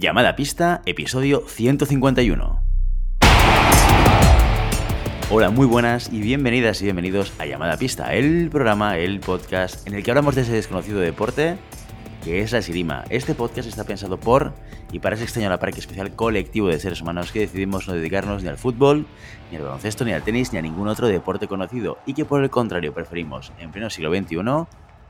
Llamada 0.00 0.34
Pista, 0.34 0.80
episodio 0.86 1.44
151. 1.46 2.62
Hola, 5.30 5.50
muy 5.50 5.66
buenas 5.66 6.10
y 6.10 6.22
bienvenidas 6.22 6.80
y 6.80 6.84
bienvenidos 6.84 7.34
a 7.38 7.44
Llamada 7.44 7.76
Pista, 7.76 8.14
el 8.14 8.48
programa, 8.48 8.96
el 8.96 9.20
podcast 9.20 9.86
en 9.86 9.92
el 9.92 10.02
que 10.02 10.10
hablamos 10.10 10.36
de 10.36 10.40
ese 10.40 10.52
desconocido 10.52 11.00
deporte 11.00 11.58
que 12.24 12.40
es 12.40 12.52
la 12.52 12.60
esgrima. 12.60 13.04
Este 13.10 13.34
podcast 13.34 13.68
está 13.68 13.84
pensado 13.84 14.18
por 14.18 14.54
y 14.90 15.00
para 15.00 15.16
ese 15.16 15.24
extraño 15.24 15.50
parque 15.58 15.80
especial 15.80 16.16
colectivo 16.16 16.68
de 16.68 16.80
seres 16.80 17.02
humanos 17.02 17.30
que 17.30 17.40
decidimos 17.40 17.86
no 17.86 17.92
dedicarnos 17.92 18.42
ni 18.42 18.48
al 18.48 18.56
fútbol, 18.56 19.04
ni 19.50 19.58
al 19.58 19.64
baloncesto, 19.64 20.06
ni 20.06 20.14
al 20.14 20.22
tenis, 20.22 20.50
ni 20.54 20.58
a 20.58 20.62
ningún 20.62 20.88
otro 20.88 21.08
deporte 21.08 21.46
conocido 21.46 21.98
y 22.06 22.14
que 22.14 22.24
por 22.24 22.42
el 22.42 22.48
contrario 22.48 22.94
preferimos, 22.94 23.52
en 23.58 23.70
pleno 23.70 23.90
siglo 23.90 24.10
XXI, 24.10 24.36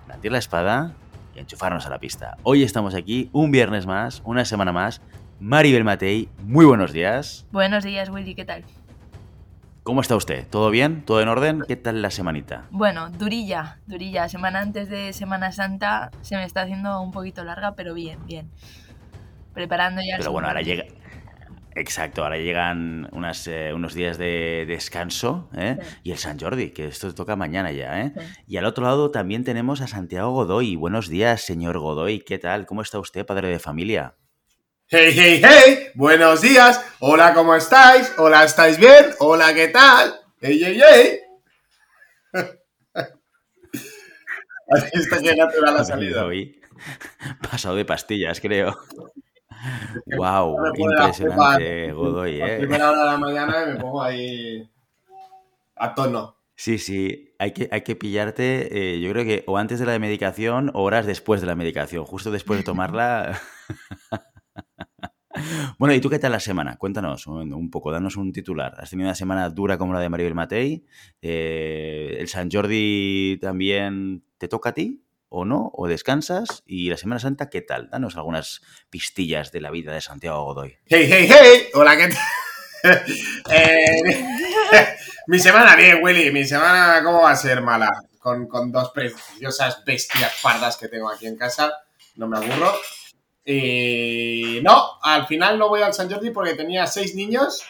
blandir 0.09 0.33
la 0.33 0.39
espada 0.39 0.97
y 1.35 1.39
enchufarnos 1.39 1.87
a 1.87 1.91
la 1.91 1.99
pista. 1.99 2.37
Hoy 2.43 2.63
estamos 2.63 2.95
aquí, 2.95 3.31
un 3.33 3.51
viernes 3.51 3.87
más, 3.87 4.23
una 4.25 4.45
semana 4.45 4.73
más. 4.73 5.01
Maribel 5.41 5.85
Matei, 5.85 6.29
muy 6.43 6.65
buenos 6.65 6.93
días. 6.93 7.47
Buenos 7.51 7.85
días, 7.85 8.11
Willy, 8.11 8.35
¿qué 8.35 8.45
tal? 8.45 8.65
¿Cómo 9.83 10.03
está 10.03 10.15
usted? 10.15 10.47
¿Todo 10.49 10.71
bien? 10.71 11.03
¿Todo 11.05 11.23
en 11.23 11.29
orden? 11.29 11.65
¿Qué 11.67 11.77
tal 11.77 12.03
la 12.03 12.11
semanita? 12.11 12.67
Bueno, 12.71 13.09
durilla, 13.11 13.79
durilla. 13.87 14.29
Semana 14.29 14.61
antes 14.61 14.91
de 14.91 15.13
Semana 15.15 15.53
Santa 15.53 16.11
se 16.21 16.37
me 16.37 16.45
está 16.45 16.63
haciendo 16.63 17.01
un 17.01 17.11
poquito 17.11 17.43
larga, 17.45 17.75
pero 17.75 17.95
bien, 17.95 18.19
bien. 18.27 18.51
Preparando 19.55 20.03
ya 20.03 20.17
el 20.17 20.21
Pero 20.21 20.33
bueno, 20.33 20.49
ahora 20.49 20.61
llega... 20.61 20.85
Exacto, 21.81 22.23
ahora 22.23 22.37
llegan 22.37 23.09
unas, 23.13 23.47
eh, 23.47 23.73
unos 23.75 23.95
días 23.95 24.19
de 24.19 24.67
descanso 24.69 25.49
¿eh? 25.57 25.79
Sí. 25.81 25.97
y 26.05 26.13
el 26.13 26.19
San 26.19 26.39
Jordi, 26.39 26.73
que 26.73 26.87
esto 26.87 27.15
toca 27.15 27.37
mañana 27.37 27.73
ya. 27.73 28.03
¿eh? 28.03 28.13
Sí. 28.15 28.21
Y 28.49 28.57
al 28.59 28.67
otro 28.67 28.85
lado 28.85 29.11
también 29.11 29.45
tenemos 29.45 29.81
a 29.81 29.87
Santiago 29.87 30.31
Godoy. 30.33 30.77
Buenos 30.77 31.09
días, 31.09 31.41
señor 31.41 31.79
Godoy. 31.79 32.21
¿Qué 32.21 32.39
tal? 32.39 32.67
¿Cómo 32.67 32.83
está 32.83 32.99
usted, 32.99 33.25
padre 33.25 33.49
de 33.49 33.59
familia? 33.59 34.15
Hey, 34.89 35.13
hey, 35.15 35.41
hey, 35.43 35.87
buenos 35.95 36.43
días. 36.43 36.85
Hola, 36.99 37.33
¿cómo 37.33 37.55
estáis? 37.55 38.13
Hola, 38.19 38.45
¿estáis 38.45 38.77
bien? 38.77 39.15
Hola, 39.19 39.55
¿qué 39.55 39.69
tal? 39.69 40.21
Hey, 40.43 40.61
hey, 40.63 40.81
hey. 40.85 41.19
Así 44.71 44.91
está 44.99 45.19
que 45.19 45.35
natural 45.35 45.77
la 45.77 45.85
salida. 45.85 46.29
Pasado 47.51 47.77
de 47.77 47.87
pastillas, 47.87 48.39
creo. 48.39 48.77
Wow, 50.17 50.57
impresionante. 50.77 51.93
Godoy. 51.93 52.41
A 52.41 52.47
¿eh? 52.47 52.59
primera 52.59 52.91
hora 52.91 53.01
de 53.01 53.07
la 53.07 53.19
mañana 53.19 53.65
y 53.65 53.73
me 53.73 53.81
pongo 53.81 54.03
ahí 54.03 54.71
a 55.77 55.95
tono. 55.95 56.37
Sí, 56.55 56.79
sí, 56.79 57.35
hay 57.39 57.53
que, 57.53 57.69
hay 57.73 57.81
que 57.81 57.97
pillarte, 57.97 58.97
eh, 58.97 59.01
yo 59.01 59.11
creo 59.13 59.25
que 59.25 59.45
o 59.47 59.57
antes 59.57 59.79
de 59.79 59.87
la 59.87 59.99
medicación 59.99 60.71
o 60.75 60.83
horas 60.83 61.07
después 61.07 61.41
de 61.41 61.47
la 61.47 61.55
medicación, 61.55 62.05
justo 62.05 62.31
después 62.31 62.59
de 62.59 62.65
tomarla. 62.65 63.41
bueno, 65.79 65.95
¿y 65.95 66.01
tú 66.03 66.11
qué 66.11 66.19
tal 66.19 66.33
la 66.33 66.41
semana? 66.41 66.77
Cuéntanos 66.77 67.27
un, 67.27 67.55
un 67.55 67.71
poco, 67.71 67.91
danos 67.91 68.17
un 68.17 68.33
titular. 68.33 68.75
¿Has 68.77 68.91
tenido 68.91 69.09
una 69.09 69.15
semana 69.15 69.49
dura 69.49 69.79
como 69.79 69.95
la 69.95 70.01
de 70.01 70.11
Maribel 70.11 70.35
Matei? 70.35 70.85
Eh, 71.23 72.19
¿El 72.21 72.29
San 72.29 72.51
Jordi 72.51 73.39
también 73.41 74.23
te 74.37 74.47
toca 74.47 74.69
a 74.69 74.75
ti? 74.75 75.03
¿O 75.33 75.45
no? 75.45 75.71
¿O 75.75 75.87
descansas? 75.87 76.65
¿Y 76.67 76.91
la 76.91 76.97
Semana 76.97 77.21
Santa 77.21 77.49
qué 77.51 77.63
tal? 77.63 77.89
Danos 77.89 78.17
algunas 78.17 78.63
pistillas 78.91 79.53
de 79.53 79.61
la 79.61 79.71
vida 79.71 79.95
de 79.95 80.01
Santiago 80.01 80.43
Godoy. 80.45 80.77
Hey, 80.87 81.09
hey, 81.09 81.29
hey. 81.31 81.69
Hola, 81.75 81.97
¿qué 81.97 82.09
tal? 82.09 82.19
Eh, 83.53 84.25
mi 85.27 85.39
semana 85.39 85.77
bien, 85.77 86.01
Willy. 86.03 86.33
Mi 86.33 86.47
semana, 86.47 87.03
¿cómo 87.05 87.23
va 87.23 87.33
a 87.33 87.37
ser 87.37 87.61
mala? 87.61 87.91
Con, 88.19 88.49
con 88.49 88.73
dos 88.73 88.91
preciosas 88.91 89.85
bestias 89.85 90.41
pardas 90.43 90.79
que 90.79 90.89
tengo 90.89 91.11
aquí 91.11 91.27
en 91.27 91.37
casa. 91.37 91.75
No 92.17 92.27
me 92.27 92.39
aburro. 92.39 92.73
Y 93.45 94.61
no, 94.63 94.99
al 95.03 95.27
final 95.27 95.59
no 95.59 95.69
voy 95.69 95.83
al 95.83 95.93
San 95.93 96.11
Jordi 96.11 96.31
porque 96.31 96.55
tenía 96.55 96.87
seis 96.87 97.15
niños 97.15 97.63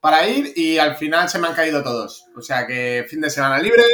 para 0.00 0.26
ir 0.28 0.52
y 0.56 0.78
al 0.78 0.96
final 0.96 1.28
se 1.28 1.38
me 1.38 1.46
han 1.46 1.54
caído 1.54 1.82
todos. 1.82 2.26
O 2.36 2.42
sea 2.42 2.66
que 2.66 3.06
fin 3.08 3.20
de 3.20 3.30
semana 3.30 3.58
libre, 3.58 3.84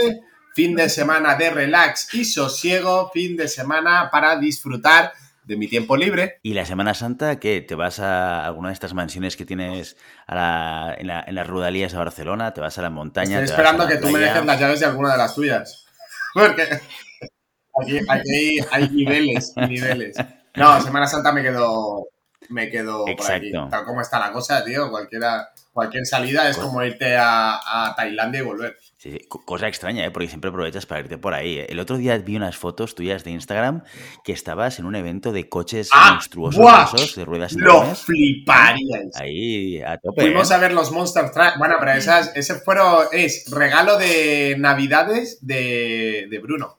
fin 0.54 0.74
de 0.76 0.88
semana 0.88 1.34
de 1.36 1.50
relax 1.50 2.12
y 2.14 2.24
sosiego, 2.24 3.10
fin 3.12 3.36
de 3.36 3.48
semana 3.48 4.08
para 4.10 4.36
disfrutar 4.36 5.12
de 5.44 5.56
mi 5.56 5.66
tiempo 5.66 5.96
libre. 5.96 6.38
¿Y 6.42 6.54
la 6.54 6.64
Semana 6.64 6.94
Santa 6.94 7.40
qué? 7.40 7.60
¿Te 7.60 7.74
vas 7.74 7.98
a 7.98 8.46
alguna 8.46 8.68
de 8.68 8.74
estas 8.74 8.94
mansiones 8.94 9.36
que 9.36 9.44
tienes 9.44 9.96
a 10.26 10.34
la- 10.36 10.94
en, 10.96 11.08
la- 11.08 11.24
en 11.26 11.34
las 11.34 11.46
rudalías 11.48 11.90
de 11.92 11.98
Barcelona? 11.98 12.54
¿Te 12.54 12.60
vas 12.60 12.78
a 12.78 12.82
la 12.82 12.90
montaña? 12.90 13.40
Estoy 13.40 13.50
esperando 13.54 13.86
que 13.88 13.96
tú 13.96 14.06
me 14.06 14.12
playa? 14.20 14.26
dejes 14.34 14.46
las 14.46 14.60
llaves 14.60 14.80
de 14.80 14.86
alguna 14.86 15.12
de 15.12 15.18
las 15.18 15.34
tuyas. 15.34 15.84
Porque 16.34 16.62
aquí, 16.62 17.98
aquí 18.08 18.30
hay, 18.30 18.58
hay 18.70 18.88
niveles, 18.90 19.52
niveles. 19.68 20.16
No, 20.54 20.80
Semana 20.80 21.06
Santa 21.06 21.32
me 21.32 21.42
quedo, 21.42 22.06
me 22.50 22.70
quedo 22.70 23.04
por 23.04 23.30
aquí. 23.32 23.48
Exacto. 23.48 23.68
Tal 23.70 23.84
como 23.84 24.00
está 24.00 24.18
la 24.20 24.30
cosa, 24.32 24.64
tío. 24.64 24.90
Cualquiera, 24.90 25.48
cualquier 25.72 26.06
salida 26.06 26.48
es 26.48 26.56
Pues- 26.56 26.66
como 26.66 26.82
irte 26.84 27.16
a, 27.16 27.56
a 27.88 27.94
Tailandia 27.96 28.40
y 28.40 28.44
volver. 28.44 28.76
Sí, 29.02 29.10
sí, 29.10 29.18
co- 29.28 29.44
cosa 29.44 29.66
extraña, 29.66 30.04
¿eh? 30.06 30.12
porque 30.12 30.28
siempre 30.28 30.50
aprovechas 30.50 30.86
para 30.86 31.00
irte 31.00 31.18
por 31.18 31.34
ahí. 31.34 31.58
¿eh? 31.58 31.66
El 31.70 31.80
otro 31.80 31.96
día 31.96 32.16
vi 32.18 32.36
unas 32.36 32.56
fotos 32.56 32.94
tuyas 32.94 33.24
de 33.24 33.32
Instagram 33.32 33.82
que 34.22 34.30
estabas 34.32 34.78
en 34.78 34.84
un 34.84 34.94
evento 34.94 35.32
de 35.32 35.48
coches 35.48 35.88
¡Ah! 35.92 36.12
monstruosos, 36.12 37.16
de 37.16 37.24
ruedas 37.24 37.52
Lo 37.54 37.78
enormes. 37.78 37.98
fliparíais. 38.02 39.16
Ahí, 39.16 39.82
a 39.82 39.98
tope. 39.98 40.22
Fuimos 40.22 40.52
¿eh? 40.52 40.54
a 40.54 40.58
ver 40.58 40.72
los 40.72 40.92
Monster 40.92 41.32
Truck. 41.32 41.58
Bueno, 41.58 41.74
pero 41.80 41.94
esas, 41.94 42.30
ese 42.36 42.54
fueron, 42.60 43.06
es 43.10 43.50
regalo 43.50 43.98
de 43.98 44.54
Navidades 44.56 45.44
de, 45.44 46.28
de 46.30 46.38
Bruno. 46.38 46.78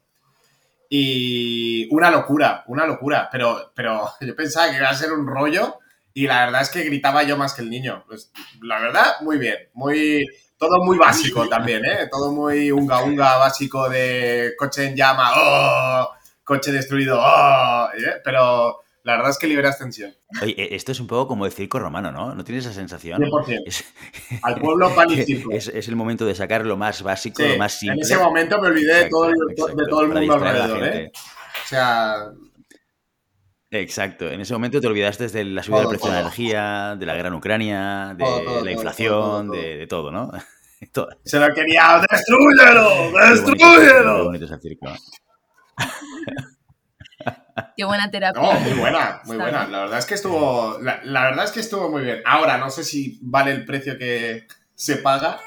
Y 0.90 1.88
una 1.94 2.10
locura, 2.10 2.64
una 2.68 2.86
locura. 2.86 3.28
Pero, 3.34 3.74
pero 3.76 4.10
yo 4.22 4.34
pensaba 4.34 4.72
que 4.72 4.78
iba 4.78 4.88
a 4.90 4.96
ser 4.96 5.12
un 5.12 5.28
rollo 5.28 5.80
y 6.14 6.28
la 6.28 6.46
verdad 6.46 6.62
es 6.62 6.70
que 6.70 6.84
gritaba 6.84 7.24
yo 7.24 7.36
más 7.36 7.54
que 7.54 7.64
el 7.64 7.70
niño. 7.70 8.06
Pues, 8.08 8.32
la 8.62 8.80
verdad, 8.80 9.16
muy 9.22 9.38
bien. 9.38 9.58
Muy, 9.74 10.26
todo 10.58 10.84
muy 10.84 10.98
básico 10.98 11.48
también, 11.50 11.84
¿eh? 11.86 12.08
Todo 12.12 12.32
muy 12.32 12.72
unga 12.72 13.04
unga 13.04 13.38
básico 13.38 13.90
de 13.90 14.54
coche 14.58 14.86
en 14.88 14.96
llama, 14.96 15.32
¡oh! 15.36 16.10
coche 16.44 16.72
destruido, 16.72 17.20
¡oh! 17.22 17.88
¿eh? 17.98 18.22
Pero 18.24 18.80
la 19.04 19.18
verdad 19.18 19.32
es 19.32 19.38
que 19.38 19.48
liberas 19.48 19.78
tensión. 19.78 20.16
Oye, 20.42 20.54
eh, 20.58 20.70
esto 20.76 20.94
es 20.94 21.00
un 21.02 21.08
poco 21.08 21.28
como 21.28 21.46
el 21.46 21.52
circo 21.52 21.78
romano, 21.80 22.12
¿no? 22.12 22.34
¿No 22.34 22.44
tienes 22.46 22.66
esa 22.66 22.74
sensación? 22.74 23.22
100%. 23.22 23.64
Es, 23.66 23.84
Al 24.42 24.56
pueblo 24.62 24.96
pan 24.96 25.10
y 25.12 25.22
circo. 25.26 25.52
es, 25.52 25.68
es 25.68 25.88
el 25.90 25.96
momento 25.98 26.26
de 26.26 26.34
sacar 26.36 26.66
lo 26.66 26.78
más 26.78 27.02
básico, 27.04 27.44
Sí, 27.44 27.50
lo 27.50 27.58
más 27.58 27.74
simple. 27.78 27.96
en 28.00 28.02
ese 28.06 28.18
momento 28.18 28.62
me 28.62 28.68
olvidé 28.70 29.04
de 29.04 29.10
todo, 29.10 29.30
el- 29.30 29.36
Exacto, 29.52 29.76
de 29.76 29.88
todo 29.90 30.02
el 30.04 30.08
mundo 30.10 30.34
alrededor. 30.36 30.84
¿eh? 30.88 31.12
O 31.14 31.68
sea, 31.68 32.16
Exacto, 33.76 34.30
en 34.30 34.40
ese 34.40 34.54
momento 34.54 34.80
te 34.80 34.86
olvidaste 34.86 35.30
de 35.30 35.46
la 35.46 35.64
subida 35.64 35.82
Todo, 35.82 35.90
del 35.90 35.98
precio 35.98 36.12
de 36.12 36.16
la 36.16 36.22
energía, 36.22 36.96
de 36.96 37.06
la 37.08 37.16
gran 37.16 37.34
Ucrania, 37.34 38.14
de 38.16 38.24
Todo, 38.24 38.42
todo, 38.42 38.64
la 38.64 38.72
inflación, 38.72 39.10
todo, 39.10 39.22
todo, 39.22 39.46
todo. 39.46 39.62
De, 39.62 39.78
de 39.78 39.88
todo, 39.88 40.12
¿no? 40.12 40.32
Todo. 40.92 41.08
se 41.24 41.40
lo 41.40 41.54
quería. 41.54 42.02
¡Destrúyelo! 42.12 43.14
Qué 43.14 43.42
bonito, 43.42 43.56
qué 43.56 44.22
bonito 44.22 44.46
es 44.46 44.52
el 44.52 44.60
circo. 44.60 44.88
Qué 47.78 47.86
buena 47.86 48.12
terapia. 48.12 48.42
No, 48.42 48.60
muy 48.60 48.74
buena, 48.74 49.22
muy 49.26 49.38
buena. 49.38 49.66
La 49.68 49.84
verdad 49.84 50.00
es 50.00 50.06
que 50.06 50.16
estuvo. 50.16 50.78
La, 50.82 51.00
la 51.06 51.24
verdad 51.24 51.46
es 51.46 51.52
que 51.52 51.62
estuvo 51.62 51.90
muy 51.90 52.04
bien. 52.04 52.22
Ahora, 52.26 52.58
no 52.58 52.70
sé 52.70 52.84
si 52.84 53.18
vale 53.22 53.52
el 53.52 53.64
precio 53.64 53.98
que 53.98 54.46
se 54.76 54.98
paga, 54.98 55.40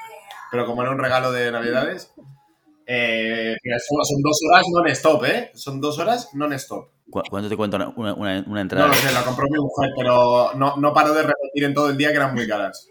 pero 0.50 0.64
como 0.64 0.80
era 0.82 0.90
un 0.90 0.98
regalo 0.98 1.30
de 1.32 1.52
Navidades. 1.52 2.14
Eh, 2.86 3.56
son 3.78 4.22
dos 4.22 4.38
horas 4.48 4.64
non-stop, 4.72 5.24
¿eh? 5.26 5.50
Son 5.54 5.80
dos 5.80 5.98
horas 5.98 6.30
non-stop. 6.32 6.95
¿Cu- 7.10 7.22
¿Cuánto 7.30 7.48
te 7.48 7.56
cuenta 7.56 7.76
una, 7.76 7.88
una- 7.96 8.14
una- 8.14 8.38
una 8.40 8.44
No 8.46 8.60
entrada? 8.60 8.88
lo 8.88 8.94
sé, 8.94 9.12
la 9.12 9.22
compró 9.24 9.46
mi 9.50 9.58
mujer, 9.58 9.90
pero 9.96 10.52
no, 10.54 10.76
no 10.76 10.92
paro 10.92 11.12
de 11.14 11.22
repetir 11.22 11.64
en 11.64 11.74
todo 11.74 11.88
el 11.90 11.96
día 11.96 12.10
que 12.10 12.16
eran 12.16 12.34
muy 12.34 12.46
caras. 12.48 12.88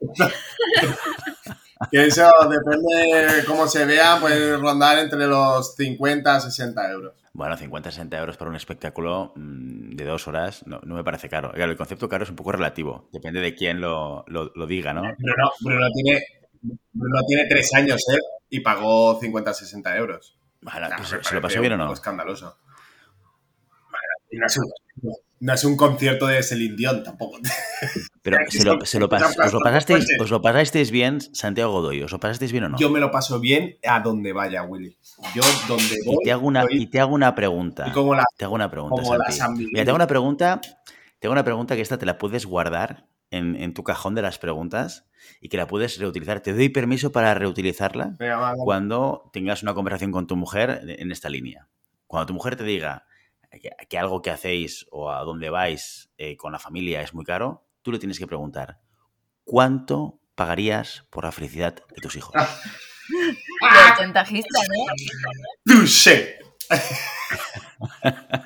que 1.90 2.06
eso 2.06 2.28
depende 2.48 3.34
de 3.36 3.44
cómo 3.44 3.66
se 3.66 3.84
vea, 3.84 4.18
puede 4.20 4.56
rondar 4.56 4.98
entre 4.98 5.26
los 5.26 5.74
50 5.74 6.36
a 6.36 6.40
60 6.40 6.90
euros. 6.90 7.14
Bueno, 7.34 7.56
50, 7.56 7.90
60 7.90 8.18
euros 8.18 8.36
para 8.36 8.50
un 8.50 8.56
espectáculo 8.56 9.32
mm, 9.36 9.94
de 9.96 10.04
dos 10.04 10.28
horas 10.28 10.66
no, 10.66 10.80
no 10.84 10.94
me 10.96 11.02
parece 11.04 11.28
caro. 11.30 11.50
Claro, 11.52 11.70
el 11.72 11.78
concepto 11.78 12.08
caro 12.08 12.24
es 12.24 12.30
un 12.30 12.36
poco 12.36 12.52
relativo. 12.52 13.08
Depende 13.12 13.40
de 13.40 13.54
quién 13.54 13.80
lo, 13.80 14.24
lo- 14.28 14.52
lo 14.54 14.66
diga, 14.66 14.92
¿no? 14.92 15.00
Bruno, 15.18 15.50
Bruno 15.60 15.86
tiene, 15.94 16.22
Bruno 16.92 17.20
tiene 17.26 17.46
tres 17.48 17.72
años, 17.74 18.02
¿eh? 18.14 18.18
Y 18.50 18.60
pagó 18.60 19.18
50 19.18 19.54
60 19.54 19.96
euros. 19.96 20.36
Nah, 20.62 20.96
pues, 20.96 21.16
¿Se 21.26 21.34
lo 21.34 21.40
pasó 21.42 21.60
bien 21.60 21.72
o 21.74 21.76
no? 21.76 21.92
escandaloso. 21.92 22.56
No 24.30 24.46
es, 24.46 24.56
un, 24.56 24.64
no 25.40 25.52
es 25.52 25.64
un 25.64 25.76
concierto 25.76 26.26
de 26.26 26.42
Celine 26.42 26.74
Dion 26.74 27.02
tampoco. 27.04 27.38
Pero 28.22 28.38
se 28.48 28.64
lo, 28.64 28.80
se 28.86 28.98
lo 28.98 29.08
pas- 29.10 29.30
son 29.34 29.44
¿os, 29.44 29.52
lo 29.52 29.60
pasasteis, 29.60 30.04
coches. 30.04 30.20
¿os 30.20 30.30
lo 30.30 30.40
pasasteis 30.40 30.90
bien, 30.90 31.20
Santiago 31.20 31.72
Godoy? 31.72 32.02
¿Os 32.02 32.12
lo 32.12 32.18
pasasteis 32.20 32.50
bien 32.52 32.64
o 32.64 32.68
no? 32.70 32.78
Yo 32.78 32.88
me 32.88 32.98
lo 33.00 33.10
paso 33.10 33.40
bien 33.40 33.76
a 33.86 34.00
donde 34.00 34.32
vaya, 34.32 34.62
Willy. 34.62 34.96
Yo 35.34 35.42
donde 35.68 35.96
voy. 36.06 36.16
y, 36.20 36.24
te 36.24 36.32
hago 36.32 36.46
una, 36.46 36.64
y 36.70 36.86
te 36.86 36.98
hago 37.00 37.14
una 37.14 37.34
pregunta. 37.34 37.84
y 37.88 37.90
como 37.90 38.14
la 38.14 38.24
Te 38.36 38.44
hago 38.46 38.54
una 38.54 38.70
pregunta, 38.70 39.02
como 39.02 39.16
la. 39.16 39.24
Mira, 39.50 39.84
te 39.84 39.90
hago 39.90 39.96
una 39.96 40.06
pregunta, 40.06 40.60
te 41.18 41.26
hago 41.26 41.32
una 41.32 41.44
pregunta 41.44 41.74
que 41.76 41.82
esta 41.82 41.98
te 41.98 42.06
la 42.06 42.16
puedes 42.16 42.46
guardar 42.46 43.06
en, 43.30 43.56
en 43.56 43.74
tu 43.74 43.82
cajón 43.84 44.14
de 44.14 44.22
las 44.22 44.38
preguntas 44.38 45.04
y 45.40 45.48
que 45.48 45.56
la 45.56 45.66
puedes 45.66 45.98
reutilizar. 45.98 46.40
Te 46.40 46.52
doy 46.52 46.68
permiso 46.68 47.12
para 47.12 47.34
reutilizarla 47.34 48.16
Venga, 48.18 48.36
va, 48.36 48.50
va. 48.50 48.56
cuando 48.64 49.30
tengas 49.32 49.62
una 49.62 49.74
conversación 49.74 50.12
con 50.12 50.26
tu 50.26 50.36
mujer 50.36 50.82
en 50.86 51.10
esta 51.12 51.28
línea. 51.28 51.68
Cuando 52.06 52.26
tu 52.26 52.34
mujer 52.34 52.56
te 52.56 52.64
diga, 52.64 53.06
que, 53.88 53.98
algo 53.98 54.22
que 54.22 54.30
hacéis 54.30 54.86
o 54.90 55.10
a 55.10 55.22
dónde 55.22 55.50
vais 55.50 56.10
eh, 56.16 56.36
con 56.36 56.52
la 56.52 56.58
familia 56.58 57.02
es 57.02 57.14
muy 57.14 57.24
caro, 57.24 57.66
tú 57.82 57.92
le 57.92 57.98
tienes 57.98 58.18
que 58.18 58.26
preguntar, 58.26 58.80
¿cuánto 59.44 60.20
pagarías 60.34 61.06
por 61.10 61.24
la 61.24 61.32
felicidad 61.32 61.74
de 61.74 62.00
tus 62.00 62.16
hijos? 62.16 62.34
chantajista, 63.98 64.60
¿no? 64.68 65.74
Touché. 65.74 66.38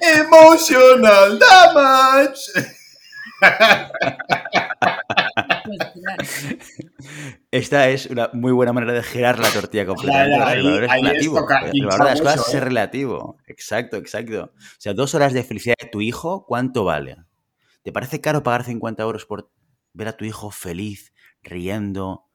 Emotional 0.01 1.39
damage. 1.39 2.53
Esta 7.51 7.89
es 7.89 8.07
una 8.07 8.31
muy 8.33 8.53
buena 8.53 8.73
manera 8.73 8.93
de 8.93 9.03
girar 9.03 9.39
la 9.39 9.51
tortilla 9.51 9.87
completamente. 9.87 10.35
el 10.35 10.41
valor 10.41 10.85
es 10.85 10.91
relativo. 10.91 11.39
el 11.73 11.87
valor 11.87 12.05
de 12.05 12.11
las 12.11 12.21
cosas 12.21 12.49
es 12.49 12.55
¿eh? 12.55 12.61
relativo. 12.61 13.39
Exacto, 13.47 13.97
exacto. 13.97 14.53
O 14.55 14.79
sea, 14.79 14.95
dos 14.95 15.15
horas 15.15 15.33
de 15.33 15.43
felicidad 15.45 15.77
de 15.81 15.89
tu 15.89 16.01
hijo, 16.01 16.45
¿cuánto 16.47 16.85
vale? 16.85 17.17
¿Te 17.83 17.93
parece 17.93 18.21
caro 18.21 18.43
pagar 18.43 18.65
50 18.65 19.03
euros 19.03 19.27
por 19.27 19.51
ver 19.93 20.09
a 20.09 20.17
tu 20.17 20.25
hijo 20.25 20.51
feliz, 20.51 21.13
riendo? 21.43 22.27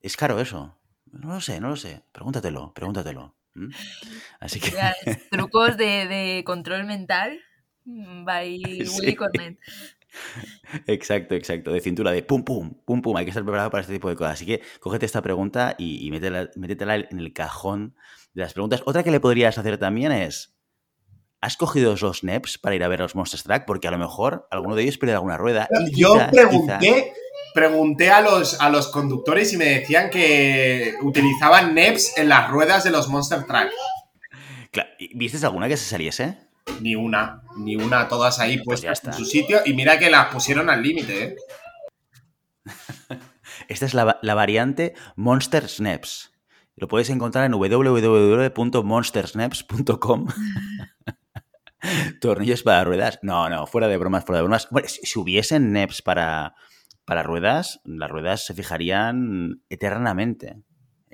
¿Es 0.00 0.16
caro 0.16 0.40
eso? 0.40 0.76
No 1.06 1.34
lo 1.34 1.40
sé, 1.40 1.60
no 1.60 1.68
lo 1.68 1.76
sé. 1.76 2.02
Pregúntatelo, 2.12 2.72
pregúntatelo. 2.74 3.34
Así 4.40 4.60
que... 4.60 4.72
trucos 5.30 5.76
de, 5.76 6.42
control 6.44 6.84
mental 6.84 7.40
by 7.84 8.60
Willy 8.98 9.14
Cornet. 9.14 9.58
Exacto, 10.86 11.34
exacto. 11.34 11.72
De 11.72 11.80
cintura, 11.80 12.12
de 12.12 12.22
pum, 12.22 12.44
pum, 12.44 12.74
pum, 12.84 13.02
pum. 13.02 13.16
Hay 13.16 13.24
que 13.24 13.30
estar 13.30 13.42
preparado 13.42 13.70
para 13.70 13.82
este 13.82 13.92
tipo 13.92 14.08
de 14.08 14.16
cosas. 14.16 14.34
Así 14.34 14.46
que 14.46 14.62
cógete 14.80 15.06
esta 15.06 15.22
pregunta 15.22 15.74
y, 15.78 16.10
métetela, 16.10 16.96
en 16.96 17.18
el 17.18 17.32
cajón 17.32 17.96
de 18.32 18.42
las 18.42 18.52
preguntas. 18.52 18.82
Otra 18.86 19.02
que 19.02 19.10
le 19.10 19.20
podrías 19.20 19.58
hacer 19.58 19.78
también 19.78 20.12
es: 20.12 20.56
¿has 21.40 21.56
cogido 21.56 21.94
los 22.00 22.24
NEPs 22.24 22.58
para 22.58 22.74
ir 22.74 22.84
a 22.84 22.88
ver 22.88 23.00
los 23.00 23.14
Monster 23.14 23.42
Track? 23.42 23.64
Porque 23.66 23.88
a 23.88 23.90
lo 23.90 23.98
mejor 23.98 24.46
alguno 24.50 24.74
de 24.74 24.82
ellos 24.82 24.98
pierde 24.98 25.14
alguna 25.14 25.36
rueda. 25.36 25.68
Yo 25.92 26.16
pregunté, 26.30 27.12
pregunté 27.54 28.10
a 28.10 28.20
los, 28.20 28.60
a 28.60 28.70
los 28.70 28.88
conductores 28.88 29.52
y 29.52 29.56
me 29.56 29.66
decían 29.66 30.10
que 30.10 30.94
utilizaban 31.02 31.74
NEPs 31.74 32.16
en 32.18 32.28
las 32.28 32.50
ruedas 32.50 32.84
de 32.84 32.90
los 32.90 33.08
Monster 33.08 33.44
Track. 33.44 33.70
¿Viste 35.14 35.44
alguna 35.46 35.68
que 35.68 35.76
se 35.76 35.88
saliese? 35.88 36.38
Ni 36.80 36.94
una, 36.94 37.42
ni 37.56 37.76
una, 37.76 38.08
todas 38.08 38.40
ahí 38.40 38.58
pues 38.58 38.84
puestas 38.84 39.18
en 39.18 39.24
su 39.24 39.30
sitio. 39.30 39.60
Y 39.64 39.72
mira 39.74 39.98
que 39.98 40.10
las 40.10 40.32
pusieron 40.32 40.70
al 40.70 40.82
límite, 40.82 41.24
¿eh? 41.24 41.36
Esta 43.68 43.86
es 43.86 43.94
la, 43.94 44.18
variante 44.22 44.94
Monster 45.16 45.68
Snaps. 45.68 46.32
Lo 46.76 46.88
puedes 46.88 47.08
encontrar 47.10 47.44
en 47.44 47.52
www.monstersnaps.com. 47.52 50.26
Tornillos 52.20 52.62
para 52.62 52.84
ruedas. 52.84 53.18
No, 53.22 53.48
no, 53.48 53.66
fuera 53.66 53.88
de 53.88 53.96
bromas, 53.96 54.24
fuera 54.24 54.38
de 54.38 54.42
bromas. 54.42 54.68
si, 54.86 55.18
hubiesen 55.18 55.72
NEPs 55.72 56.02
para, 56.02 56.54
para 57.04 57.22
ruedas, 57.22 57.80
las 57.84 58.10
ruedas 58.10 58.44
se 58.44 58.54
fijarían 58.54 59.62
eternamente 59.68 60.64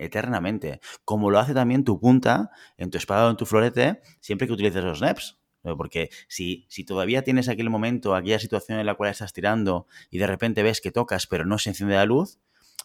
eternamente. 0.00 0.80
Como 1.04 1.30
lo 1.30 1.38
hace 1.38 1.52
también 1.52 1.84
tu 1.84 2.00
punta 2.00 2.50
en 2.78 2.90
tu 2.90 2.96
espada 2.96 3.26
o 3.26 3.30
en 3.30 3.36
tu 3.36 3.44
florete 3.44 4.00
siempre 4.20 4.46
que 4.46 4.54
utilices 4.54 4.82
los 4.82 5.02
NEPs. 5.02 5.38
Porque 5.62 6.10
si, 6.28 6.66
si 6.68 6.84
todavía 6.84 7.22
tienes 7.22 7.48
aquel 7.48 7.70
momento, 7.70 8.14
aquella 8.14 8.38
situación 8.38 8.78
en 8.78 8.86
la 8.86 8.94
cual 8.94 9.10
estás 9.10 9.32
tirando 9.32 9.86
y 10.10 10.18
de 10.18 10.26
repente 10.26 10.62
ves 10.62 10.80
que 10.80 10.90
tocas 10.90 11.26
pero 11.26 11.44
no 11.44 11.58
se 11.58 11.70
enciende 11.70 11.94
la 11.94 12.06
luz, 12.06 12.38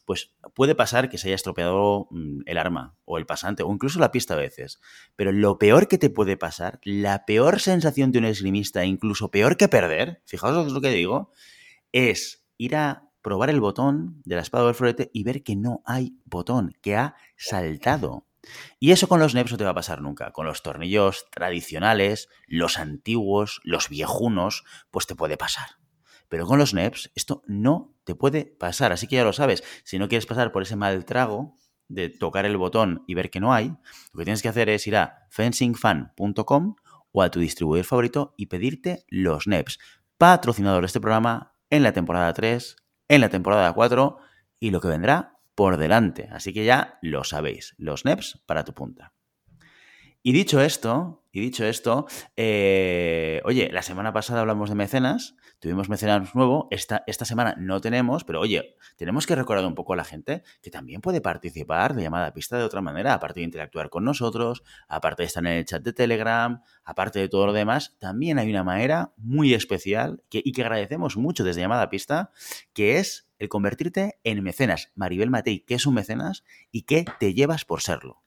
pues 0.05 0.31
puede 0.53 0.75
pasar 0.75 1.09
que 1.09 1.17
se 1.17 1.27
haya 1.27 1.35
estropeado 1.35 2.07
mm, 2.11 2.41
el 2.45 2.57
arma 2.57 2.95
o 3.05 3.17
el 3.17 3.25
pasante 3.25 3.63
o 3.63 3.73
incluso 3.73 3.99
la 3.99 4.11
pista 4.11 4.35
a 4.35 4.37
veces. 4.37 4.79
Pero 5.15 5.31
lo 5.31 5.57
peor 5.57 5.87
que 5.87 5.97
te 5.97 6.09
puede 6.09 6.37
pasar, 6.37 6.79
la 6.83 7.25
peor 7.25 7.59
sensación 7.59 8.11
de 8.11 8.19
un 8.19 8.25
esgrimista, 8.25 8.85
incluso 8.85 9.31
peor 9.31 9.57
que 9.57 9.67
perder, 9.67 10.21
fijaos 10.25 10.71
lo 10.71 10.81
que 10.81 10.89
digo, 10.89 11.31
es 11.91 12.45
ir 12.57 12.75
a 12.75 13.09
probar 13.21 13.49
el 13.49 13.59
botón 13.59 14.21
de 14.23 14.35
la 14.35 14.41
espada 14.41 14.65
o 14.65 14.69
el 14.69 14.75
florete 14.75 15.09
y 15.11 15.23
ver 15.23 15.41
que 15.41 15.55
no 15.55 15.81
hay 15.85 16.19
botón, 16.25 16.77
que 16.81 16.95
ha 16.95 17.15
saltado. 17.35 18.27
Y 18.79 18.91
eso 18.91 19.07
con 19.07 19.19
los 19.19 19.33
NEPs 19.33 19.51
no 19.51 19.57
te 19.57 19.63
va 19.63 19.71
a 19.71 19.75
pasar 19.75 20.01
nunca. 20.01 20.31
Con 20.31 20.45
los 20.45 20.63
tornillos 20.63 21.25
tradicionales, 21.31 22.29
los 22.47 22.77
antiguos, 22.77 23.61
los 23.63 23.89
viejunos, 23.89 24.63
pues 24.91 25.07
te 25.07 25.15
puede 25.15 25.37
pasar. 25.37 25.77
Pero 26.29 26.45
con 26.45 26.59
los 26.59 26.73
NEPs 26.73 27.11
esto 27.15 27.43
no 27.47 27.93
te 28.03 28.15
puede 28.15 28.45
pasar. 28.45 28.91
Así 28.91 29.07
que 29.07 29.17
ya 29.17 29.23
lo 29.23 29.33
sabes. 29.33 29.63
Si 29.83 29.99
no 29.99 30.07
quieres 30.07 30.25
pasar 30.25 30.51
por 30.51 30.63
ese 30.63 30.75
mal 30.75 31.05
trago 31.05 31.57
de 31.87 32.09
tocar 32.09 32.45
el 32.45 32.57
botón 32.57 33.03
y 33.07 33.13
ver 33.13 33.29
que 33.29 33.39
no 33.39 33.53
hay, 33.53 33.67
lo 34.11 34.19
que 34.19 34.25
tienes 34.25 34.41
que 34.41 34.49
hacer 34.49 34.69
es 34.69 34.87
ir 34.87 34.97
a 34.97 35.27
fencingfan.com 35.29 36.75
o 37.11 37.21
a 37.21 37.29
tu 37.29 37.39
distribuidor 37.39 37.85
favorito 37.85 38.33
y 38.37 38.47
pedirte 38.47 39.05
los 39.07 39.47
NEPs. 39.47 39.79
Patrocinador 40.17 40.81
de 40.81 40.87
este 40.87 40.99
programa 40.99 41.53
en 41.69 41.83
la 41.83 41.93
temporada 41.93 42.33
3 42.33 42.75
en 43.07 43.21
la 43.21 43.29
temporada 43.29 43.73
4 43.73 44.17
y 44.59 44.71
lo 44.71 44.81
que 44.81 44.87
vendrá 44.87 45.34
por 45.55 45.77
delante. 45.77 46.29
Así 46.31 46.53
que 46.53 46.65
ya 46.65 46.99
lo 47.01 47.23
sabéis, 47.23 47.73
los 47.77 48.05
NEPs 48.05 48.43
para 48.45 48.63
tu 48.63 48.73
punta. 48.73 49.14
Y 50.27 50.31
dicho 50.31 50.59
esto, 50.59 51.23
y 51.31 51.39
dicho 51.39 51.63
esto, 51.65 52.07
eh, 52.35 53.43
oye, 53.45 53.69
la 53.71 53.83
semana 53.83 54.11
pasada 54.11 54.41
hablamos 54.41 54.69
de 54.69 54.75
mecenas, 54.75 55.35
tuvimos 55.59 55.87
mecenas 55.87 56.33
nuevo, 56.33 56.67
esta, 56.71 57.03
esta 57.05 57.25
semana 57.25 57.53
no 57.59 57.79
tenemos, 57.79 58.23
pero 58.23 58.41
oye, 58.41 58.75
tenemos 58.97 59.27
que 59.27 59.35
recordar 59.35 59.67
un 59.67 59.75
poco 59.75 59.93
a 59.93 59.95
la 59.95 60.03
gente 60.03 60.41
que 60.63 60.71
también 60.71 61.01
puede 61.01 61.21
participar 61.21 61.93
de 61.93 62.01
llamada 62.01 62.33
pista 62.33 62.57
de 62.57 62.63
otra 62.63 62.81
manera, 62.81 63.13
aparte 63.13 63.41
de 63.41 63.43
interactuar 63.43 63.91
con 63.91 64.03
nosotros, 64.03 64.63
aparte 64.87 65.21
de 65.21 65.27
estar 65.27 65.45
en 65.45 65.51
el 65.51 65.65
chat 65.65 65.83
de 65.83 65.93
Telegram, 65.93 66.63
aparte 66.83 67.19
de 67.19 67.29
todo 67.29 67.45
lo 67.45 67.53
demás, 67.53 67.95
también 67.99 68.39
hay 68.39 68.49
una 68.49 68.63
manera 68.63 69.13
muy 69.17 69.53
especial 69.53 70.23
que, 70.31 70.41
y 70.43 70.53
que 70.53 70.63
agradecemos 70.63 71.17
mucho 71.17 71.43
desde 71.43 71.61
llamada 71.61 71.87
pista, 71.91 72.31
que 72.73 72.97
es 72.97 73.29
el 73.37 73.47
convertirte 73.47 74.17
en 74.23 74.41
mecenas. 74.41 74.91
Maribel 74.95 75.29
Matei, 75.29 75.59
¿qué 75.59 75.75
es 75.75 75.85
un 75.85 75.93
mecenas 75.93 76.43
y 76.71 76.81
qué 76.81 77.05
te 77.19 77.35
llevas 77.35 77.63
por 77.63 77.83
serlo? 77.83 78.24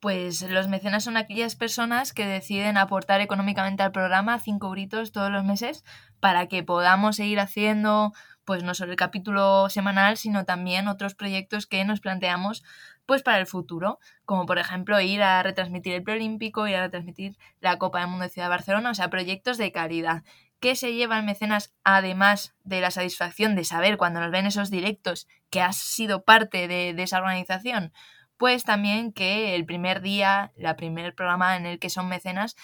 Pues 0.00 0.40
los 0.40 0.66
mecenas 0.66 1.04
son 1.04 1.18
aquellas 1.18 1.56
personas 1.56 2.14
que 2.14 2.24
deciden 2.24 2.78
aportar 2.78 3.20
económicamente 3.20 3.82
al 3.82 3.92
programa 3.92 4.38
cinco 4.38 4.70
gritos 4.70 5.12
todos 5.12 5.30
los 5.30 5.44
meses 5.44 5.84
para 6.20 6.46
que 6.46 6.62
podamos 6.62 7.16
seguir 7.16 7.38
haciendo 7.38 8.14
pues 8.46 8.64
no 8.64 8.72
solo 8.74 8.92
el 8.92 8.96
capítulo 8.96 9.68
semanal, 9.68 10.16
sino 10.16 10.46
también 10.46 10.88
otros 10.88 11.14
proyectos 11.14 11.66
que 11.66 11.84
nos 11.84 12.00
planteamos 12.00 12.64
pues 13.04 13.22
para 13.22 13.38
el 13.38 13.46
futuro, 13.46 13.98
como 14.24 14.46
por 14.46 14.58
ejemplo 14.58 14.98
ir 15.02 15.22
a 15.22 15.42
retransmitir 15.42 15.92
el 15.92 16.02
preolímpico, 16.02 16.66
ir 16.66 16.76
a 16.76 16.82
retransmitir 16.84 17.36
la 17.60 17.76
Copa 17.76 18.00
del 18.00 18.08
Mundo 18.08 18.24
de 18.24 18.30
Ciudad 18.30 18.46
de 18.46 18.56
Barcelona, 18.56 18.92
o 18.92 18.94
sea, 18.94 19.10
proyectos 19.10 19.58
de 19.58 19.70
calidad. 19.70 20.24
¿Qué 20.60 20.76
se 20.76 20.94
lleva 20.94 21.18
el 21.18 21.26
mecenas 21.26 21.74
además 21.84 22.54
de 22.64 22.80
la 22.80 22.90
satisfacción 22.90 23.54
de 23.54 23.64
saber 23.64 23.98
cuando 23.98 24.20
nos 24.20 24.30
ven 24.30 24.46
esos 24.46 24.70
directos 24.70 25.28
que 25.50 25.60
has 25.60 25.76
sido 25.76 26.24
parte 26.24 26.68
de 26.68 27.02
esa 27.02 27.18
organización? 27.18 27.92
Pues 28.40 28.64
también 28.64 29.12
que 29.12 29.54
el 29.54 29.66
primer 29.66 30.00
día, 30.00 30.50
la 30.56 30.74
primer 30.74 31.14
programa 31.14 31.58
en 31.58 31.66
el 31.66 31.78
que 31.78 31.90
son 31.90 32.08
mecenas, 32.08 32.56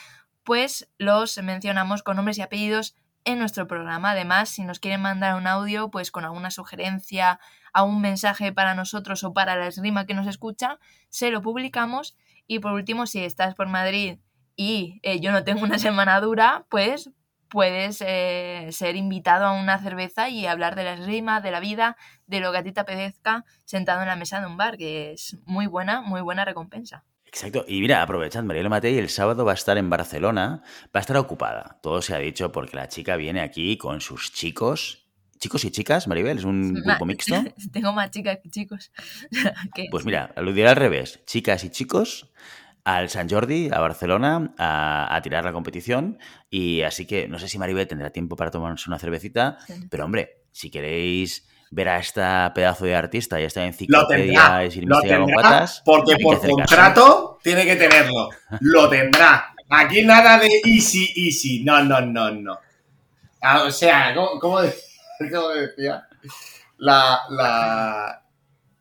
pues 0.43 0.89
los 0.97 1.37
mencionamos 1.37 2.03
con 2.03 2.17
nombres 2.17 2.39
y 2.39 2.41
apellidos 2.41 2.97
en 3.25 3.39
nuestro 3.39 3.67
programa. 3.67 4.13
Además, 4.13 4.49
si 4.49 4.65
nos 4.65 4.81
quieren 4.81 5.03
mandar 5.03 5.37
un 5.37 5.47
audio, 5.47 5.91
pues 5.91 6.11
con 6.11 6.25
alguna 6.25 6.51
sugerencia, 6.51 7.41
a 7.75 7.83
un 7.83 8.01
mensaje 8.01 8.55
para 8.55 8.75
nosotros 8.75 9.23
o 9.23 9.35
para 9.35 9.55
la 9.55 9.67
esgrima 9.67 10.07
que 10.07 10.15
nos 10.15 10.27
escucha, 10.27 10.79
se 11.11 11.31
lo 11.31 11.43
publicamos. 11.43 12.17
Y 12.47 12.61
por 12.61 12.73
último, 12.73 13.07
si 13.07 13.23
estás 13.23 13.55
por 13.55 13.69
Madrid 13.69 14.19
y 14.57 14.99
eh, 15.03 15.21
yo 15.21 15.31
no 15.31 15.45
tengo 15.45 15.61
una 15.63 15.79
semana 15.79 16.19
dura, 16.23 16.65
pues 16.71 17.11
puedes 17.49 18.03
eh, 18.07 18.69
ser 18.73 18.97
invitado 18.97 19.45
a 19.47 19.53
una 19.53 19.79
cerveza 19.79 20.29
y 20.29 20.47
hablar 20.47 20.77
de 20.77 20.85
la 20.85 20.95
esgrima, 20.95 21.41
de 21.41 21.51
la 21.51 21.61
vida, 21.61 21.97
de 22.27 22.41
lo 22.41 22.53
que 22.53 22.59
a 22.59 22.63
ti 22.63 22.73
te 22.73 22.81
apetezca, 22.81 23.45
sentado 23.65 24.03
en 24.03 24.09
la 24.09 24.17
mesa 24.17 24.41
de 24.41 24.47
un 24.47 24.57
bar, 24.57 24.77
que 24.77 25.13
es 25.13 25.37
muy 25.45 25.67
buena, 25.67 26.01
muy 26.01 26.21
buena 26.21 26.45
recompensa. 26.45 27.05
Exacto. 27.25 27.65
Y 27.69 27.81
mira, 27.81 28.03
aprovechad, 28.03 28.45
Mariela 28.45 28.69
Matei 28.69 28.99
el 28.99 29.11
sábado 29.11 29.45
va 29.45 29.53
a 29.53 29.55
estar 29.55 29.77
en 29.77 29.91
Barcelona, 29.91 30.63
va 30.87 30.99
a 30.99 31.01
estar 31.01 31.17
ocupada. 31.17 31.79
Todo 31.83 32.01
se 32.01 32.15
ha 32.15 32.19
dicho 32.19 32.51
porque 32.53 32.77
la 32.77 32.89
chica 32.89 33.17
viene 33.17 33.41
aquí 33.41 33.77
con 33.77 34.01
sus 34.01 34.33
chicos. 34.33 35.07
¿Chicos 35.39 35.65
y 35.67 35.71
chicas, 35.71 36.09
Maribel? 36.09 36.39
¿Es 36.39 36.45
un 36.45 36.73
grupo 36.73 37.05
mixto? 37.05 37.35
Tengo 37.73 37.93
más 37.93 38.11
chicas 38.11 38.39
que 38.43 38.49
chicos. 38.49 38.91
Pues 39.91 40.07
mira, 40.07 40.33
lo 40.37 40.53
diré 40.53 40.69
al 40.69 40.77
revés. 40.77 41.21
Chicas 41.27 41.63
y 41.65 41.71
chicos 41.71 42.33
al 42.87 43.11
San 43.11 43.29
Jordi, 43.29 43.69
a 43.73 43.81
Barcelona, 43.81 44.55
a, 44.59 45.21
tirar 45.21 45.45
la 45.45 45.53
competición. 45.53 46.19
Y 46.49 46.83
así 46.83 47.05
que 47.05 47.27
no 47.27 47.41
sé 47.41 47.49
si 47.49 47.59
Maribel 47.59 47.89
tendrá 47.89 48.11
tiempo 48.11 48.37
para 48.37 48.53
tomarse 48.53 48.89
una 48.89 49.01
cervecita, 49.01 49.59
pero 49.91 50.05
hombre, 50.05 50.45
si 50.53 50.71
queréis 50.71 51.49
ver 51.73 51.89
a 51.89 51.99
esta 51.99 52.53
pedazo 52.55 52.85
de 52.85 52.95
artista 52.95 53.41
y 53.41 53.45
esta 53.45 53.67
enciclopedia 53.67 54.65
y 54.65 54.83
lo 54.83 55.01
tendrá, 55.01 55.67
porque 55.85 56.17
por 56.23 56.39
contrato 56.49 57.41
tiene 57.43 57.65
que 57.65 57.75
tenerlo. 57.75 58.29
Lo 58.61 58.89
tendrá. 58.89 59.53
Aquí 59.69 60.05
nada 60.05 60.39
de 60.39 60.49
easy, 60.65 61.13
easy. 61.17 61.65
No, 61.65 61.83
no, 61.83 62.01
no, 62.01 62.31
no. 62.31 62.57
Ah, 63.43 63.65
o 63.65 63.71
sea, 63.73 64.15
¿cómo, 64.41 64.61
decía? 65.19 66.07
La, 66.79 67.19
la... 67.31 68.23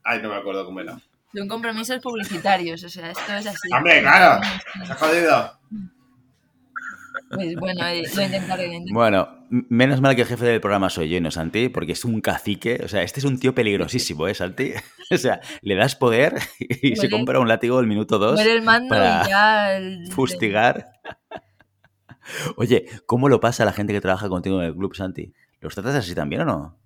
Ay, 0.03 0.21
no 0.21 0.29
me 0.29 0.35
acuerdo 0.35 0.63
cómo 0.63 0.79
era. 0.79 0.95
Son 1.35 1.47
compromisos 1.47 1.99
publicitarios, 1.99 2.83
o 2.83 2.89
sea, 2.89 3.11
esto 3.11 3.33
es 3.33 3.47
así. 3.47 3.69
Hombre, 3.75 4.01
claro, 4.01 4.41
se 4.85 4.91
ha 4.91 4.95
jodido. 4.95 5.51
Pues 7.29 7.55
bueno, 7.55 7.85
eh, 7.87 8.03
lo 8.15 8.21
intentaré. 8.21 8.67
Lo 8.67 8.73
intentaré. 8.73 8.93
Bueno, 8.93 9.27
menos 9.49 9.99
mal 9.99 10.15
que 10.15 10.21
el 10.21 10.27
jefe 10.27 10.45
del 10.45 10.61
programa 10.61 10.89
soy 10.89 11.09
yo 11.09 11.17
y 11.17 11.21
no 11.21 11.31
Santi, 11.31 11.69
porque 11.69 11.93
es 11.93 12.05
un 12.05 12.21
cacique. 12.21 12.79
O 12.83 12.87
sea, 12.87 13.01
este 13.01 13.19
es 13.19 13.25
un 13.25 13.39
tío 13.39 13.53
peligrosísimo, 13.55 14.27
¿eh, 14.27 14.33
Santi? 14.35 14.71
O 15.11 15.17
sea, 15.17 15.39
le 15.61 15.75
das 15.75 15.95
poder 15.95 16.33
y 16.59 16.95
se 16.95 17.09
compra 17.11 17.39
un 17.39 17.47
látigo 17.47 17.79
el 17.79 17.85
minuto 17.87 18.17
dos 18.17 18.33
Muere 18.35 18.53
el 18.53 18.63
mando 18.63 18.89
para 18.89 19.23
y 19.25 19.29
ya. 19.29 19.75
el- 19.77 20.11
fustigar. 20.11 20.87
Oye, 22.57 22.85
¿cómo 23.05 23.29
lo 23.29 23.39
pasa 23.39 23.65
la 23.65 23.73
gente 23.73 23.93
que 23.93 24.01
trabaja 24.01 24.29
contigo 24.29 24.59
en 24.61 24.67
el 24.67 24.75
club, 24.75 24.95
Santi? 24.95 25.31
¿Los 25.61 25.75
tratas 25.75 25.95
así 25.95 26.15
también 26.15 26.41
o 26.41 26.45
no? 26.45 26.77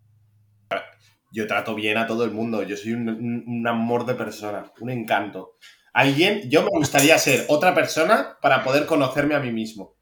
Yo 1.31 1.47
trato 1.47 1.75
bien 1.75 1.97
a 1.97 2.07
todo 2.07 2.23
el 2.25 2.31
mundo. 2.31 2.63
Yo 2.63 2.75
soy 2.77 2.93
un, 2.93 3.07
un- 3.09 3.43
un 3.47 3.67
amor 3.67 4.05
de 4.05 4.15
persona, 4.15 4.71
un 4.79 4.89
encanto. 4.89 5.57
Alguien, 5.93 6.49
yo 6.49 6.61
me 6.63 6.69
gustaría 6.73 7.17
ser 7.17 7.45
otra 7.49 7.73
persona 7.73 8.37
para 8.41 8.63
poder 8.63 8.85
conocerme 8.85 9.35
a 9.35 9.39
mí 9.39 9.51
mismo. 9.51 9.95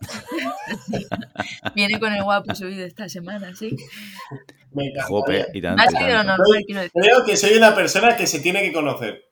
Viene 1.74 1.98
con 2.00 2.12
el 2.12 2.22
guapo 2.22 2.54
subido 2.54 2.84
esta 2.84 3.08
semana, 3.08 3.54
sí. 3.54 3.76
Me 4.72 4.86
encantaría. 4.86 5.04
Jope, 5.04 5.46
y 5.52 5.62
tanto, 5.62 5.82
y 5.90 5.94
tanto. 5.94 6.42
Creo 6.92 7.24
que 7.24 7.36
soy 7.36 7.54
una 7.56 7.74
persona 7.74 8.16
que 8.16 8.26
se 8.26 8.40
tiene 8.40 8.62
que 8.62 8.72
conocer. 8.72 9.22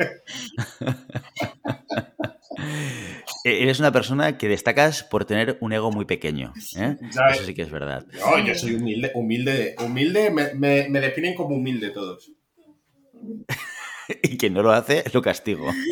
E- 3.44 3.62
Eres 3.62 3.80
una 3.80 3.90
persona 3.92 4.36
que 4.36 4.48
destacas 4.48 5.02
por 5.02 5.24
tener 5.24 5.56
un 5.60 5.72
ego 5.72 5.90
muy 5.90 6.04
pequeño. 6.04 6.52
¿eh? 6.76 6.96
Eso 7.32 7.44
sí 7.44 7.54
que 7.54 7.62
es 7.62 7.70
verdad. 7.70 8.04
No, 8.12 8.46
yo 8.46 8.54
soy 8.54 8.74
humilde, 8.74 9.12
humilde, 9.14 9.74
humilde, 9.84 10.30
me, 10.30 10.52
me- 10.54 10.88
me 10.88 11.00
definen 11.00 11.34
como 11.34 11.56
humilde 11.56 11.90
todos. 11.90 12.30
Y 14.24 14.36
quien 14.38 14.54
no 14.54 14.62
lo 14.62 14.72
hace, 14.72 15.04
lo 15.12 15.22
castigo. 15.22 15.72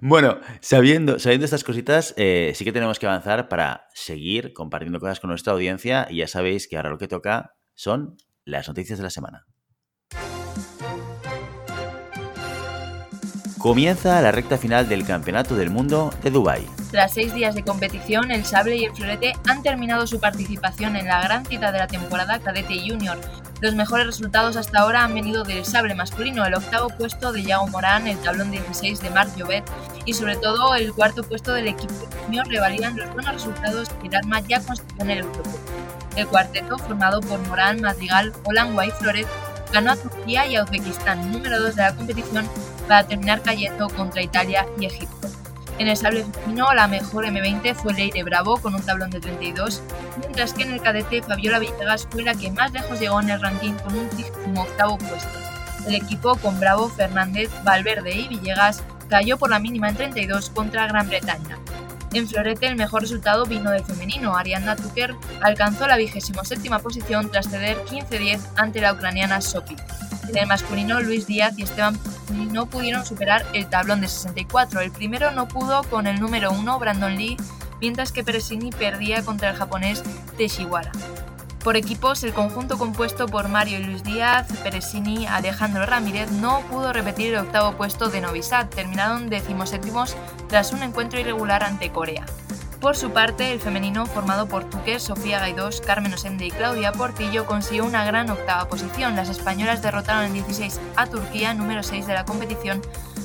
Bueno, 0.00 0.40
sabiendo, 0.60 1.18
sabiendo 1.18 1.44
estas 1.44 1.62
cositas, 1.62 2.14
eh, 2.16 2.52
sí 2.54 2.64
que 2.64 2.72
tenemos 2.72 2.98
que 2.98 3.06
avanzar 3.06 3.48
para 3.48 3.86
seguir 3.92 4.54
compartiendo 4.54 4.98
cosas 4.98 5.20
con 5.20 5.28
nuestra 5.28 5.52
audiencia. 5.52 6.06
Y 6.08 6.16
ya 6.18 6.26
sabéis 6.26 6.66
que 6.68 6.76
ahora 6.78 6.88
lo 6.90 6.96
que 6.98 7.06
toca 7.08 7.54
son 7.74 8.16
las 8.44 8.66
noticias 8.66 8.98
de 8.98 9.02
la 9.04 9.10
semana. 9.10 9.44
Comienza 13.58 14.20
la 14.22 14.30
recta 14.30 14.56
final 14.56 14.88
del 14.88 15.04
Campeonato 15.04 15.56
del 15.56 15.70
Mundo 15.70 16.14
de 16.22 16.30
Dubái. 16.30 16.64
Tras 16.92 17.12
seis 17.12 17.34
días 17.34 17.56
de 17.56 17.64
competición, 17.64 18.30
el 18.30 18.44
sable 18.44 18.76
y 18.76 18.84
el 18.84 18.94
florete 18.94 19.34
han 19.48 19.62
terminado 19.62 20.06
su 20.06 20.20
participación 20.20 20.94
en 20.94 21.08
la 21.08 21.20
gran 21.20 21.44
cita 21.44 21.72
de 21.72 21.78
la 21.78 21.88
temporada 21.88 22.38
cadete 22.38 22.78
junior. 22.78 23.18
Los 23.60 23.74
mejores 23.74 24.06
resultados 24.06 24.56
hasta 24.56 24.78
ahora 24.78 25.02
han 25.02 25.12
venido 25.12 25.42
del 25.42 25.64
sable 25.64 25.96
masculino, 25.96 26.46
el 26.46 26.54
octavo 26.54 26.88
puesto 26.96 27.32
de 27.32 27.42
Yago 27.42 27.66
Morán, 27.66 28.06
el 28.06 28.16
tablón 28.18 28.52
16 28.52 29.00
de 29.00 29.10
Marc 29.10 29.36
Llobet 29.36 29.64
y 30.04 30.14
sobre 30.14 30.36
todo 30.36 30.76
el 30.76 30.92
cuarto 30.92 31.24
puesto 31.24 31.52
del 31.52 31.66
equipo 31.66 31.94
junior 32.24 32.46
revalidan 32.46 32.96
los 32.96 33.12
buenos 33.12 33.34
resultados 33.34 33.88
que 34.00 34.06
el 34.06 34.14
arma 34.14 34.40
ya 34.40 34.60
consiguió 34.60 35.02
en 35.02 35.10
el 35.10 35.22
grupo. 35.24 35.50
El 36.14 36.28
cuarteto, 36.28 36.78
formado 36.78 37.20
por 37.20 37.40
Morán, 37.48 37.80
Madrigal, 37.80 38.32
Olangua 38.44 38.86
y 38.86 38.90
Flores, 38.92 39.26
ganó 39.72 39.90
a 39.90 39.96
Turquía 39.96 40.46
y 40.46 40.54
a 40.54 40.62
Uzbekistán, 40.62 41.32
número 41.32 41.60
2 41.60 41.74
de 41.74 41.82
la 41.82 41.94
competición, 41.94 42.48
para 42.88 43.06
terminar 43.06 43.42
cayendo 43.42 43.88
contra 43.90 44.22
Italia 44.22 44.66
y 44.80 44.86
Egipto. 44.86 45.28
En 45.78 45.86
el 45.86 45.96
sable 45.96 46.24
femenino, 46.24 46.72
la 46.74 46.88
mejor 46.88 47.24
M20 47.24 47.74
fue 47.76 47.94
Leire 47.94 48.24
Bravo 48.24 48.56
con 48.56 48.74
un 48.74 48.82
tablón 48.82 49.10
de 49.10 49.20
32, 49.20 49.80
mientras 50.18 50.52
que 50.52 50.64
en 50.64 50.72
el 50.72 50.82
cadete 50.82 51.22
Fabiola 51.22 51.60
Villegas 51.60 52.08
fue 52.10 52.24
la 52.24 52.34
que 52.34 52.50
más 52.50 52.72
lejos 52.72 52.98
llegó 52.98 53.20
en 53.20 53.30
el 53.30 53.40
ranking 53.40 53.74
con 53.74 53.96
un 53.96 54.08
38 54.08 54.98
puesto. 54.98 55.38
El 55.86 55.94
equipo 55.94 56.34
con 56.36 56.58
Bravo, 56.58 56.88
Fernández, 56.88 57.50
Valverde 57.62 58.10
y 58.10 58.26
Villegas 58.26 58.82
cayó 59.08 59.38
por 59.38 59.50
la 59.50 59.60
mínima 59.60 59.88
en 59.88 59.96
32 59.96 60.50
contra 60.50 60.88
Gran 60.88 61.08
Bretaña. 61.08 61.58
En 62.12 62.26
Florete 62.26 62.66
el 62.66 62.76
mejor 62.76 63.02
resultado 63.02 63.44
vino 63.44 63.70
del 63.70 63.84
femenino. 63.84 64.36
Ariadna 64.36 64.76
Tucker 64.76 65.14
alcanzó 65.42 65.86
la 65.86 65.96
vigésimo 65.96 66.44
séptima 66.44 66.78
posición 66.78 67.30
tras 67.30 67.48
ceder 67.48 67.76
15-10 67.84 68.40
ante 68.56 68.80
la 68.80 68.94
ucraniana 68.94 69.40
Sopi. 69.40 69.76
En 70.28 70.36
el 70.36 70.46
masculino, 70.46 71.00
Luis 71.00 71.26
Díaz 71.26 71.58
y 71.58 71.62
Esteban 71.62 71.98
no 72.52 72.66
pudieron 72.66 73.04
superar 73.04 73.46
el 73.54 73.68
tablón 73.68 74.00
de 74.00 74.08
64. 74.08 74.80
El 74.80 74.90
primero 74.90 75.30
no 75.30 75.48
pudo 75.48 75.82
con 75.84 76.06
el 76.06 76.20
número 76.20 76.52
1, 76.52 76.78
Brandon 76.78 77.16
Lee, 77.16 77.36
mientras 77.80 78.12
que 78.12 78.22
Peresini 78.22 78.70
perdía 78.70 79.24
contra 79.24 79.50
el 79.50 79.56
japonés 79.56 80.02
Teshiwara. 80.36 80.92
Por 81.64 81.76
equipos, 81.76 82.22
el 82.24 82.32
conjunto 82.32 82.78
compuesto 82.78 83.26
por 83.26 83.48
Mario 83.48 83.78
y 83.78 83.84
Luis 83.84 84.04
Díaz, 84.04 84.46
Peresini, 84.62 85.26
Alejandro 85.26 85.84
Ramírez 85.86 86.30
no 86.30 86.60
pudo 86.70 86.92
repetir 86.92 87.34
el 87.34 87.40
octavo 87.40 87.76
puesto 87.76 88.08
de 88.08 88.20
Novi 88.20 88.42
Sad, 88.42 88.68
terminaron 88.68 89.28
decimoséptimos 89.28 90.14
tras 90.48 90.72
un 90.72 90.82
encuentro 90.82 91.18
irregular 91.18 91.64
ante 91.64 91.90
Corea. 91.90 92.24
Por 92.80 92.96
su 92.96 93.10
parte, 93.10 93.52
el 93.52 93.58
femenino, 93.58 94.06
formado 94.06 94.46
por 94.46 94.62
Tuque, 94.70 95.00
Sofía 95.00 95.40
Gaidós, 95.40 95.80
Carmen 95.80 96.14
Osende 96.14 96.46
y 96.46 96.52
Claudia 96.52 96.92
Portillo, 96.92 97.44
consiguió 97.44 97.84
una 97.84 98.04
gran 98.04 98.30
octava 98.30 98.68
posición. 98.68 99.16
Las 99.16 99.28
españolas 99.28 99.82
derrotaron 99.82 100.24
en 100.26 100.34
16 100.34 100.80
a 100.94 101.06
Turquía, 101.06 101.54
número 101.54 101.82
6 101.82 102.06
de 102.06 102.14
la 102.14 102.24
competición, 102.24 102.80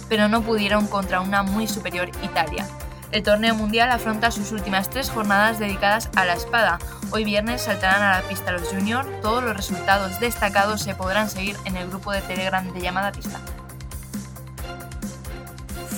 pero 0.10 0.28
no 0.28 0.42
pudieron 0.42 0.88
contra 0.88 1.22
una 1.22 1.44
muy 1.44 1.68
superior 1.68 2.10
Italia. 2.24 2.68
El 3.12 3.22
torneo 3.22 3.54
mundial 3.54 3.92
afronta 3.92 4.32
sus 4.32 4.52
últimas 4.52 4.90
tres 4.90 5.12
jornadas 5.12 5.60
dedicadas 5.60 6.10
a 6.16 6.26
la 6.26 6.34
espada. 6.34 6.80
Hoy 7.12 7.24
viernes 7.24 7.62
saltarán 7.62 8.02
a 8.02 8.20
la 8.20 8.28
pista 8.28 8.52
los 8.52 8.70
juniors. 8.70 9.08
Todos 9.22 9.44
los 9.44 9.56
resultados 9.56 10.20
destacados 10.20 10.82
se 10.82 10.96
podrán 10.96 11.30
seguir 11.30 11.58
en 11.66 11.78
el 11.78 11.90
grupo 11.90 12.12
de 12.12 12.22
Telegram 12.22 12.74
de 12.74 12.82
llamada 12.82 13.12
pista. 13.12 13.40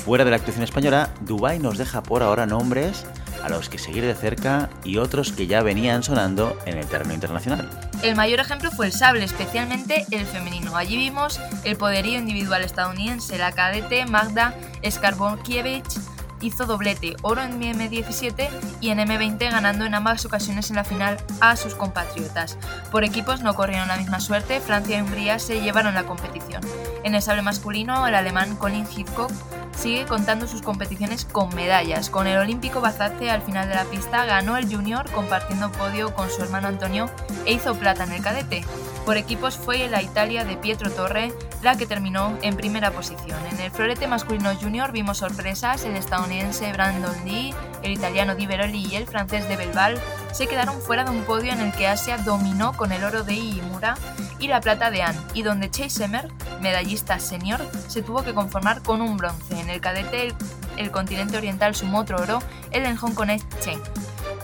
Fuera 0.03 0.25
de 0.25 0.31
la 0.31 0.35
actuación 0.35 0.65
española, 0.65 1.09
Dubái 1.21 1.57
nos 1.57 1.77
deja 1.77 2.03
por 2.03 2.21
ahora 2.21 2.45
nombres 2.45 3.05
a 3.45 3.49
los 3.49 3.69
que 3.69 3.77
seguir 3.77 4.03
de 4.03 4.15
cerca 4.15 4.69
y 4.83 4.97
otros 4.97 5.31
que 5.31 5.45
ya 5.45 5.61
venían 5.61 6.01
sonando 6.01 6.57
en 6.65 6.77
el 6.77 6.87
terreno 6.87 7.13
internacional. 7.13 7.69
El 8.01 8.15
mayor 8.15 8.39
ejemplo 8.39 8.71
fue 8.71 8.87
el 8.87 8.91
sable, 8.91 9.23
especialmente 9.23 10.05
el 10.09 10.25
femenino. 10.25 10.75
Allí 10.75 10.97
vimos 10.97 11.39
el 11.63 11.77
poderío 11.77 12.17
individual 12.17 12.63
estadounidense. 12.63 13.37
La 13.37 13.51
cadete 13.51 14.05
Magda 14.07 14.55
Skarbonkiewicz 14.89 16.14
hizo 16.45 16.65
doblete, 16.65 17.15
oro 17.21 17.41
en 17.41 17.59
M17 17.59 18.49
y 18.81 18.89
en 18.89 18.99
M20 18.99 19.51
ganando 19.51 19.85
en 19.85 19.95
ambas 19.95 20.25
ocasiones 20.25 20.69
en 20.69 20.75
la 20.75 20.83
final 20.83 21.17
a 21.41 21.55
sus 21.55 21.75
compatriotas. 21.75 22.57
Por 22.91 23.03
equipos 23.03 23.41
no 23.41 23.55
corrieron 23.55 23.87
la 23.87 23.97
misma 23.97 24.19
suerte, 24.19 24.59
Francia 24.59 24.97
y 24.97 25.01
Hungría 25.01 25.39
se 25.39 25.61
llevaron 25.61 25.95
la 25.95 26.05
competición. 26.05 26.61
En 27.03 27.15
el 27.15 27.21
sable 27.21 27.41
masculino, 27.41 28.07
el 28.07 28.15
alemán 28.15 28.55
Colin 28.55 28.85
Hitchcock 28.85 29.31
sigue 29.75 30.05
contando 30.05 30.47
sus 30.47 30.61
competiciones 30.61 31.25
con 31.25 31.53
medallas. 31.53 32.09
Con 32.09 32.27
el 32.27 32.37
olímpico 32.37 32.81
Bazace 32.81 33.29
al 33.29 33.41
final 33.41 33.67
de 33.67 33.75
la 33.75 33.85
pista 33.85 34.25
ganó 34.25 34.57
el 34.57 34.73
junior 34.73 35.09
compartiendo 35.11 35.71
podio 35.71 36.13
con 36.13 36.29
su 36.29 36.41
hermano 36.41 36.67
Antonio 36.67 37.09
e 37.45 37.53
hizo 37.53 37.75
plata 37.75 38.03
en 38.05 38.13
el 38.13 38.21
cadete. 38.21 38.63
Por 39.05 39.17
equipos 39.17 39.55
fue 39.55 39.87
la 39.87 40.01
Italia 40.01 40.45
de 40.45 40.57
Pietro 40.57 40.89
Torre 40.89 41.31
la 41.61 41.77
que 41.77 41.85
terminó 41.85 42.37
en 42.41 42.55
primera 42.55 42.91
posición. 42.91 43.39
En 43.51 43.59
el 43.59 43.71
florete 43.71 44.07
masculino 44.07 44.55
junior 44.55 44.91
vimos 44.91 45.19
sorpresas, 45.19 45.83
el 45.83 45.95
estadounidense 45.95 46.71
Brandon 46.73 47.15
Lee, 47.23 47.53
el 47.83 47.91
italiano 47.91 48.35
Di 48.35 48.47
Veroli 48.47 48.85
y 48.85 48.95
el 48.95 49.05
francés 49.05 49.47
de 49.47 49.55
Belval 49.55 49.99
se 50.31 50.47
quedaron 50.47 50.81
fuera 50.81 51.03
de 51.03 51.11
un 51.11 51.23
podio 51.23 51.53
en 51.53 51.61
el 51.61 51.71
que 51.71 51.87
Asia 51.87 52.17
dominó 52.17 52.73
con 52.73 52.91
el 52.91 53.03
oro 53.03 53.23
de 53.23 53.33
Iimura 53.33 53.95
y 54.39 54.47
la 54.47 54.59
plata 54.59 54.91
de 54.91 55.01
Anne, 55.01 55.19
y 55.33 55.43
donde 55.43 55.71
Chase 55.71 56.03
Emmer, 56.03 56.29
medallista 56.61 57.19
senior, 57.19 57.61
se 57.87 58.01
tuvo 58.01 58.23
que 58.23 58.33
conformar 58.33 58.81
con 58.81 59.01
un 59.01 59.17
bronce. 59.17 59.59
En 59.59 59.69
el 59.69 59.81
cadete 59.81 60.33
el, 60.77 60.91
continente 60.91 61.37
oriental 61.37 61.73
sumó 61.73 61.99
otro 61.99 62.17
oro, 62.17 62.39
el 62.71 62.85
en 62.85 62.97
hongkonés 62.97 63.45
Chen. 63.61 63.79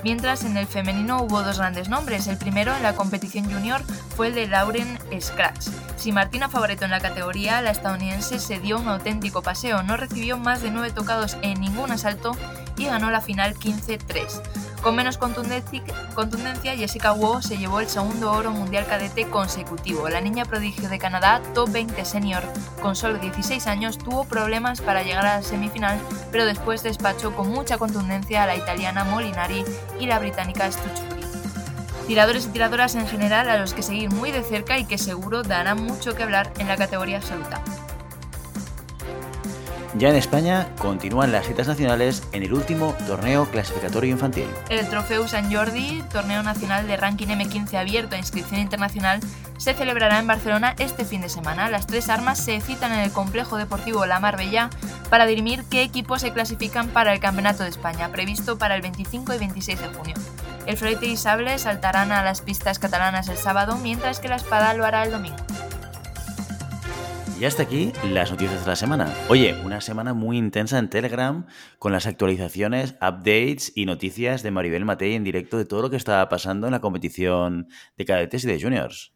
Mientras 0.03 0.43
en 0.43 0.57
el 0.57 0.67
femenino 0.67 1.21
hubo 1.21 1.43
dos 1.43 1.57
grandes 1.57 1.89
nombres. 1.89 2.27
El 2.27 2.37
primero 2.37 2.75
en 2.75 2.83
la 2.83 2.95
competición 2.95 3.45
junior 3.51 3.81
fue 4.15 4.27
el 4.27 4.35
de 4.35 4.47
Lauren 4.47 4.97
Scratch. 5.19 5.67
Sin 5.95 6.15
Martina 6.15 6.49
Favoreto 6.49 6.85
en 6.85 6.91
la 6.91 6.99
categoría, 6.99 7.61
la 7.61 7.69
estadounidense 7.69 8.39
se 8.39 8.59
dio 8.59 8.79
un 8.79 8.87
auténtico 8.87 9.43
paseo. 9.43 9.83
No 9.83 9.97
recibió 9.97 10.37
más 10.37 10.61
de 10.61 10.71
nueve 10.71 10.91
tocados 10.91 11.37
en 11.43 11.61
ningún 11.61 11.91
asalto 11.91 12.35
y 12.77 12.85
ganó 12.85 13.11
la 13.11 13.21
final 13.21 13.55
15-3. 13.55 14.41
Con 14.81 14.95
menos 14.95 15.19
contundencia, 15.19 16.75
Jessica 16.75 17.13
Wu 17.13 17.41
se 17.43 17.59
llevó 17.59 17.81
el 17.81 17.87
segundo 17.87 18.31
oro 18.31 18.49
mundial 18.49 18.87
cadete 18.87 19.27
consecutivo. 19.27 20.09
La 20.09 20.21
niña 20.21 20.45
prodigio 20.45 20.89
de 20.89 20.97
Canadá, 20.97 21.39
top 21.53 21.71
20 21.71 22.03
senior, 22.03 22.41
con 22.81 22.95
solo 22.95 23.19
16 23.19 23.67
años, 23.67 23.99
tuvo 23.99 24.25
problemas 24.25 24.81
para 24.81 25.03
llegar 25.03 25.25
a 25.27 25.37
la 25.37 25.43
semifinal, 25.43 25.99
pero 26.31 26.47
después 26.47 26.81
despachó 26.81 27.35
con 27.35 27.49
mucha 27.49 27.77
contundencia 27.77 28.41
a 28.41 28.47
la 28.47 28.55
italiana 28.55 29.03
Molinari 29.03 29.63
y 29.99 30.07
la 30.07 30.17
británica 30.17 30.71
Stuchbury. 30.71 31.21
Tiradores 32.07 32.45
y 32.47 32.49
tiradoras 32.49 32.95
en 32.95 33.07
general 33.07 33.49
a 33.49 33.57
los 33.57 33.75
que 33.75 33.83
seguir 33.83 34.09
muy 34.09 34.31
de 34.31 34.43
cerca 34.43 34.79
y 34.79 34.85
que 34.85 34.97
seguro 34.97 35.43
darán 35.43 35.83
mucho 35.83 36.15
que 36.15 36.23
hablar 36.23 36.51
en 36.57 36.67
la 36.67 36.75
categoría 36.75 37.17
absoluta. 37.17 37.61
Ya 39.97 40.09
en 40.09 40.15
España 40.15 40.69
continúan 40.79 41.33
las 41.33 41.47
citas 41.47 41.67
nacionales 41.67 42.23
en 42.31 42.43
el 42.43 42.53
último 42.53 42.95
torneo 43.07 43.45
clasificatorio 43.51 44.11
infantil. 44.11 44.47
El 44.69 44.87
Trofeu 44.87 45.27
San 45.27 45.53
Jordi, 45.53 46.01
torneo 46.13 46.43
nacional 46.43 46.87
de 46.87 46.95
ranking 46.95 47.27
M15 47.27 47.77
abierto 47.77 48.15
a 48.15 48.19
inscripción 48.19 48.61
internacional, 48.61 49.19
se 49.57 49.73
celebrará 49.73 50.19
en 50.19 50.27
Barcelona 50.27 50.75
este 50.79 51.03
fin 51.03 51.19
de 51.19 51.27
semana. 51.27 51.69
Las 51.69 51.87
tres 51.87 52.09
armas 52.09 52.39
se 52.39 52.61
citan 52.61 52.93
en 52.93 52.99
el 52.99 53.11
complejo 53.11 53.57
deportivo 53.57 54.05
La 54.05 54.21
Marbella 54.21 54.69
para 55.09 55.25
dirimir 55.25 55.65
qué 55.69 55.83
equipos 55.83 56.21
se 56.21 56.31
clasifican 56.31 56.87
para 56.87 57.11
el 57.11 57.19
Campeonato 57.19 57.63
de 57.63 57.69
España, 57.69 58.09
previsto 58.13 58.57
para 58.57 58.75
el 58.75 58.81
25 58.81 59.33
y 59.33 59.39
26 59.39 59.81
de 59.81 59.87
junio. 59.89 60.15
El 60.67 60.77
florete 60.77 61.07
y 61.07 61.17
sable 61.17 61.59
saltarán 61.59 62.13
a 62.13 62.23
las 62.23 62.41
pistas 62.41 62.79
catalanas 62.79 63.27
el 63.27 63.37
sábado, 63.37 63.77
mientras 63.77 64.19
que 64.19 64.29
la 64.29 64.37
espada 64.37 64.73
lo 64.73 64.85
hará 64.85 65.03
el 65.03 65.11
domingo. 65.11 65.37
Y 67.41 67.45
hasta 67.45 67.63
aquí 67.63 67.91
las 68.03 68.29
noticias 68.29 68.61
de 68.61 68.67
la 68.67 68.75
semana. 68.75 69.11
Oye, 69.27 69.59
una 69.65 69.81
semana 69.81 70.13
muy 70.13 70.37
intensa 70.37 70.77
en 70.77 70.91
Telegram 70.91 71.47
con 71.79 71.91
las 71.91 72.05
actualizaciones, 72.05 72.91
updates 73.01 73.71
y 73.73 73.87
noticias 73.87 74.43
de 74.43 74.51
Maribel 74.51 74.85
Matei 74.85 75.15
en 75.15 75.23
directo 75.23 75.57
de 75.57 75.65
todo 75.65 75.81
lo 75.81 75.89
que 75.89 75.95
estaba 75.95 76.29
pasando 76.29 76.67
en 76.67 76.71
la 76.71 76.81
competición 76.81 77.67
de 77.97 78.05
cadetes 78.05 78.43
y 78.43 78.47
de 78.47 78.61
juniors. 78.61 79.15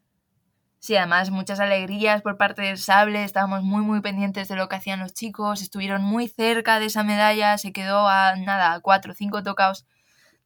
Sí, 0.79 0.95
además 0.95 1.29
muchas 1.29 1.59
alegrías 1.59 2.23
por 2.23 2.35
parte 2.35 2.63
del 2.63 2.79
sable, 2.79 3.23
estábamos 3.23 3.61
muy 3.61 3.83
muy 3.83 4.01
pendientes 4.01 4.47
de 4.47 4.55
lo 4.55 4.69
que 4.69 4.77
hacían 4.77 5.01
los 5.01 5.13
chicos, 5.13 5.61
estuvieron 5.61 6.01
muy 6.01 6.27
cerca 6.27 6.79
de 6.79 6.87
esa 6.87 7.03
medalla, 7.03 7.59
se 7.59 7.73
quedó 7.73 8.07
a 8.07 8.35
nada, 8.37 8.79
cuatro 8.79 9.11
o 9.11 9.15
cinco 9.15 9.43
tocados 9.43 9.85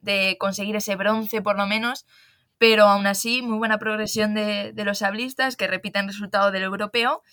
de 0.01 0.35
conseguir 0.37 0.75
ese 0.75 0.97
bronce 0.97 1.41
por 1.41 1.55
lo 1.55 1.65
menos, 1.65 2.05
pero 2.57 2.83
aún 2.87 3.07
así 3.07 3.41
muy 3.41 3.57
buena 3.57 3.77
progresión 3.77 4.33
de, 4.33 4.73
de 4.73 4.83
los 4.83 4.97
sablistas 4.97 5.55
que 5.55 5.67
repiten 5.67 6.07
resultado 6.07 6.51
del 6.51 6.63
europeo 6.63 7.23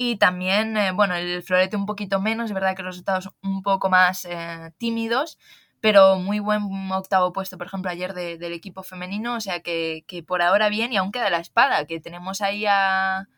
y 0.00 0.16
también, 0.16 0.76
eh, 0.76 0.92
bueno, 0.92 1.16
el 1.16 1.42
florete 1.42 1.76
un 1.76 1.84
poquito 1.84 2.20
menos, 2.20 2.46
es 2.46 2.54
verdad 2.54 2.76
que 2.76 2.84
los 2.84 2.94
resultados 2.94 3.30
un 3.42 3.62
poco 3.62 3.90
más 3.90 4.24
eh, 4.24 4.72
tímidos, 4.78 5.38
pero 5.80 6.16
muy 6.18 6.38
buen 6.38 6.62
octavo 6.92 7.32
puesto, 7.32 7.58
por 7.58 7.66
ejemplo, 7.66 7.90
ayer 7.90 8.14
del 8.14 8.52
equipo 8.52 8.84
femenino, 8.84 9.34
o 9.34 9.40
sea 9.40 9.60
que, 9.60 10.04
por 10.26 10.40
ahora 10.40 10.68
bien, 10.68 10.92
y 10.92 10.96
aún 10.96 11.10
queda 11.10 11.30
la 11.30 11.40
espada, 11.40 11.84
que 11.84 12.00
tenemos 12.00 12.40
ahí 12.40 12.64
a, 12.66 13.28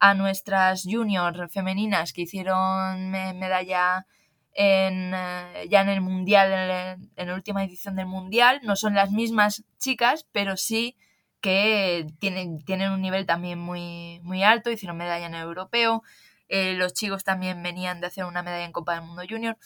a 0.00 0.14
nuestras 0.14 0.82
juniors 0.84 1.52
femeninas 1.52 2.12
que 2.12 2.22
hicieron 2.22 3.10
medalla 3.10 4.06
en, 4.54 5.14
eh, 5.14 5.68
ya 5.70 5.82
en 5.82 5.88
el 5.88 6.00
Mundial, 6.00 6.52
en, 6.52 7.10
en, 7.14 7.28
la 7.28 7.34
última 7.34 7.62
edición 7.64 7.94
del 7.94 8.06
Mundial, 8.06 8.60
no 8.64 8.74
son 8.74 8.94
las 8.94 9.12
mismas 9.12 9.64
chicas, 9.78 10.26
pero 10.32 10.56
sí 10.56 10.96
que 11.40 12.06
tienen, 12.18 12.64
tienen 12.64 12.92
un 12.92 13.00
nivel 13.00 13.26
también 13.26 13.58
muy, 13.58 14.20
muy 14.22 14.42
alto, 14.42 14.70
hicieron 14.70 14.96
medalla 14.96 15.26
en 15.26 15.34
el 15.34 15.42
europeo, 15.42 16.02
eh, 16.48 16.74
los 16.74 16.94
chicos 16.94 17.24
también 17.24 17.62
venían 17.62 18.00
de 18.00 18.08
hacer 18.08 18.24
una 18.24 18.42
medalla 18.42 18.64
en 18.64 18.72
Copa 18.72 18.94
del 18.94 19.04
Mundo 19.04 19.22
Junior, 19.28 19.56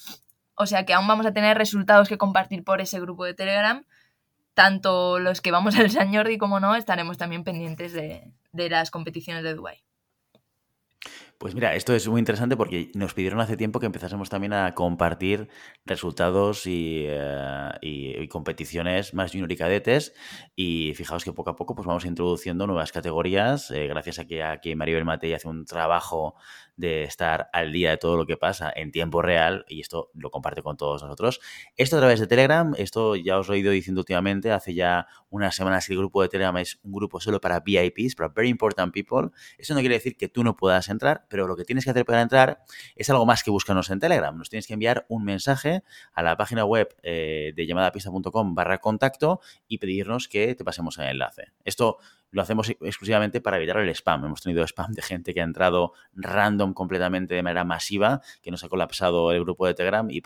o 0.54 0.66
sea 0.66 0.84
que 0.84 0.94
aún 0.94 1.06
vamos 1.06 1.26
a 1.26 1.32
tener 1.32 1.56
resultados 1.56 2.08
que 2.08 2.18
compartir 2.18 2.64
por 2.64 2.80
ese 2.80 3.00
grupo 3.00 3.24
de 3.24 3.34
Telegram, 3.34 3.84
tanto 4.54 5.18
los 5.18 5.40
que 5.40 5.50
vamos 5.50 5.76
al 5.76 5.90
San 5.90 6.14
Jordi 6.14 6.38
como 6.38 6.60
no, 6.60 6.74
estaremos 6.74 7.18
también 7.18 7.44
pendientes 7.44 7.92
de, 7.92 8.32
de 8.52 8.70
las 8.70 8.90
competiciones 8.90 9.42
de 9.44 9.54
Dubai. 9.54 9.82
Pues 11.42 11.56
mira, 11.56 11.74
esto 11.74 11.92
es 11.92 12.06
muy 12.06 12.20
interesante 12.20 12.56
porque 12.56 12.92
nos 12.94 13.14
pidieron 13.14 13.40
hace 13.40 13.56
tiempo 13.56 13.80
que 13.80 13.86
empezásemos 13.86 14.28
también 14.30 14.52
a 14.52 14.76
compartir 14.76 15.48
resultados 15.84 16.68
y, 16.68 17.04
eh, 17.08 18.28
competiciones 18.30 19.12
más 19.12 19.32
junior 19.32 19.50
y 19.50 19.56
cadetes. 19.56 20.14
Y 20.54 20.94
fijaos 20.94 21.24
que 21.24 21.32
poco 21.32 21.50
a 21.50 21.56
poco 21.56 21.74
pues 21.74 21.84
vamos 21.84 22.04
introduciendo 22.04 22.68
nuevas 22.68 22.92
categorías, 22.92 23.72
eh, 23.72 23.88
gracias 23.88 24.20
a 24.20 24.24
que 24.24 24.44
aquí 24.44 24.76
Maribel 24.76 25.04
Matei 25.04 25.34
hace 25.34 25.48
un 25.48 25.64
trabajo 25.64 26.36
de 26.76 27.02
estar 27.04 27.48
al 27.52 27.72
día 27.72 27.90
de 27.90 27.96
todo 27.96 28.16
lo 28.16 28.26
que 28.26 28.36
pasa 28.36 28.72
en 28.74 28.90
tiempo 28.92 29.20
real 29.20 29.64
y 29.68 29.80
esto 29.80 30.10
lo 30.14 30.30
comparte 30.30 30.62
con 30.62 30.76
todos 30.76 31.02
nosotros. 31.02 31.40
Esto 31.76 31.96
a 31.96 32.00
través 32.00 32.20
de 32.20 32.26
Telegram, 32.26 32.72
esto 32.78 33.16
ya 33.16 33.38
os 33.38 33.48
he 33.50 33.58
ido 33.58 33.72
diciendo 33.72 34.00
últimamente, 34.00 34.50
hace 34.50 34.74
ya 34.74 35.06
unas 35.28 35.54
semanas 35.54 35.88
el 35.90 35.98
grupo 35.98 36.22
de 36.22 36.28
Telegram 36.28 36.56
es 36.58 36.78
un 36.82 36.92
grupo 36.92 37.20
solo 37.20 37.40
para 37.40 37.60
VIPs, 37.60 38.14
para 38.14 38.28
Very 38.28 38.48
Important 38.48 38.92
People. 38.92 39.30
Eso 39.58 39.74
no 39.74 39.80
quiere 39.80 39.96
decir 39.96 40.16
que 40.16 40.28
tú 40.28 40.44
no 40.44 40.56
puedas 40.56 40.88
entrar, 40.88 41.26
pero 41.32 41.46
lo 41.46 41.56
que 41.56 41.64
tienes 41.64 41.84
que 41.84 41.90
hacer 41.90 42.04
para 42.04 42.20
entrar 42.20 42.62
es 42.94 43.08
algo 43.08 43.24
más 43.24 43.42
que 43.42 43.50
buscarnos 43.50 43.88
en 43.88 43.98
Telegram. 43.98 44.36
Nos 44.36 44.50
tienes 44.50 44.66
que 44.66 44.74
enviar 44.74 45.06
un 45.08 45.24
mensaje 45.24 45.82
a 46.12 46.22
la 46.22 46.36
página 46.36 46.66
web 46.66 46.94
eh, 47.02 47.54
de 47.56 47.66
llamadapista.com 47.66 48.54
barra 48.54 48.82
contacto 48.82 49.40
y 49.66 49.78
pedirnos 49.78 50.28
que 50.28 50.54
te 50.54 50.62
pasemos 50.62 50.98
el 50.98 51.06
enlace. 51.06 51.52
Esto 51.64 51.96
lo 52.32 52.42
hacemos 52.42 52.70
exclusivamente 52.70 53.40
para 53.40 53.58
evitar 53.58 53.76
el 53.76 53.88
spam. 53.90 54.24
Hemos 54.24 54.40
tenido 54.40 54.64
spam 54.64 54.92
de 54.92 55.02
gente 55.02 55.34
que 55.34 55.40
ha 55.40 55.44
entrado 55.44 55.92
random 56.14 56.72
completamente 56.72 57.34
de 57.34 57.42
manera 57.42 57.64
masiva, 57.64 58.22
que 58.42 58.50
nos 58.50 58.64
ha 58.64 58.68
colapsado 58.68 59.30
el 59.32 59.40
grupo 59.40 59.66
de 59.66 59.74
Telegram 59.74 60.08
y, 60.10 60.20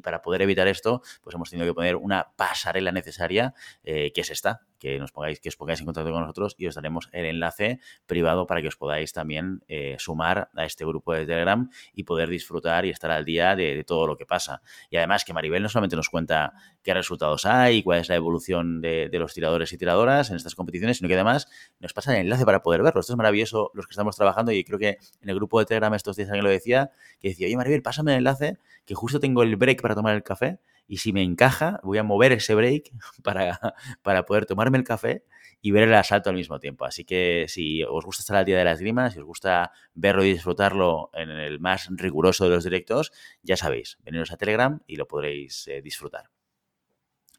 para 0.00 0.22
poder 0.22 0.42
evitar 0.42 0.68
esto, 0.68 1.02
pues 1.20 1.34
hemos 1.34 1.50
tenido 1.50 1.66
que 1.66 1.74
poner 1.74 1.96
una 1.96 2.28
pasarela 2.36 2.92
necesaria, 2.92 3.54
eh, 3.82 4.12
que 4.14 4.20
es 4.22 4.30
esta, 4.30 4.62
que 4.82 4.98
nos 4.98 5.12
pongáis, 5.12 5.38
que 5.38 5.48
os 5.48 5.56
pongáis 5.56 5.78
en 5.78 5.86
contacto 5.86 6.10
con 6.10 6.22
nosotros 6.22 6.56
y 6.58 6.66
os 6.66 6.74
daremos 6.74 7.08
el 7.12 7.26
enlace 7.26 7.78
privado 8.06 8.48
para 8.48 8.60
que 8.60 8.66
os 8.66 8.74
podáis 8.74 9.12
también 9.12 9.62
eh, 9.68 9.94
sumar 10.00 10.50
a 10.56 10.64
este 10.64 10.84
grupo 10.84 11.12
de 11.12 11.24
Telegram 11.24 11.70
y 11.94 12.02
poder 12.02 12.28
disfrutar 12.28 12.84
y 12.84 12.90
estar 12.90 13.12
al 13.12 13.24
día 13.24 13.54
de, 13.54 13.84
todo 13.84 14.08
lo 14.08 14.16
que 14.16 14.26
pasa. 14.26 14.60
Y 14.90 14.96
además 14.96 15.24
que 15.24 15.32
Maribel 15.32 15.62
no 15.62 15.68
solamente 15.68 15.94
nos 15.94 16.08
cuenta 16.08 16.54
qué 16.82 16.94
resultados 16.94 17.46
hay, 17.46 17.84
cuál 17.84 18.00
es 18.00 18.08
la 18.08 18.16
evolución 18.16 18.80
de, 18.80 19.08
los 19.12 19.34
tiradores 19.34 19.72
y 19.72 19.78
tiradoras 19.78 20.30
en 20.30 20.36
estas 20.36 20.56
competiciones, 20.56 20.96
sino 20.96 21.06
que 21.06 21.14
además 21.14 21.31
nos 21.80 21.92
pasa 21.92 22.12
el 22.14 22.22
enlace 22.22 22.44
para 22.44 22.62
poder 22.62 22.82
verlo. 22.82 23.00
Esto 23.00 23.12
es 23.12 23.16
maravilloso 23.16 23.70
los 23.74 23.86
que 23.86 23.92
estamos 23.92 24.16
trabajando 24.16 24.52
y 24.52 24.64
creo 24.64 24.78
que 24.78 24.98
en 25.20 25.28
el 25.28 25.34
grupo 25.34 25.58
de 25.58 25.66
Telegram 25.66 25.94
estos 25.94 26.16
días 26.16 26.28
alguien 26.28 26.44
lo 26.44 26.50
decía, 26.50 26.90
que 27.20 27.28
decía, 27.30 27.46
oye 27.46 27.56
Maribel, 27.56 27.82
pásame 27.82 28.12
el 28.12 28.18
enlace, 28.18 28.58
que 28.84 28.94
justo 28.94 29.20
tengo 29.20 29.42
el 29.42 29.56
break 29.56 29.82
para 29.82 29.94
tomar 29.94 30.14
el 30.14 30.22
café 30.22 30.58
y 30.86 30.98
si 30.98 31.12
me 31.12 31.22
encaja, 31.22 31.80
voy 31.82 31.98
a 31.98 32.02
mover 32.02 32.32
ese 32.32 32.54
break 32.54 32.92
para, 33.22 33.58
para 34.02 34.24
poder 34.24 34.46
tomarme 34.46 34.78
el 34.78 34.84
café 34.84 35.24
y 35.64 35.70
ver 35.70 35.84
el 35.84 35.94
asalto 35.94 36.28
al 36.28 36.36
mismo 36.36 36.58
tiempo. 36.58 36.84
Así 36.84 37.04
que 37.04 37.46
si 37.48 37.84
os 37.84 38.04
gusta 38.04 38.22
estar 38.22 38.36
al 38.36 38.44
día 38.44 38.58
de 38.58 38.64
las 38.64 38.80
grimas, 38.80 39.14
si 39.14 39.20
os 39.20 39.24
gusta 39.24 39.72
verlo 39.94 40.24
y 40.24 40.32
disfrutarlo 40.32 41.10
en 41.14 41.30
el 41.30 41.60
más 41.60 41.88
riguroso 41.90 42.44
de 42.44 42.50
los 42.50 42.64
directos, 42.64 43.12
ya 43.42 43.56
sabéis, 43.56 43.98
veniros 44.02 44.32
a 44.32 44.36
Telegram 44.36 44.80
y 44.86 44.96
lo 44.96 45.06
podréis 45.06 45.68
eh, 45.68 45.80
disfrutar. 45.80 46.30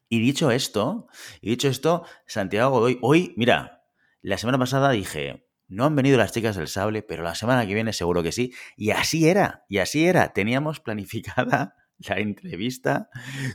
Y 0.08 0.20
dicho 0.20 0.52
esto, 0.52 1.08
y 1.42 1.50
dicho 1.50 1.68
esto, 1.68 2.06
Santiago 2.26 2.72
Godoy, 2.72 3.00
hoy, 3.02 3.34
mira, 3.36 3.83
la 4.24 4.38
semana 4.38 4.58
pasada 4.58 4.90
dije, 4.92 5.46
no 5.68 5.86
han 5.86 5.96
venido 5.96 6.18
las 6.18 6.32
chicas 6.32 6.56
del 6.56 6.70
sable, 6.70 7.04
pero 7.04 7.24
la 7.24 7.36
semana 7.36 7.68
que 7.68 7.74
viene 7.74 7.92
seguro 7.92 8.24
que 8.24 8.32
sí. 8.32 8.54
Y 8.78 8.92
así 8.92 9.28
era, 9.28 9.66
y 9.68 9.80
así 9.80 10.06
era. 10.06 10.32
Teníamos 10.32 10.80
planificada 10.80 11.76
la 11.98 12.20
entrevista 12.20 13.10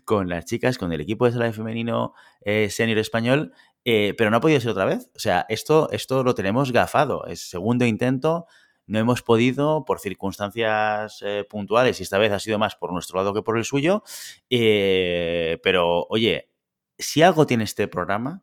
con 0.04 0.28
las 0.28 0.44
chicas, 0.44 0.76
con 0.76 0.92
el 0.92 1.00
equipo 1.00 1.24
de 1.24 1.33
sala 1.33 1.52
femenino 1.52 2.12
eh, 2.42 2.68
senior 2.70 2.98
español, 2.98 3.52
eh, 3.85 4.14
pero 4.18 4.31
no 4.31 4.37
ha 4.37 4.40
podido 4.40 4.61
ser 4.61 4.70
otra 4.70 4.85
vez. 4.85 5.11
O 5.16 5.18
sea, 5.18 5.46
esto, 5.48 5.88
esto 5.90 6.22
lo 6.22 6.35
tenemos 6.35 6.70
gafado. 6.70 7.24
Es 7.26 7.48
segundo 7.48 7.87
intento, 7.87 8.46
no 8.87 8.98
hemos 8.98 9.22
podido 9.22 9.87
por 9.87 9.98
circunstancias 9.98 11.22
eh, 11.24 11.46
puntuales 11.48 11.98
y 12.00 12.02
esta 12.02 12.18
vez 12.18 12.33
ha 12.33 12.40
sido 12.40 12.59
más 12.59 12.76
por 12.76 12.92
nuestro 12.92 13.16
lado 13.18 13.33
que 13.33 13.42
por 13.42 13.57
el 13.57 13.64
suyo. 13.64 14.02
pero, 14.50 16.07
oye, 16.11 16.50
si 16.98 17.22
algo 17.22 17.46
tiene 17.46 17.64
este 17.64 17.88
programa 17.88 18.42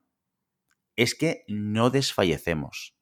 es 0.96 1.16
que 1.16 1.44
no 1.48 1.90
desfallecemos, 1.90 2.96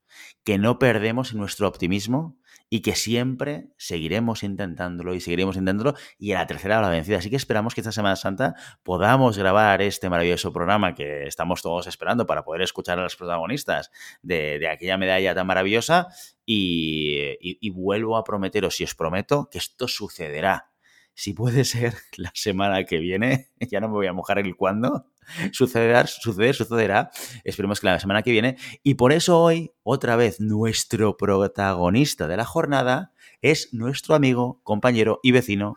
que 0.43 0.57
no 0.57 0.79
perdemos 0.79 1.33
nuestro 1.33 1.67
optimismo 1.67 2.37
y 2.69 2.81
que 2.81 2.95
siempre 2.95 3.67
seguiremos 3.77 4.41
intentándolo 4.41 5.13
y 5.13 5.21
seguiremos 5.21 5.57
intentándolo 5.57 5.95
y 6.17 6.31
a 6.31 6.39
la 6.39 6.47
tercera 6.47 6.81
la 6.81 6.89
vencida. 6.89 7.19
Así 7.19 7.29
que 7.29 7.35
esperamos 7.35 7.75
que 7.75 7.81
esta 7.81 7.91
Semana 7.91 8.15
Santa 8.15 8.55
podamos 8.81 9.37
grabar 9.37 9.83
este 9.83 10.09
maravilloso 10.09 10.51
programa 10.51 10.95
que 10.95 11.27
estamos 11.27 11.61
todos 11.61 11.85
esperando 11.85 12.25
para 12.25 12.43
poder 12.43 12.63
escuchar 12.63 12.97
a 12.97 13.03
los 13.03 13.15
protagonistas 13.15 13.91
de, 14.23 14.67
aquella 14.67 14.97
medalla 14.97 15.35
tan 15.35 15.45
maravillosa 15.45 16.07
y, 16.47 17.37
y 17.39 17.69
vuelvo 17.69 18.17
a 18.17 18.23
prometeros 18.23 18.81
y 18.81 18.85
os 18.85 18.95
prometo 18.95 19.49
que 19.51 19.59
esto 19.59 19.87
sucederá. 19.87 20.71
Si 21.13 21.33
puede 21.33 21.65
ser 21.65 21.93
la 22.17 22.31
semana 22.33 22.85
que 22.85 22.97
viene, 22.97 23.49
ya 23.59 23.81
no 23.81 23.87
me 23.87 23.93
voy 23.93 24.07
a 24.07 24.13
mojar 24.13 24.39
el 24.39 24.55
cuándo, 24.55 25.05
sucederá, 25.51 26.05
suceder, 26.07 26.55
sucederá. 26.55 27.11
Esperemos 27.43 27.79
que 27.79 27.87
la 27.87 27.99
semana 27.99 28.23
que 28.23 28.31
viene. 28.31 28.57
Y 28.83 28.95
por 28.95 29.13
eso 29.13 29.39
hoy, 29.39 29.71
otra 29.83 30.15
vez, 30.15 30.39
nuestro 30.39 31.17
protagonista 31.17 32.27
de 32.27 32.37
la 32.37 32.45
jornada 32.45 33.11
es 33.41 33.73
nuestro 33.73 34.15
amigo, 34.15 34.61
compañero 34.63 35.19
y 35.23 35.31
vecino, 35.31 35.75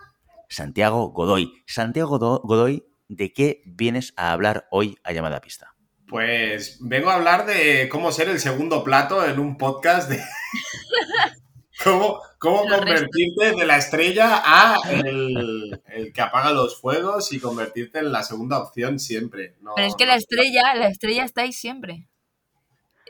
Santiago 0.48 1.09
Godoy. 1.09 1.52
Santiago 1.66 2.18
Godoy, 2.18 2.87
¿de 3.09 3.32
qué 3.32 3.62
vienes 3.66 4.12
a 4.16 4.32
hablar 4.32 4.66
hoy 4.70 4.96
a 5.02 5.12
llamada 5.12 5.40
pista? 5.40 5.74
Pues 6.09 6.78
vengo 6.80 7.11
a 7.11 7.14
hablar 7.14 7.46
de 7.46 7.88
cómo 7.88 8.12
ser 8.12 8.28
el 8.28 8.38
segundo 8.38 8.85
plato 8.85 9.26
en 9.26 9.40
un 9.40 9.56
podcast 9.56 10.09
de, 10.09 10.20
¿Cómo, 11.82 12.20
convertirte 12.38 13.52
de 13.54 13.66
la 13.66 13.76
estrella 13.76 14.42
a 14.44 14.76
el, 14.90 15.80
que 16.14 16.20
apaga 16.20 16.50
los 16.52 16.80
fuegos 16.80 17.32
y 17.32 17.40
convertirte 17.40 17.98
en 17.98 18.12
la 18.12 18.22
segunda 18.22 18.58
opción 18.58 18.98
siempre? 18.98 19.54
pero 19.74 19.86
es 19.86 19.94
que 19.94 20.06
la 20.06 20.16
estrella, 20.16 20.74
la 20.74 20.88
estrella 20.88 21.24
está 21.24 21.42
ahí 21.42 21.52
siempre. 21.52 22.08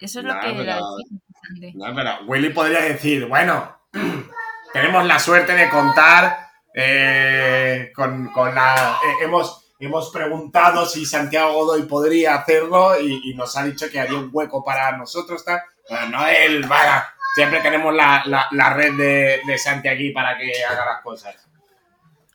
Eso 0.01 0.21
es 0.21 0.27
lo 0.27 0.39
que... 0.41 1.73
no, 1.75 1.95
pero 1.95 2.11
Willy 2.27 2.51
podría 2.51 2.81
decir, 2.81 3.27
bueno, 3.27 3.79
tenemos 4.73 5.07
la 5.07 5.19
suerte 5.19 5.55
de 5.55 5.71
contar 5.71 6.37
eh, 6.75 7.93
con, 7.95 8.29
con 8.33 8.55
la... 8.55 8.99
eh, 9.03 9.25
hemos, 9.25 9.75
hemos 9.79 10.11
preguntado 10.11 10.85
si 10.87 11.07
Santiago 11.07 11.53
Godoy 11.55 11.83
podría 11.83 12.35
hacerlo 12.35 13.01
y, 13.01 13.31
y 13.31 13.35
nos 13.35 13.57
ha 13.57 13.65
dicho 13.65 13.89
que 13.91 14.01
haría 14.01 14.19
un 14.19 14.29
hueco 14.33 14.63
para 14.65 14.97
nosotros. 14.97 15.45
Tal. 15.45 15.61
Bueno, 15.89 16.19
no 16.19 16.27
él, 16.27 16.67
vaya. 16.67 17.16
Siempre 17.37 17.61
tenemos 17.61 17.95
la, 17.95 18.23
la, 18.25 18.47
la 18.51 18.73
red 18.73 18.97
de, 18.97 19.41
de 19.47 19.59
Santi 19.59 19.89
aquí 19.89 20.09
para 20.09 20.39
que 20.39 20.51
haga 20.65 20.87
las 20.87 21.03
cosas. 21.03 21.37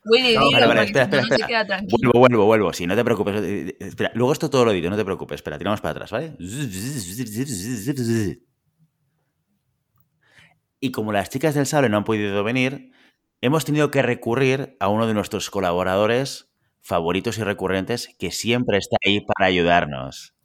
Willy, 0.05 0.35
No, 0.35 0.51
Vale, 0.51 0.83
espera, 0.83 1.05
espera, 1.05 1.63
no. 1.81 1.87
Vuelvo, 1.89 2.19
vuelvo, 2.19 2.45
vuelvo. 2.45 2.73
Sí, 2.73 2.85
no 2.85 2.95
te 2.95 3.03
preocupes. 3.03 3.35
Eh, 3.41 3.69
eh, 3.69 3.75
Espera, 3.79 4.11
luego 4.13 4.31
esto 4.31 4.51
todo 4.51 4.63
lo 4.63 4.71
edito, 4.71 4.91
no 4.91 4.95
te 4.97 5.03
preocupes. 5.03 5.37
Espera, 5.37 5.57
tiramos 5.57 5.81
para 5.81 5.93
atrás, 5.93 6.11
¿vale? 6.11 6.35
Y 10.79 10.91
como 10.91 11.11
las 11.11 11.31
chicas 11.31 11.55
del 11.55 11.65
sable 11.65 11.89
no 11.89 11.97
han 11.97 12.03
podido 12.03 12.43
venir, 12.43 12.91
hemos 13.41 13.65
tenido 13.65 13.89
que 13.89 14.03
recurrir 14.03 14.77
a 14.79 14.87
uno 14.89 15.07
de 15.07 15.15
nuestros 15.15 15.49
colaboradores 15.49 16.51
favoritos 16.83 17.39
y 17.39 17.43
recurrentes 17.43 18.15
que 18.19 18.29
siempre 18.29 18.77
está 18.77 18.97
ahí 19.03 19.21
para 19.21 19.47
ayudarnos. 19.47 20.35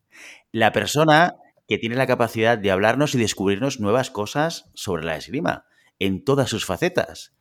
La 0.51 0.73
persona 0.73 1.35
que 1.66 1.79
tiene 1.79 1.96
la 1.96 2.07
capacidad 2.07 2.59
de 2.59 2.70
hablarnos 2.70 3.14
y 3.14 3.18
descubrirnos 3.18 3.81
nuevas 3.81 4.11
cosas 4.11 4.70
sobre 4.74 5.05
la 5.05 5.16
esgrima, 5.16 5.66
en 5.98 6.24
todas 6.24 6.50
sus 6.50 6.64
facetas. 6.64 7.35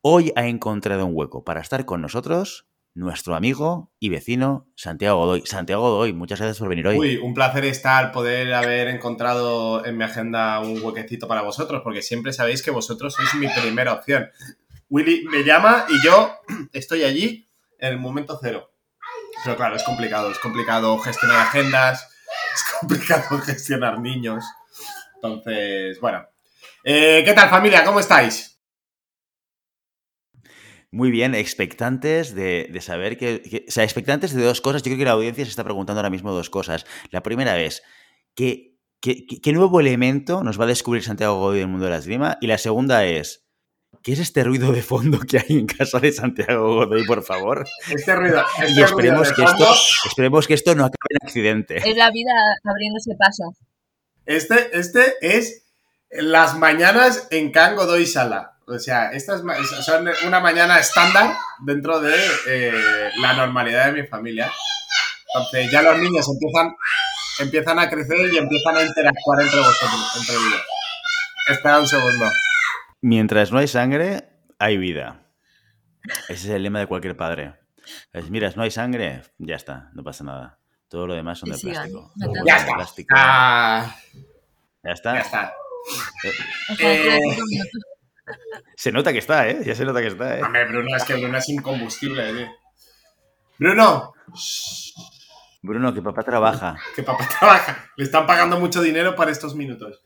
Hoy 0.00 0.32
ha 0.36 0.46
encontrado 0.46 1.06
un 1.06 1.12
hueco 1.14 1.44
para 1.44 1.60
estar 1.60 1.84
con 1.84 2.00
nosotros 2.00 2.66
nuestro 2.94 3.34
amigo 3.34 3.92
y 4.00 4.08
vecino 4.08 4.68
Santiago 4.74 5.18
Godoy. 5.18 5.42
Santiago 5.46 5.82
Godoy, 5.82 6.12
muchas 6.12 6.40
gracias 6.40 6.58
por 6.58 6.68
venir 6.68 6.86
hoy. 6.88 6.98
Uy, 6.98 7.16
un 7.18 7.34
placer 7.34 7.64
estar, 7.64 8.10
poder 8.12 8.52
haber 8.52 8.88
encontrado 8.88 9.84
en 9.84 9.96
mi 9.96 10.04
agenda 10.04 10.60
un 10.60 10.82
huequecito 10.82 11.28
para 11.28 11.42
vosotros, 11.42 11.82
porque 11.84 12.02
siempre 12.02 12.32
sabéis 12.32 12.62
que 12.62 12.70
vosotros 12.70 13.14
sois 13.14 13.34
mi 13.34 13.48
primera 13.48 13.92
opción. 13.92 14.30
Willy 14.88 15.24
me 15.30 15.44
llama 15.44 15.86
y 15.88 16.04
yo 16.04 16.32
estoy 16.72 17.04
allí 17.04 17.48
en 17.78 17.92
el 17.92 17.98
momento 17.98 18.38
cero. 18.40 18.72
Pero 19.44 19.56
claro, 19.56 19.76
es 19.76 19.84
complicado, 19.84 20.30
es 20.30 20.38
complicado 20.38 20.98
gestionar 20.98 21.40
agendas, 21.40 22.09
es 22.54 22.64
complicado 22.78 23.38
gestionar 23.44 24.00
niños. 24.00 24.44
Entonces, 25.16 26.00
bueno. 26.00 26.26
Eh, 26.84 27.22
¿Qué 27.24 27.32
tal 27.34 27.48
familia? 27.50 27.84
¿Cómo 27.84 28.00
estáis? 28.00 28.58
Muy 30.92 31.10
bien, 31.10 31.34
expectantes 31.34 32.34
de, 32.34 32.68
de 32.72 32.80
saber 32.80 33.16
que, 33.16 33.64
O 33.68 33.70
sea, 33.70 33.84
expectantes 33.84 34.34
de 34.34 34.42
dos 34.42 34.60
cosas. 34.60 34.82
Yo 34.82 34.86
creo 34.88 34.98
que 34.98 35.04
la 35.04 35.12
audiencia 35.12 35.44
se 35.44 35.50
está 35.50 35.62
preguntando 35.62 36.00
ahora 36.00 36.10
mismo 36.10 36.32
dos 36.32 36.50
cosas. 36.50 36.84
La 37.10 37.22
primera 37.22 37.60
es, 37.60 37.82
¿qué, 38.34 38.76
qué, 39.00 39.24
qué- 39.26 39.40
qué 39.40 39.52
nuevo 39.52 39.78
elemento 39.78 40.42
nos 40.42 40.58
va 40.58 40.64
a 40.64 40.68
descubrir 40.68 41.04
Santiago 41.04 41.36
Godoy 41.38 41.58
del 41.60 41.68
mundo 41.68 41.84
de 41.84 41.92
la 41.92 41.98
esgrima? 41.98 42.38
Y 42.40 42.48
la 42.48 42.58
segunda 42.58 43.04
es, 43.04 43.46
¿qué 44.02 44.12
es 44.12 44.18
este 44.18 44.44
ruido 44.44 44.72
de 44.72 44.82
fondo 44.82 45.20
que 45.20 45.38
hay 45.38 45.58
en 45.58 45.66
casa 45.66 45.98
de 46.00 46.12
Santiago 46.12 46.74
Godoy, 46.74 47.04
por 47.04 47.22
favor? 47.22 47.66
Este 47.90 48.14
ruido, 48.14 48.42
este 48.58 48.80
Y 48.80 48.82
esperemos 48.82 49.28
ruido 49.28 49.34
que, 49.34 49.44
esto, 49.44 49.74
esperemos 50.06 50.46
que 50.46 50.54
esto 50.54 50.74
no 50.74 50.84
acabe 50.84 50.96
en 51.10 51.26
accidente. 51.26 51.76
Es 51.76 51.96
la 51.96 52.10
vida 52.10 52.32
abriéndose 52.64 53.14
paso. 53.18 53.54
Este, 54.26 54.78
este 54.78 55.14
es 55.20 55.64
las 56.10 56.56
mañanas 56.56 57.28
en 57.30 57.52
Can 57.52 57.76
Godoy 57.76 58.06
Sala. 58.06 58.58
O 58.66 58.78
sea, 58.78 59.10
estas 59.10 59.42
son 59.84 60.08
una 60.26 60.40
mañana 60.40 60.78
estándar 60.78 61.34
dentro 61.66 62.00
de 62.00 62.14
eh, 62.46 63.10
la 63.20 63.32
normalidad 63.32 63.86
de 63.86 64.02
mi 64.02 64.06
familia. 64.06 64.50
Entonces 65.34 65.72
ya 65.72 65.82
los 65.82 65.98
niños 65.98 66.26
empiezan, 66.28 66.76
empiezan 67.40 67.78
a 67.80 67.90
crecer 67.90 68.32
y 68.32 68.38
empiezan 68.38 68.76
a 68.76 68.82
interactuar 68.82 69.40
entre 69.40 69.58
vosotros, 69.58 70.16
entre 70.20 70.34
ellos. 70.36 70.62
Espera 71.48 71.80
un 71.80 71.88
segundo. 71.88 72.26
Mientras 73.02 73.50
no 73.52 73.58
hay 73.58 73.68
sangre, 73.68 74.28
hay 74.58 74.76
vida. 74.76 75.26
Ese 76.28 76.32
es 76.34 76.46
el 76.50 76.62
lema 76.62 76.80
de 76.80 76.86
cualquier 76.86 77.16
padre. 77.16 77.54
Es, 78.12 78.30
miras, 78.30 78.56
no 78.56 78.62
hay 78.62 78.70
sangre, 78.70 79.22
ya 79.38 79.56
está, 79.56 79.90
no 79.94 80.02
pasa 80.04 80.24
nada. 80.24 80.58
Todo 80.88 81.06
lo 81.06 81.14
demás 81.14 81.38
son 81.38 81.50
de 81.50 81.58
plástico. 81.58 82.12
Ya 82.46 82.56
está. 82.56 82.74
plástico. 82.74 83.14
Ah, 83.16 83.96
Ya 84.82 84.92
está. 84.92 85.14
ya 85.14 85.20
está. 85.20 85.52
Eh, 86.80 87.18
minutos. 87.20 87.44
Se 88.76 88.92
nota 88.92 89.12
que 89.12 89.18
está, 89.18 89.48
¿eh? 89.48 89.60
Ya 89.64 89.74
se 89.74 89.84
nota 89.84 90.00
que 90.00 90.08
está, 90.08 90.38
¿eh? 90.38 90.42
Hombre, 90.42 90.66
Bruno, 90.66 90.94
es 90.96 91.04
que 91.04 91.14
Bruno 91.14 91.38
es 91.38 91.48
incombustible. 91.48 92.32
tío. 92.32 92.48
Bruno, 93.58 94.12
Bruno, 95.62 95.92
que 95.94 96.02
papá 96.02 96.22
trabaja. 96.22 96.76
que 96.94 97.02
papá 97.02 97.26
trabaja. 97.38 97.90
Le 97.96 98.04
están 98.04 98.26
pagando 98.26 98.58
mucho 98.58 98.82
dinero 98.82 99.14
para 99.16 99.30
estos 99.30 99.54
minutos. 99.54 100.02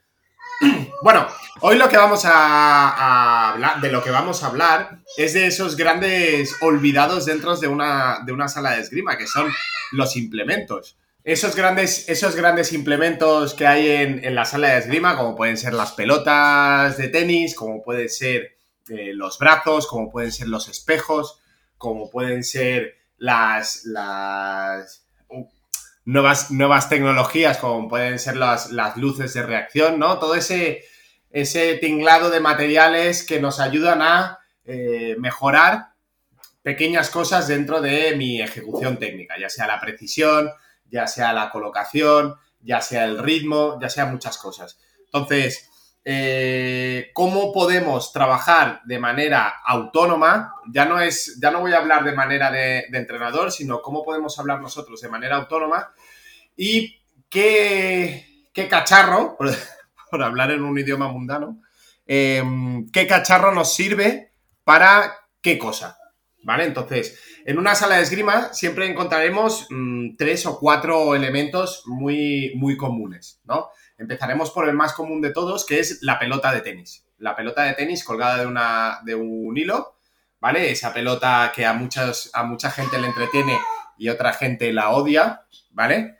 Bueno, 1.02 1.26
hoy 1.60 1.76
lo 1.76 1.88
que 1.88 1.96
vamos 1.96 2.24
a, 2.24 3.50
hablar, 3.50 3.80
de 3.80 3.90
lo 3.90 4.02
que 4.02 4.10
vamos 4.10 4.42
a 4.42 4.46
hablar 4.46 5.00
es 5.16 5.34
de 5.34 5.46
esos 5.46 5.76
grandes 5.76 6.56
olvidados 6.62 7.26
dentro 7.26 7.56
de 7.56 7.68
una, 7.68 8.20
de 8.24 8.32
una 8.32 8.48
sala 8.48 8.72
de 8.72 8.80
esgrima, 8.80 9.18
que 9.18 9.26
son 9.26 9.52
los 9.92 10.16
implementos. 10.16 10.96
Esos 11.22 11.56
grandes, 11.56 12.08
esos 12.08 12.36
grandes 12.36 12.72
implementos 12.72 13.54
que 13.54 13.66
hay 13.66 13.88
en, 13.88 14.34
la 14.34 14.44
sala 14.44 14.70
de 14.70 14.78
esgrima, 14.78 15.16
como 15.16 15.36
pueden 15.36 15.56
ser 15.56 15.74
las 15.74 15.92
pelotas 15.92 16.96
de 16.96 17.08
tenis, 17.08 17.54
como 17.54 17.82
pueden 17.82 18.08
ser 18.08 18.56
eh, 18.88 19.12
los 19.14 19.38
brazos, 19.38 19.86
como 19.86 20.10
pueden 20.10 20.32
ser 20.32 20.48
los 20.48 20.68
espejos, 20.68 21.40
como 21.78 22.10
pueden 22.10 22.44
ser 22.44 22.96
las, 23.18 23.84
las 23.84 25.03
nuevas, 26.04 26.50
nuevas 26.50 26.88
tecnologías, 26.88 27.58
como 27.58 27.88
pueden 27.88 28.18
ser 28.18 28.36
las, 28.36 28.70
las 28.70 28.96
luces 28.96 29.34
de 29.34 29.42
reacción, 29.42 29.98
¿no? 29.98 30.18
Todo 30.18 30.34
ese, 30.34 30.84
ese 31.30 31.76
tinglado 31.76 32.30
de 32.30 32.40
materiales 32.40 33.24
que 33.24 33.40
nos 33.40 33.60
ayudan 33.60 34.02
a 34.02 34.38
eh, 34.64 35.16
mejorar 35.18 35.94
pequeñas 36.62 37.10
cosas 37.10 37.48
dentro 37.48 37.80
de 37.80 38.16
mi 38.16 38.40
ejecución 38.40 38.98
técnica, 38.98 39.34
ya 39.38 39.50
sea 39.50 39.66
la 39.66 39.80
precisión, 39.80 40.50
ya 40.90 41.06
sea 41.06 41.32
la 41.32 41.50
colocación, 41.50 42.36
ya 42.60 42.80
sea 42.80 43.04
el 43.04 43.18
ritmo, 43.18 43.78
ya 43.80 43.90
sea 43.90 44.06
muchas 44.06 44.38
cosas. 44.38 44.78
Entonces, 45.04 45.70
eh, 46.06 47.10
¿cómo 47.14 47.50
podemos 47.50 48.12
trabajar 48.12 48.82
de 48.84 48.98
manera 48.98 49.54
autónoma? 49.64 50.54
Ya 50.70 50.84
no 50.84 51.00
es, 51.00 51.38
ya 51.40 51.50
no 51.50 51.60
voy 51.60 51.72
a 51.72 51.78
hablar 51.78 52.04
de 52.04 52.12
manera 52.12 52.50
de, 52.50 52.84
entrenador, 52.92 53.50
sino 53.50 53.80
cómo 53.80 54.04
podemos 54.04 54.38
hablar 54.38 54.60
nosotros 54.60 55.00
de 55.00 55.08
manera 55.08 55.36
autónoma 55.36 55.92
y 56.56 57.00
qué, 57.30 58.50
cacharro, 58.68 59.36
por, 60.10 60.22
hablar 60.22 60.50
en 60.50 60.62
un 60.62 60.78
idioma 60.78 61.08
mundano, 61.08 61.62
eh, 62.06 62.42
qué 62.92 63.06
cacharro 63.06 63.54
nos 63.54 63.74
sirve 63.74 64.30
para 64.62 65.14
qué 65.40 65.58
cosa. 65.58 65.98
¿Vale? 66.42 66.64
Entonces, 66.64 67.18
en 67.44 67.58
una 67.58 67.74
sala 67.74 67.96
de 67.96 68.02
esgrima 68.02 68.52
siempre 68.54 68.86
encontraremos 68.90 69.66
mmm, 69.70 70.16
tres 70.16 70.46
o 70.46 70.58
cuatro 70.58 71.14
elementos 71.14 71.82
muy, 71.86 72.52
muy 72.56 72.76
comunes, 72.76 73.40
¿no? 73.44 73.68
Empezaremos 73.98 74.50
por 74.50 74.66
el 74.68 74.74
más 74.74 74.94
común 74.94 75.20
de 75.20 75.30
todos, 75.30 75.66
que 75.66 75.78
es 75.78 76.02
la 76.02 76.18
pelota 76.18 76.52
de 76.52 76.62
tenis. 76.62 77.06
La 77.18 77.36
pelota 77.36 77.62
de 77.62 77.74
tenis 77.74 78.02
colgada 78.02 78.38
de, 78.38 78.46
una, 78.46 79.00
de 79.04 79.14
un 79.14 79.56
hilo, 79.56 79.98
¿vale? 80.40 80.70
Esa 80.70 80.92
pelota 80.94 81.52
que 81.54 81.66
a, 81.66 81.74
muchas, 81.74 82.30
a 82.32 82.44
mucha 82.44 82.70
gente 82.70 82.98
le 82.98 83.08
entretiene 83.08 83.58
y 83.98 84.08
otra 84.08 84.32
gente 84.32 84.72
la 84.72 84.90
odia, 84.90 85.44
¿vale? 85.70 86.16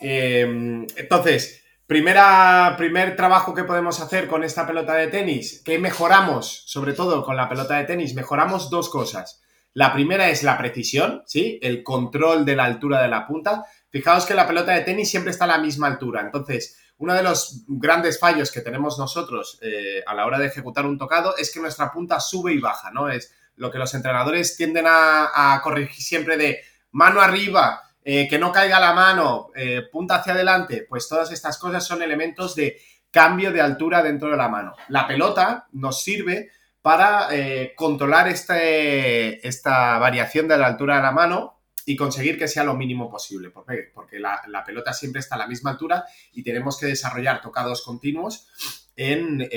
Eh, 0.00 0.86
entonces, 0.96 1.65
primera, 1.86 2.74
primer 2.76 3.16
trabajo 3.16 3.54
que 3.54 3.64
podemos 3.64 4.00
hacer 4.00 4.26
con 4.28 4.44
esta 4.44 4.66
pelota 4.66 4.94
de 4.94 5.08
tenis, 5.08 5.62
que 5.64 5.78
mejoramos, 5.78 6.64
sobre 6.66 6.92
todo 6.92 7.24
con 7.24 7.36
la 7.36 7.48
pelota 7.48 7.76
de 7.76 7.84
tenis, 7.84 8.14
mejoramos 8.14 8.70
dos 8.70 8.88
cosas. 8.88 9.42
La 9.72 9.92
primera 9.92 10.28
es 10.28 10.42
la 10.42 10.56
precisión, 10.56 11.22
¿sí? 11.26 11.58
El 11.62 11.82
control 11.82 12.44
de 12.44 12.56
la 12.56 12.64
altura 12.64 13.02
de 13.02 13.08
la 13.08 13.26
punta. 13.26 13.66
Fijaos 13.90 14.24
que 14.24 14.34
la 14.34 14.46
pelota 14.46 14.72
de 14.72 14.80
tenis 14.80 15.10
siempre 15.10 15.30
está 15.30 15.44
a 15.44 15.48
la 15.48 15.58
misma 15.58 15.86
altura. 15.86 16.22
Entonces, 16.22 16.78
uno 16.98 17.12
de 17.12 17.22
los 17.22 17.64
grandes 17.68 18.18
fallos 18.18 18.50
que 18.50 18.62
tenemos 18.62 18.98
nosotros 18.98 19.58
eh, 19.60 20.02
a 20.06 20.14
la 20.14 20.24
hora 20.24 20.38
de 20.38 20.46
ejecutar 20.46 20.86
un 20.86 20.96
tocado 20.96 21.36
es 21.36 21.52
que 21.52 21.60
nuestra 21.60 21.92
punta 21.92 22.20
sube 22.20 22.54
y 22.54 22.58
baja, 22.58 22.90
¿no? 22.90 23.10
Es 23.10 23.34
lo 23.56 23.70
que 23.70 23.78
los 23.78 23.92
entrenadores 23.92 24.56
tienden 24.56 24.86
a, 24.88 25.54
a 25.54 25.60
corregir 25.60 26.02
siempre 26.02 26.38
de 26.38 26.60
mano 26.92 27.20
arriba, 27.20 27.82
eh, 28.08 28.28
que 28.28 28.38
no 28.38 28.52
caiga 28.52 28.78
la 28.78 28.92
mano, 28.92 29.50
eh, 29.56 29.82
punta 29.90 30.14
hacia 30.14 30.32
adelante, 30.32 30.86
pues 30.88 31.08
todas 31.08 31.32
estas 31.32 31.58
cosas 31.58 31.84
son 31.84 32.02
elementos 32.02 32.54
de 32.54 32.80
cambio 33.10 33.50
de 33.50 33.60
altura 33.60 34.00
dentro 34.00 34.30
de 34.30 34.36
la 34.36 34.48
mano. 34.48 34.76
La 34.90 35.08
pelota 35.08 35.66
nos 35.72 36.04
sirve 36.04 36.52
para 36.80 37.26
eh, 37.32 37.72
controlar 37.74 38.28
este, 38.28 39.44
esta 39.44 39.98
variación 39.98 40.46
de 40.46 40.56
la 40.56 40.68
altura 40.68 40.94
de 40.98 41.02
la 41.02 41.10
mano 41.10 41.58
y 41.84 41.96
conseguir 41.96 42.38
que 42.38 42.46
sea 42.46 42.62
lo 42.62 42.74
mínimo 42.74 43.10
posible. 43.10 43.50
¿Por 43.50 43.66
qué? 43.66 43.90
Porque 43.92 44.20
la, 44.20 44.40
la, 44.46 44.62
pelota 44.62 44.92
siempre 44.92 45.18
está 45.18 45.34
a 45.34 45.38
la 45.38 45.48
misma 45.48 45.72
altura 45.72 46.04
y 46.32 46.44
tenemos 46.44 46.78
que 46.78 46.86
desarrollar 46.86 47.42
tocados 47.42 47.82
continuos 47.82 48.46
en, 48.94 49.48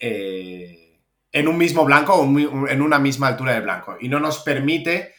en 0.00 1.48
un 1.48 1.58
mismo 1.58 1.84
blanco 1.84 2.14
o 2.14 2.24
en 2.66 2.80
una 2.80 2.98
misma 2.98 3.28
altura 3.28 3.52
de 3.52 3.60
blanco. 3.60 3.98
Y 4.00 4.08
no 4.08 4.18
nos 4.20 4.38
permite, 4.38 5.12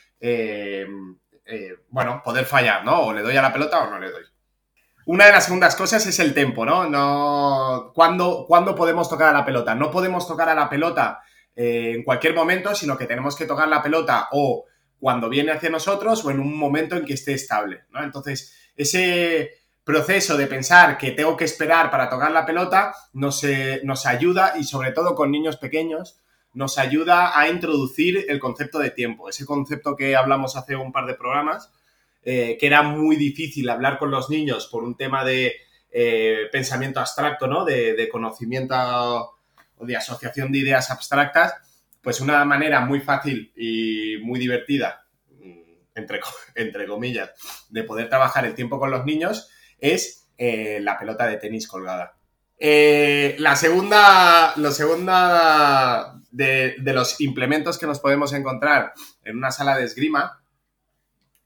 bueno, 1.89 2.21
poder 2.23 2.45
fallar, 2.45 2.83
¿no? 2.85 3.01
O 3.01 3.13
le 3.13 3.21
doy 3.21 3.35
a 3.35 3.41
la 3.41 3.53
pelota 3.53 3.79
o 3.79 3.89
no 3.89 3.99
le 3.99 4.11
doy. 4.11 4.23
una 5.05 5.25
de 5.25 5.31
las 5.31 5.45
segundas 5.45 5.75
cosas 5.75 6.05
es 6.05 6.19
el 6.19 6.33
tempo, 6.33 6.65
¿no? 6.65 6.87
no 6.87 7.91
¿cuándo, 7.95 8.47
podemos 8.75 9.09
tocar 9.09 9.29
a 9.29 9.37
la 9.37 9.45
pelota? 9.45 9.73
No 9.73 9.89
podemos 9.89 10.27
tocar 10.27 10.49
a 10.49 10.55
la 10.55 10.69
pelota 10.69 11.21
eh, 11.55 11.93
en 11.95 12.03
cualquier 12.03 12.35
momento, 12.35 12.75
sino 12.75 12.97
que 12.97 13.05
tenemos 13.05 13.35
que 13.35 13.45
tocar 13.45 13.67
la 13.67 13.81
pelota 13.81 14.29
o 14.31 14.65
cuando 14.99 15.29
viene 15.29 15.51
hacia 15.51 15.69
nosotros 15.69 16.23
o 16.25 16.31
en 16.31 16.39
un 16.39 16.57
momento 16.57 16.95
en 16.95 17.05
que 17.05 17.13
esté 17.13 17.33
estable, 17.33 17.85
¿no? 17.89 18.03
Entonces, 18.03 18.71
ese 18.75 19.51
proceso 19.83 20.37
de 20.37 20.45
pensar 20.45 20.97
que 20.97 21.11
tengo 21.11 21.35
que 21.35 21.45
esperar 21.45 21.89
para 21.89 22.09
tocar 22.09 22.31
la 22.31 22.45
pelota 22.45 22.93
nos, 23.13 23.43
nos 23.83 24.05
ayuda 24.05 24.53
y 24.59 24.63
sobre 24.63 24.91
todo 24.91 25.15
con 25.15 25.31
niños 25.31 25.57
pequeños 25.57 26.19
nos 26.53 26.77
ayuda 26.77 27.39
a 27.39 27.49
introducir 27.49 28.25
el 28.27 28.39
concepto 28.39 28.79
de 28.79 28.91
tiempo, 28.91 29.29
ese 29.29 29.45
concepto 29.45 29.95
que 29.95 30.15
hablamos 30.15 30.55
hace 30.55 30.75
un 30.75 30.91
par 30.91 31.05
de 31.05 31.13
programas, 31.13 31.71
eh, 32.23 32.57
que 32.59 32.67
era 32.67 32.83
muy 32.83 33.15
difícil 33.15 33.69
hablar 33.69 33.97
con 33.97 34.11
los 34.11 34.29
niños 34.29 34.67
por 34.67 34.83
un 34.83 34.97
tema 34.97 35.23
de 35.23 35.53
eh, 35.91 36.47
pensamiento 36.51 36.99
abstracto, 36.99 37.47
¿no? 37.47 37.65
De, 37.65 38.09
conocimiento 38.11 38.75
o 39.77 39.85
de 39.85 39.95
asociación 39.95 40.51
de 40.51 40.59
ideas 40.59 40.91
abstractas, 40.91 41.53
pues 42.01 42.19
una 42.21 42.43
manera 42.45 42.81
muy 42.81 42.99
fácil 42.99 43.51
y 43.55 44.17
muy 44.21 44.39
divertida, 44.39 45.05
mm, 45.31 45.61
entre, 45.95 46.19
comillas, 46.87 47.31
de 47.69 47.83
poder 47.83 48.09
trabajar 48.09 48.45
el 48.45 48.53
tiempo 48.53 48.79
con 48.79 48.91
los 48.91 49.05
niños 49.05 49.49
es 49.79 50.29
eh, 50.37 50.79
la 50.81 50.99
pelota 50.99 51.25
de 51.25 51.37
tenis 51.37 51.67
colgada. 51.67 52.18
La 52.59 53.55
segunda, 53.55 54.53
segunda 54.71 56.21
de, 56.31 56.75
de, 56.79 56.93
los 56.93 57.21
implementos 57.21 57.77
que 57.77 57.87
nos 57.87 57.99
podemos 57.99 58.33
encontrar 58.33 58.93
en 59.23 59.37
una 59.37 59.51
sala 59.51 59.77
de 59.77 59.85
esgrima 59.85 60.39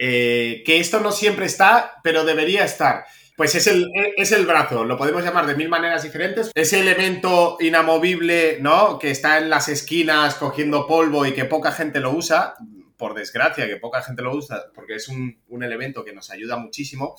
eh, 0.06 0.64
que 0.66 0.82
esto 0.82 1.00
no 1.00 1.14
siempre 1.14 1.46
está, 1.46 2.02
pero 2.04 2.26
debería 2.26 2.66
estar. 2.66 3.06
Pues 3.38 3.56
es 3.56 3.68
el, 3.68 3.90
es 4.18 4.32
el 4.34 4.46
brazo, 4.46 4.84
lo 4.84 4.98
podemos 4.98 5.24
llamar 5.24 5.48
de 5.48 5.56
mil 5.56 5.70
maneras 5.70 6.04
diferentes. 6.04 6.52
Ese 6.54 6.82
elemento 6.82 7.58
inamovible, 7.62 8.58
¿no? 8.60 9.00
Que 9.00 9.12
está 9.12 9.38
en 9.38 9.50
las 9.50 9.70
esquinas 9.70 10.36
cogiendo 10.36 10.88
polvo 10.88 11.26
y 11.26 11.34
que 11.34 11.46
poca 11.46 11.72
gente 11.72 12.02
lo 12.02 12.12
usa, 12.12 12.56
por 12.98 13.14
desgracia 13.14 13.66
que 13.66 13.78
poca 13.78 14.02
gente 14.02 14.22
lo 14.22 14.36
usa, 14.36 14.66
porque 14.76 14.96
es 14.96 15.08
un, 15.08 15.38
elemento 15.64 16.04
que 16.04 16.14
nos 16.14 16.30
ayuda 16.32 16.58
muchísimo. 16.58 17.16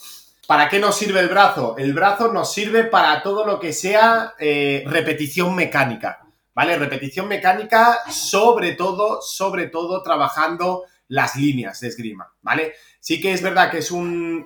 ¿Para 0.46 0.68
qué 0.68 0.78
nos 0.78 0.96
sirve 0.96 1.20
el 1.20 1.28
brazo? 1.28 1.76
El 1.78 1.94
brazo 1.94 2.32
nos 2.32 2.52
sirve 2.52 2.84
para 2.84 3.22
todo 3.22 3.46
lo 3.46 3.58
que 3.58 3.72
sea 3.72 4.34
eh, 4.38 4.84
repetición 4.86 5.54
mecánica, 5.54 6.20
¿vale? 6.54 6.76
Repetición 6.76 7.28
mecánica, 7.28 7.98
sobre 8.10 8.72
todo, 8.72 9.22
sobre 9.22 9.68
todo 9.68 10.02
trabajando 10.02 10.84
las 11.08 11.36
líneas 11.36 11.80
de 11.80 11.88
esgrima, 11.88 12.30
¿vale? 12.42 12.74
Sí 13.00 13.20
que 13.20 13.32
es 13.32 13.42
verdad 13.42 13.70
que 13.70 13.78
es 13.78 13.90
un, 13.90 14.44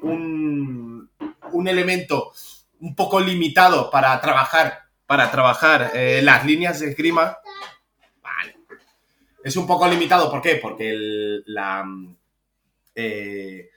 un, 1.53 1.69
elemento 1.69 2.33
un 2.81 2.95
poco 2.95 3.19
limitado 3.19 3.91
para 3.91 4.21
trabajar, 4.21 4.85
para 5.05 5.31
trabajar 5.31 5.91
eh, 5.95 6.21
las 6.23 6.45
líneas 6.47 6.79
de 6.79 6.91
esgrima. 6.91 7.39
Vale. 8.23 8.57
Es 9.43 9.57
un 9.57 9.67
poco 9.67 9.89
limitado, 9.89 10.31
¿por 10.31 10.41
qué? 10.41 10.57
Porque 10.57 11.41
la, 11.47 11.85
eh, 12.95 13.71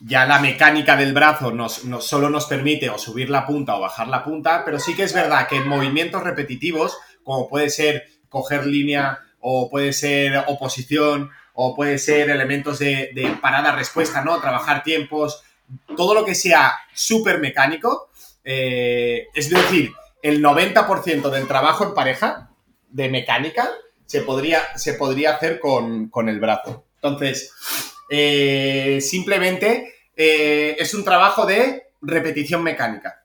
ya 0.00 0.26
la 0.26 0.38
mecánica 0.38 0.96
del 0.96 1.12
brazo 1.12 1.50
nos, 1.50 1.82
solo 2.00 2.30
nos 2.30 2.46
permite 2.46 2.88
o 2.90 2.98
subir 2.98 3.30
la 3.30 3.46
punta 3.46 3.76
o 3.76 3.80
bajar 3.80 4.08
la 4.08 4.24
punta, 4.24 4.64
pero 4.64 4.78
sí 4.78 4.94
que 4.94 5.02
es 5.02 5.12
verdad 5.12 5.48
que 5.48 5.56
en 5.56 5.68
movimientos 5.68 6.22
repetitivos, 6.22 6.96
como 7.24 7.48
puede 7.48 7.70
ser 7.70 8.08
coger 8.28 8.66
línea 8.66 9.20
o 9.40 9.68
puede 9.70 9.92
ser 9.92 10.44
oposición 10.46 11.30
o 11.54 11.74
puede 11.74 11.98
ser 11.98 12.30
elementos 12.30 12.78
de, 12.78 13.38
parada-respuesta, 13.40 14.22
¿no? 14.22 14.40
Trabajar 14.40 14.82
tiempos, 14.82 15.42
todo 15.96 16.14
lo 16.14 16.24
que 16.24 16.34
sea 16.34 16.74
súper 16.94 17.40
mecánico, 17.40 18.10
eh, 18.44 19.26
es 19.34 19.50
decir, 19.50 19.90
el 20.22 20.42
90% 20.42 21.30
del 21.30 21.46
trabajo 21.46 21.84
en 21.84 21.94
pareja 21.94 22.50
de 22.90 23.08
mecánica 23.08 23.68
se 24.06 24.22
podría, 24.22 24.60
se 24.76 24.94
podría 24.94 25.34
hacer 25.34 25.60
con, 25.60 26.10
el 26.28 26.40
brazo. 26.40 26.84
Entonces, 27.02 27.52
eh, 28.10 28.98
simplemente 29.00 29.94
eh, 30.16 30.76
es 30.78 30.94
un 30.94 31.04
trabajo 31.04 31.46
de 31.46 31.84
repetición 32.02 32.62
mecánica. 32.62 33.24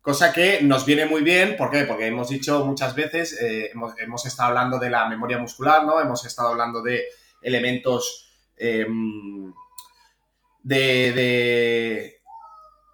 Cosa 0.00 0.32
que 0.32 0.60
nos 0.62 0.84
viene 0.84 1.06
muy 1.06 1.22
bien, 1.22 1.56
¿por 1.56 1.70
qué? 1.70 1.84
Porque 1.84 2.06
hemos 2.06 2.28
dicho 2.28 2.64
muchas 2.66 2.94
veces, 2.94 3.38
hemos, 3.40 3.98
hemos, 3.98 4.26
estado 4.26 4.50
hablando 4.50 4.78
de 4.78 4.90
la 4.90 5.08
memoria 5.08 5.38
muscular, 5.38 5.84
¿no? 5.84 5.98
Hemos 5.98 6.26
estado 6.26 6.50
hablando 6.50 6.82
de 6.82 7.04
elementos 7.40 8.30
em, 8.58 9.50
de, 10.62 12.12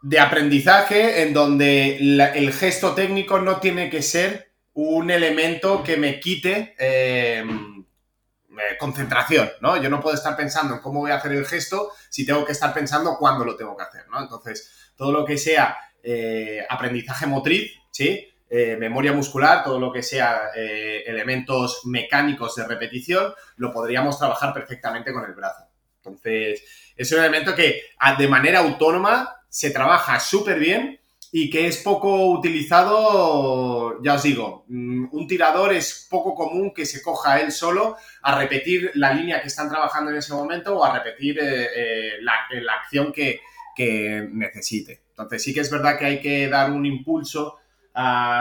de, 0.03 0.21
aprendizaje 0.21 1.23
en 1.23 1.33
donde 1.33 1.97
el 1.97 2.53
gesto 2.53 2.95
técnico 2.95 3.41
no 3.41 3.59
tiene 3.59 3.91
que 3.91 4.03
ser 4.03 4.51
un 4.75 5.11
elemento 5.11 5.83
que 5.83 5.97
me 5.97 6.21
quite 6.21 6.75
eh, 6.79 7.45
concentración, 8.79 9.51
¿no? 9.61 9.77
Yo 9.77 9.91
no 9.91 10.01
puedo 10.01 10.15
estar 10.15 10.37
pensando 10.37 10.75
en 10.75 10.81
cómo 10.81 11.01
voy 11.01 11.11
a 11.11 11.17
hacer 11.17 11.33
el 11.33 11.47
gesto 11.47 11.93
si 12.09 12.27
tengo 12.27 12.45
que 12.45 12.53
estar 12.53 12.73
pensando 12.73 13.17
cuándo 13.19 13.45
lo 13.45 13.57
tengo 13.57 13.77
que 13.77 13.83
hacer, 13.83 14.09
¿no? 14.09 14.21
Entonces, 14.21 14.93
todo 14.97 15.13
lo 15.13 15.25
que 15.25 15.39
sea 15.39 15.77
eh, 16.03 16.65
aprendizaje 16.69 17.27
motriz, 17.27 17.73
¿sí? 17.91 18.27
Eh, 18.49 18.77
memoria 18.77 19.13
muscular, 19.13 19.63
todo 19.63 19.79
lo 19.79 19.93
que 19.93 20.03
sea 20.03 20.51
eh, 20.57 21.05
elementos 21.07 21.83
mecánicos 21.85 22.57
de 22.57 22.67
repetición, 22.67 23.33
lo 23.57 23.73
podríamos 23.73 24.19
trabajar 24.19 24.53
perfectamente 24.53 25.13
con 25.13 25.25
el 25.25 25.35
brazo. 25.35 25.65
Entonces, 25.97 26.65
es 26.97 27.13
un 27.13 27.21
elemento 27.21 27.55
que 27.55 27.83
de 28.19 28.29
manera 28.29 28.61
autónoma 28.61 29.43
se 29.49 29.71
trabaja 29.71 30.19
súper 30.19 30.59
bien 30.59 31.00
y 31.33 31.49
que 31.49 31.67
es 31.67 31.77
poco 31.79 32.31
utilizado, 32.31 34.03
ya 34.03 34.15
os 34.15 34.23
digo, 34.23 34.65
mm, 34.69 35.09
un 35.13 35.27
tirador 35.29 35.73
es 35.73 36.07
poco 36.11 36.35
común 36.35 36.73
que 36.75 36.85
se 36.85 37.03
coja 37.03 37.41
él 37.41 37.53
solo 37.53 37.97
a 38.23 38.37
repetir 38.37 38.91
la 38.95 39.13
línea 39.13 39.41
que 39.41 39.49
están 39.49 39.69
trabajando 39.69 40.11
en 40.11 40.17
ese 40.17 40.35
momento 40.35 40.77
o 40.77 40.85
a 40.85 40.99
repetir 40.99 41.39
eh, 41.41 42.15
la, 42.21 42.33
la, 42.61 42.75
acción 42.75 43.13
que, 43.13 43.41
que 43.77 44.29
necesite. 44.33 45.03
Entonces 45.11 45.43
sí 45.43 45.55
que 45.55 45.61
es 45.61 45.71
verdad 45.71 45.99
que 45.99 46.07
hay 46.07 46.21
que 46.21 46.49
dar 46.49 46.71
un 46.73 46.85
impulso 46.85 47.57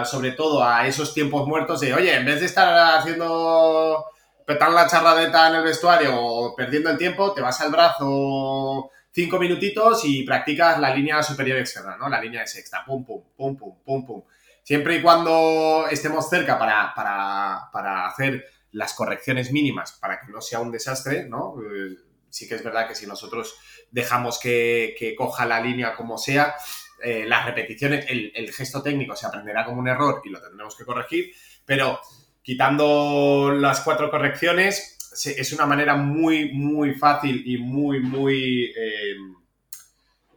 sobre 0.05 0.31
todo 0.31 0.63
a 0.63 0.87
esos 0.87 1.13
tiempos 1.13 1.47
muertos 1.47 1.81
de, 1.81 1.93
oye, 1.93 2.15
en 2.15 2.25
vez 2.25 2.39
de 2.39 2.45
estar 2.45 2.97
haciendo 2.97 4.05
petar 4.45 4.71
la 4.71 4.87
charradeta 4.87 5.49
en 5.49 5.55
el 5.55 5.63
vestuario 5.63 6.15
o 6.15 6.55
perdiendo 6.55 6.89
el 6.89 6.97
tiempo, 6.97 7.33
te 7.33 7.41
vas 7.41 7.59
al 7.61 7.71
brazo 7.71 8.89
cinco 9.11 9.39
minutitos 9.39 10.03
y 10.05 10.23
practicas 10.23 10.79
la 10.79 10.93
línea 10.93 11.21
superior 11.23 11.57
externa, 11.57 11.97
¿no? 11.97 12.09
La 12.09 12.21
línea 12.21 12.41
de 12.41 12.47
sexta, 12.47 12.83
pum, 12.85 13.05
pum, 13.05 13.23
pum, 13.35 13.57
pum, 13.57 13.75
pum, 13.83 14.05
pum. 14.05 14.23
Siempre 14.63 14.95
y 14.95 15.01
cuando 15.01 15.87
estemos 15.89 16.29
cerca 16.29 16.59
para, 16.59 16.93
para, 16.95 18.07
hacer 18.07 18.45
las 18.73 18.93
correcciones 18.93 19.51
mínimas 19.51 19.93
para 19.93 20.19
que 20.19 20.31
no 20.31 20.41
sea 20.41 20.59
un 20.59 20.71
desastre, 20.71 21.27
¿no? 21.27 21.55
Eh, 21.61 21.97
sí 22.29 22.47
que 22.47 22.55
es 22.55 22.63
verdad 22.63 22.87
que 22.87 22.93
si 22.93 23.07
nosotros 23.07 23.55
dejamos 23.89 24.39
que, 24.39 24.95
que 24.97 25.15
coja 25.15 25.45
la 25.45 25.59
línea 25.59 25.95
como 25.95 26.17
sea, 26.17 26.55
eh, 27.01 27.25
las 27.25 27.45
repeticiones, 27.45 28.05
el, 28.09 28.51
gesto 28.53 28.81
técnico 28.81 29.15
se 29.15 29.25
aprenderá 29.25 29.65
como 29.65 29.79
un 29.79 29.87
error 29.87 30.21
y 30.25 30.29
lo 30.29 30.41
tendremos 30.41 30.75
que 30.75 30.85
corregir, 30.85 31.33
pero 31.65 31.99
quitando 32.41 33.51
las 33.55 33.81
cuatro 33.81 34.11
correcciones 34.11 34.97
es 35.11 35.53
una 35.53 35.65
manera 35.65 35.95
muy, 35.95 36.51
muy 36.53 36.93
fácil 36.93 37.43
y 37.45 37.57
muy, 37.57 37.99
muy 37.99 38.65
eh, 38.75 39.15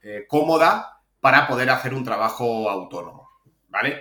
eh, 0.03 0.25
cómoda 0.27 1.01
para 1.21 1.47
poder 1.47 1.71
hacer 1.71 1.95
un 1.95 2.05
trabajo 2.05 2.69
autónomo, 2.69 3.29
¿vale? 3.69 4.01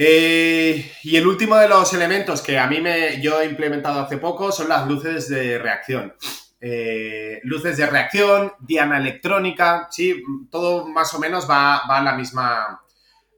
y 0.00 1.16
el 1.16 1.26
último 1.26 1.56
de 1.56 1.68
los 1.68 1.92
elementos 1.92 2.40
que 2.40 2.56
a 2.56 2.68
mí 2.68 2.80
me, 2.80 3.20
yo 3.20 3.40
he 3.40 3.46
implementado 3.46 3.98
hace 3.98 4.18
poco 4.18 4.52
son 4.52 4.68
las 4.68 4.86
luces 4.86 5.28
de 5.28 5.58
reacción. 5.58 6.14
Eh, 6.60 7.40
luces 7.44 7.76
de 7.76 7.86
reacción, 7.86 8.52
diana 8.58 8.98
electrónica, 8.98 9.86
sí, 9.90 10.24
todo 10.50 10.86
más 10.86 11.14
o 11.14 11.20
menos 11.20 11.48
va, 11.48 11.78
a 11.78 12.02
la 12.02 12.14
misma, 12.14 12.82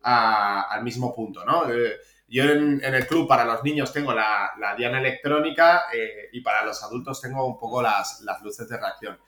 al 0.02 0.82
mismo 0.82 1.14
punto, 1.14 1.44
¿no? 1.44 1.70
Eh, 1.70 1.96
yo 2.30 2.44
en, 2.44 2.82
el 2.82 3.06
club 3.06 3.28
para 3.28 3.44
los 3.44 3.62
niños 3.64 3.92
tengo 3.92 4.14
la, 4.14 4.52
diana 4.76 5.00
electrónica 5.00 5.84
eh, 5.92 6.28
y 6.32 6.40
para 6.40 6.64
los 6.64 6.82
adultos 6.82 7.20
tengo 7.20 7.46
un 7.46 7.58
poco 7.58 7.82
las, 7.82 8.20
las 8.20 8.40
luces 8.42 8.68
de 8.68 8.78
reacción. 8.78 9.18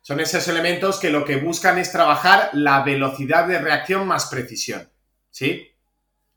Son 0.00 0.20
esos 0.20 0.46
elementos 0.48 0.98
que 0.98 1.10
lo 1.10 1.24
que 1.24 1.36
buscan 1.36 1.78
es 1.78 1.92
trabajar 1.92 2.50
la 2.52 2.82
velocidad 2.82 3.46
de 3.46 3.60
reacción 3.60 4.06
más 4.06 4.26
precisión, 4.26 4.90
¿sí? 5.30 5.76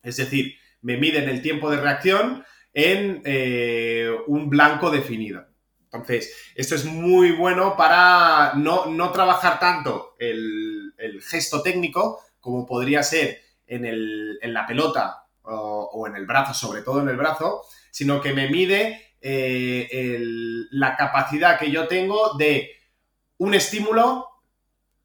Es 0.01 0.17
decir, 0.17 0.55
me 0.81 0.97
miden 0.97 1.27
el 1.29 1.41
tiempo 1.41 1.69
de 1.69 1.77
reacción 1.77 2.45
en 2.73 3.23
un 4.27 4.49
blanco 4.49 4.91
definido. 4.91 5.47
Entonces, 5.95 6.51
esto 6.55 6.75
es 6.75 6.85
muy 6.85 7.31
bueno 7.31 7.75
para 7.77 8.53
no, 8.55 9.11
trabajar 9.11 9.59
tanto 9.59 10.15
el, 10.19 10.93
gesto 11.21 11.61
técnico 11.61 12.19
como 12.39 12.65
podría 12.65 13.01
ser 13.03 13.41
en, 13.67 14.53
la 14.53 14.65
pelota 14.65 15.24
o, 15.47 16.07
en 16.07 16.15
el 16.15 16.25
brazo, 16.25 16.53
sobre 16.53 16.81
todo 16.81 17.01
en 17.01 17.09
el 17.09 17.17
brazo, 17.17 17.63
sino 17.91 18.21
que 18.21 18.33
me 18.33 18.49
mide 18.49 19.15
eh, 19.21 20.19
la 20.71 20.95
capacidad 20.95 21.57
que 21.59 21.71
yo 21.71 21.87
tengo 21.87 22.35
de 22.37 22.71
un 23.37 23.53
estímulo, 23.53 24.27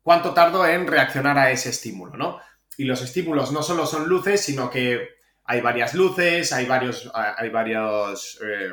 cuánto 0.02 0.32
tardo 0.34 0.66
en 0.66 0.86
reaccionar 0.86 1.38
a 1.38 1.50
ese 1.50 1.70
estímulo, 1.70 2.16
¿no? 2.16 2.40
Y 2.76 2.84
los 2.84 3.02
estímulos 3.02 3.52
no 3.52 3.62
solo 3.62 3.86
son 3.86 4.08
luces, 4.08 4.40
sino 4.40 4.70
que 4.70 5.08
hay 5.44 5.60
varias 5.60 5.94
luces, 5.94 6.52
hay 6.52 6.66
varios, 6.66 7.10
hay 7.14 7.50
varios 7.50 8.38
eh, 8.42 8.72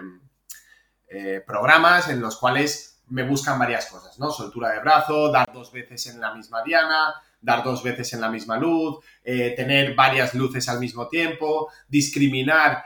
eh, 1.10 1.44
programas 1.46 2.10
en 2.10 2.22
los 2.22 2.38
cuales 2.38 3.02
me 3.08 3.24
buscan 3.24 3.58
varias 3.58 3.88
cosas, 3.88 4.20
¿no? 4.20 4.30
Soltura 4.32 4.72
de 4.72 4.80
brazo, 4.80 5.32
dar 5.32 5.52
dos 5.52 5.72
veces 5.72 6.06
en 6.08 6.20
la 6.20 6.34
misma 6.34 6.62
diana, 6.64 7.14
dar 7.48 7.64
dos 7.64 7.82
veces 7.82 8.12
en 8.12 8.20
la 8.20 8.30
misma 8.30 8.58
luz, 8.58 8.98
eh, 9.24 9.54
tener 9.56 9.96
varias 9.96 10.34
luces 10.34 10.68
al 10.68 10.82
mismo 10.82 11.08
tiempo, 11.08 11.70
discriminar 11.88 12.84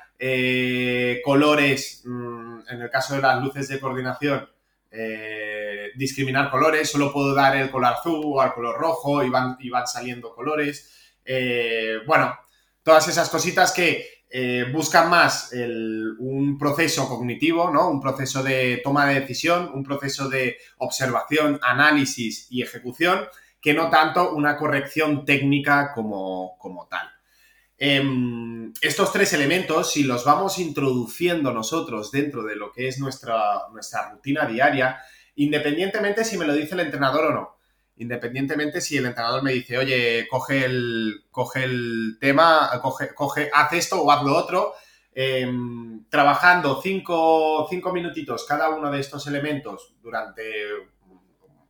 colores, 1.25 2.03
mm, 2.05 2.59
en 2.69 2.81
el 2.83 2.91
caso 2.91 3.15
de 3.15 3.23
las 3.23 3.41
luces 3.41 3.67
de 3.67 3.79
coordinación, 3.79 4.47
discriminar 5.95 6.51
colores, 6.51 6.91
solo 6.91 7.11
puedo 7.11 7.33
dar 7.33 7.57
el 7.57 7.71
color 7.71 7.93
azul 7.93 8.21
o 8.25 8.43
el 8.43 8.53
color 8.53 8.79
rojo 8.79 9.23
y 9.23 9.29
van, 9.31 9.57
y 9.59 9.71
van 9.71 9.87
saliendo 9.87 10.35
colores. 10.35 11.15
bueno, 12.05 12.37
todas 12.83 13.07
esas 13.07 13.29
cositas 13.29 13.71
que 13.71 14.21
eh, 14.33 14.65
buscan 14.71 15.09
más 15.09 15.51
un 16.19 16.57
proceso 16.57 17.09
cognitivo, 17.09 17.69
¿no? 17.69 17.89
Un 17.89 17.99
proceso 17.99 18.41
de 18.41 18.79
toma 18.81 19.05
de 19.07 19.19
decisión, 19.19 19.69
un 19.73 19.83
proceso 19.83 20.29
de 20.29 20.57
observación, 20.77 21.59
análisis 21.61 22.47
y 22.49 22.61
ejecución, 22.61 23.25
que 23.61 23.73
no 23.73 23.89
tanto 23.89 24.33
una 24.33 24.57
corrección 24.57 25.23
técnica 25.23 25.93
como, 25.93 26.57
como 26.57 26.87
tal. 26.87 27.07
Em, 27.77 28.71
estos 28.81 29.11
tres 29.11 29.33
elementos, 29.33 29.91
si 29.91 30.03
los 30.03 30.23
vamos 30.23 30.59
introduciendo 30.59 31.51
nosotros 31.51 32.11
dentro 32.11 32.43
de 32.43 32.55
lo 32.55 32.71
que 32.71 32.87
es 32.87 32.99
nuestra, 32.99 33.67
nuestra 33.71 34.11
rutina 34.11 34.45
diaria, 34.45 34.99
independientemente 35.35 36.23
si 36.23 36.37
me 36.37 36.45
lo 36.45 36.53
dice 36.53 36.75
el 36.75 36.81
entrenador 36.81 37.25
o 37.25 37.33
no, 37.33 37.57
independientemente 37.97 38.81
si 38.81 38.97
el 38.97 39.05
entrenador 39.05 39.43
me 39.43 39.53
dice, 39.53 39.77
oye, 39.77 40.27
coge 40.29 40.65
el, 40.65 41.25
coge 41.31 41.63
el 41.63 42.17
tema, 42.19 42.69
coge, 42.81 43.13
coge, 43.13 43.49
haz 43.53 43.73
esto 43.73 44.01
o 44.01 44.11
haz 44.11 44.23
lo 44.23 44.35
otro, 44.35 44.73
em, 45.13 46.05
trabajando 46.09 46.81
cinco, 46.81 47.67
cinco, 47.69 47.91
minutitos 47.91 48.45
cada 48.45 48.69
uno 48.69 48.91
de 48.91 48.99
estos 48.99 49.25
elementos 49.27 49.95
durante 50.01 50.43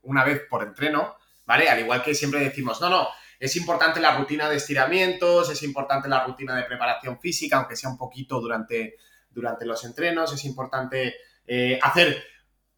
una 0.03 0.23
vez 0.23 0.41
por 0.49 0.63
entreno, 0.63 1.15
¿vale? 1.45 1.69
Al 1.69 1.79
igual 1.79 2.03
que 2.03 2.15
siempre 2.15 2.39
decimos, 2.39 2.79
no, 2.81 2.89
no, 2.89 3.07
es 3.39 3.55
importante 3.55 3.99
la 3.99 4.17
rutina 4.17 4.47
de 4.47 4.57
estiramientos, 4.57 5.49
es 5.49 5.63
importante 5.63 6.07
la 6.07 6.23
rutina 6.23 6.55
de 6.55 6.63
preparación 6.63 7.19
física, 7.19 7.57
aunque 7.57 7.75
sea 7.75 7.89
un 7.89 7.97
poquito 7.97 8.39
durante, 8.39 8.97
durante 9.29 9.65
los 9.65 9.83
entrenos, 9.83 10.31
es 10.33 10.45
importante 10.45 11.15
eh, 11.47 11.79
hacer 11.81 12.23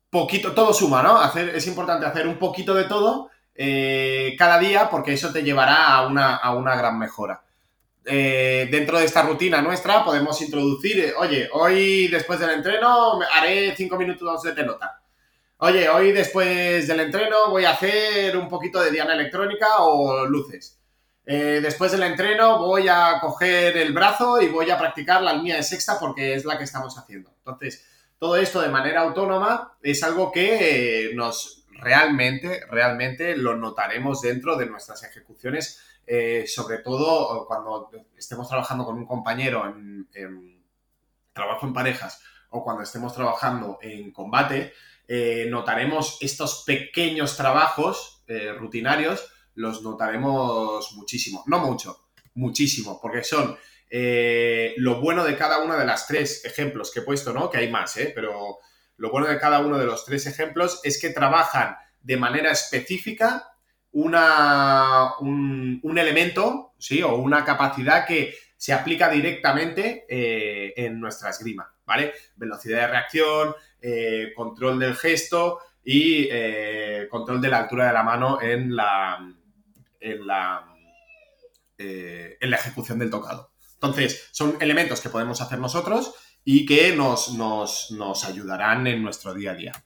poquito, 0.10 0.54
todo 0.54 0.74
suma, 0.74 1.04
¿no? 1.04 1.18
Hacer, 1.18 1.50
es 1.50 1.68
importante 1.68 2.06
hacer 2.06 2.28
un 2.28 2.38
poquito 2.38 2.74
de 2.74 2.86
todo 2.86 3.30
eh, 3.56 4.36
cada 4.38 4.58
día 4.58 4.90
porque 4.90 5.14
eso 5.14 5.34
te 5.34 5.44
llevará 5.44 5.94
a 5.94 6.08
una, 6.08 6.36
a 6.36 6.56
una 6.56 6.76
gran 6.76 6.98
mejora. 6.98 7.44
Eh, 8.06 8.68
dentro 8.72 9.00
de 9.00 9.06
esta 9.06 9.22
rutina 9.22 9.62
nuestra 9.62 10.04
podemos 10.04 10.42
introducir, 10.42 11.14
oye, 11.18 11.50
hoy 11.54 12.08
después 12.08 12.40
del 12.40 12.52
entreno 12.52 13.20
haré 13.34 13.76
5 13.76 13.98
minutos 13.98 14.44
de 14.44 14.54
pelota. 14.54 15.03
Oye, 15.66 15.88
hoy 15.88 16.12
después 16.12 16.90
del 16.90 17.00
entreno 17.00 17.50
voy 17.50 17.64
a 17.64 17.72
hacer 17.72 18.36
un 18.36 18.50
poquito 18.50 18.82
de 18.82 18.92
diana 18.92 19.14
electrónica 19.14 19.78
o 19.78 20.26
luces. 20.26 20.78
después 21.24 21.94
del 21.94 22.04
entreno 22.04 22.60
voy 22.60 22.90
a 22.90 23.18
coger 23.22 23.78
el 23.78 23.94
brazo 23.94 24.42
y 24.42 24.50
voy 24.50 24.70
a 24.70 24.78
practicar 24.78 25.22
la 25.22 25.32
línea 25.32 25.56
de 25.56 25.64
sexta 25.64 25.98
porque 26.02 26.34
es 26.34 26.44
la 26.44 26.58
que 26.58 26.66
estamos 26.66 26.98
haciendo. 26.98 27.34
Entonces, 27.38 27.88
todo 28.20 28.36
esto 28.36 28.60
de 28.60 28.68
manera 28.68 29.04
autónoma 29.04 29.78
es 29.82 30.04
algo 30.04 30.34
que 30.34 31.12
nos 31.16 31.64
realmente, 31.70 32.66
realmente 32.70 33.38
lo 33.38 33.56
notaremos 33.56 34.20
dentro 34.20 34.58
de 34.58 34.66
nuestras 34.66 35.02
ejecuciones, 35.04 35.82
eh, 36.06 36.44
sobre 36.46 36.80
todo 36.80 37.48
cuando 37.48 37.90
estemos 38.18 38.50
trabajando 38.50 38.84
con 38.84 38.98
un 38.98 39.06
compañero 39.06 39.66
en, 39.66 40.62
trabajo 41.32 41.66
en 41.66 41.74
parejas 41.74 42.22
o 42.50 42.66
cuando 42.66 42.84
estemos 42.84 43.14
trabajando 43.14 43.80
en 43.82 44.12
combate, 44.12 44.74
eh, 45.08 45.48
notaremos 45.50 46.18
estos 46.22 46.64
pequeños 46.66 47.38
trabajos 47.38 48.24
eh, 48.28 48.54
rutinarios, 48.54 49.28
los 49.56 49.84
notaremos 49.84 50.94
muchísimo, 50.94 51.44
no 51.48 51.60
mucho, 51.60 52.10
muchísimo, 52.36 53.00
porque 53.02 53.24
son 53.24 53.58
lo 54.78 55.00
bueno 55.00 55.24
de 55.24 55.38
cada 55.38 55.60
una 55.60 55.78
de 55.78 55.86
las 55.86 56.08
tres 56.08 56.44
ejemplos 56.46 56.90
que 56.92 57.02
he 57.02 57.04
puesto, 57.04 57.32
¿no? 57.32 57.52
Que 57.52 57.60
hay 57.60 57.70
más, 57.70 57.94
Pero 58.16 58.58
lo 58.98 59.12
bueno 59.12 59.28
de 59.28 59.40
cada 59.40 59.60
uno 59.60 59.78
de 59.78 59.86
los 59.86 60.04
tres 60.04 60.26
ejemplos 60.26 60.80
es 60.84 61.00
que 61.00 61.12
trabajan 61.12 61.76
de 62.02 62.18
manera 62.18 62.52
específica 62.52 63.54
una, 63.92 65.18
un, 65.20 65.98
elemento, 65.98 66.74
¿sí? 66.78 67.02
O 67.02 67.16
una 67.16 67.46
capacidad 67.46 68.06
que 68.06 68.36
se 68.58 68.74
aplica 68.74 69.10
directamente 69.10 70.06
eh, 70.10 70.74
en 70.76 71.00
nuestra 71.00 71.30
esgrima, 71.30 71.73
¿vale? 71.86 72.14
Velocidad 72.36 72.82
de 72.82 72.88
reacción, 72.88 73.56
eh, 73.82 74.34
control 74.36 74.80
del 74.80 74.96
gesto 74.96 75.60
y 75.84 76.28
eh, 76.32 77.08
control 77.10 77.42
de 77.42 77.50
la 77.50 77.60
altura 77.60 77.88
de 77.88 77.94
la 77.94 78.04
mano 78.04 78.42
en 78.42 78.76
la, 78.76 79.20
en 80.00 80.28
la, 80.28 80.66
en 81.78 82.50
la 82.50 82.56
ejecución 82.58 83.00
del 83.00 83.10
tocado. 83.10 83.54
Entonces, 83.74 84.30
son 84.32 84.56
elementos 84.62 85.02
que 85.02 85.10
podemos 85.10 85.42
hacer 85.42 85.60
nosotros 85.60 86.14
y 86.46 86.66
que 86.66 86.96
nos, 86.96 87.32
nos, 87.32 88.24
ayudarán 88.26 88.88
en 88.88 89.04
nuestro 89.04 89.34
día 89.34 89.52
a 89.52 89.56
día. 89.56 89.86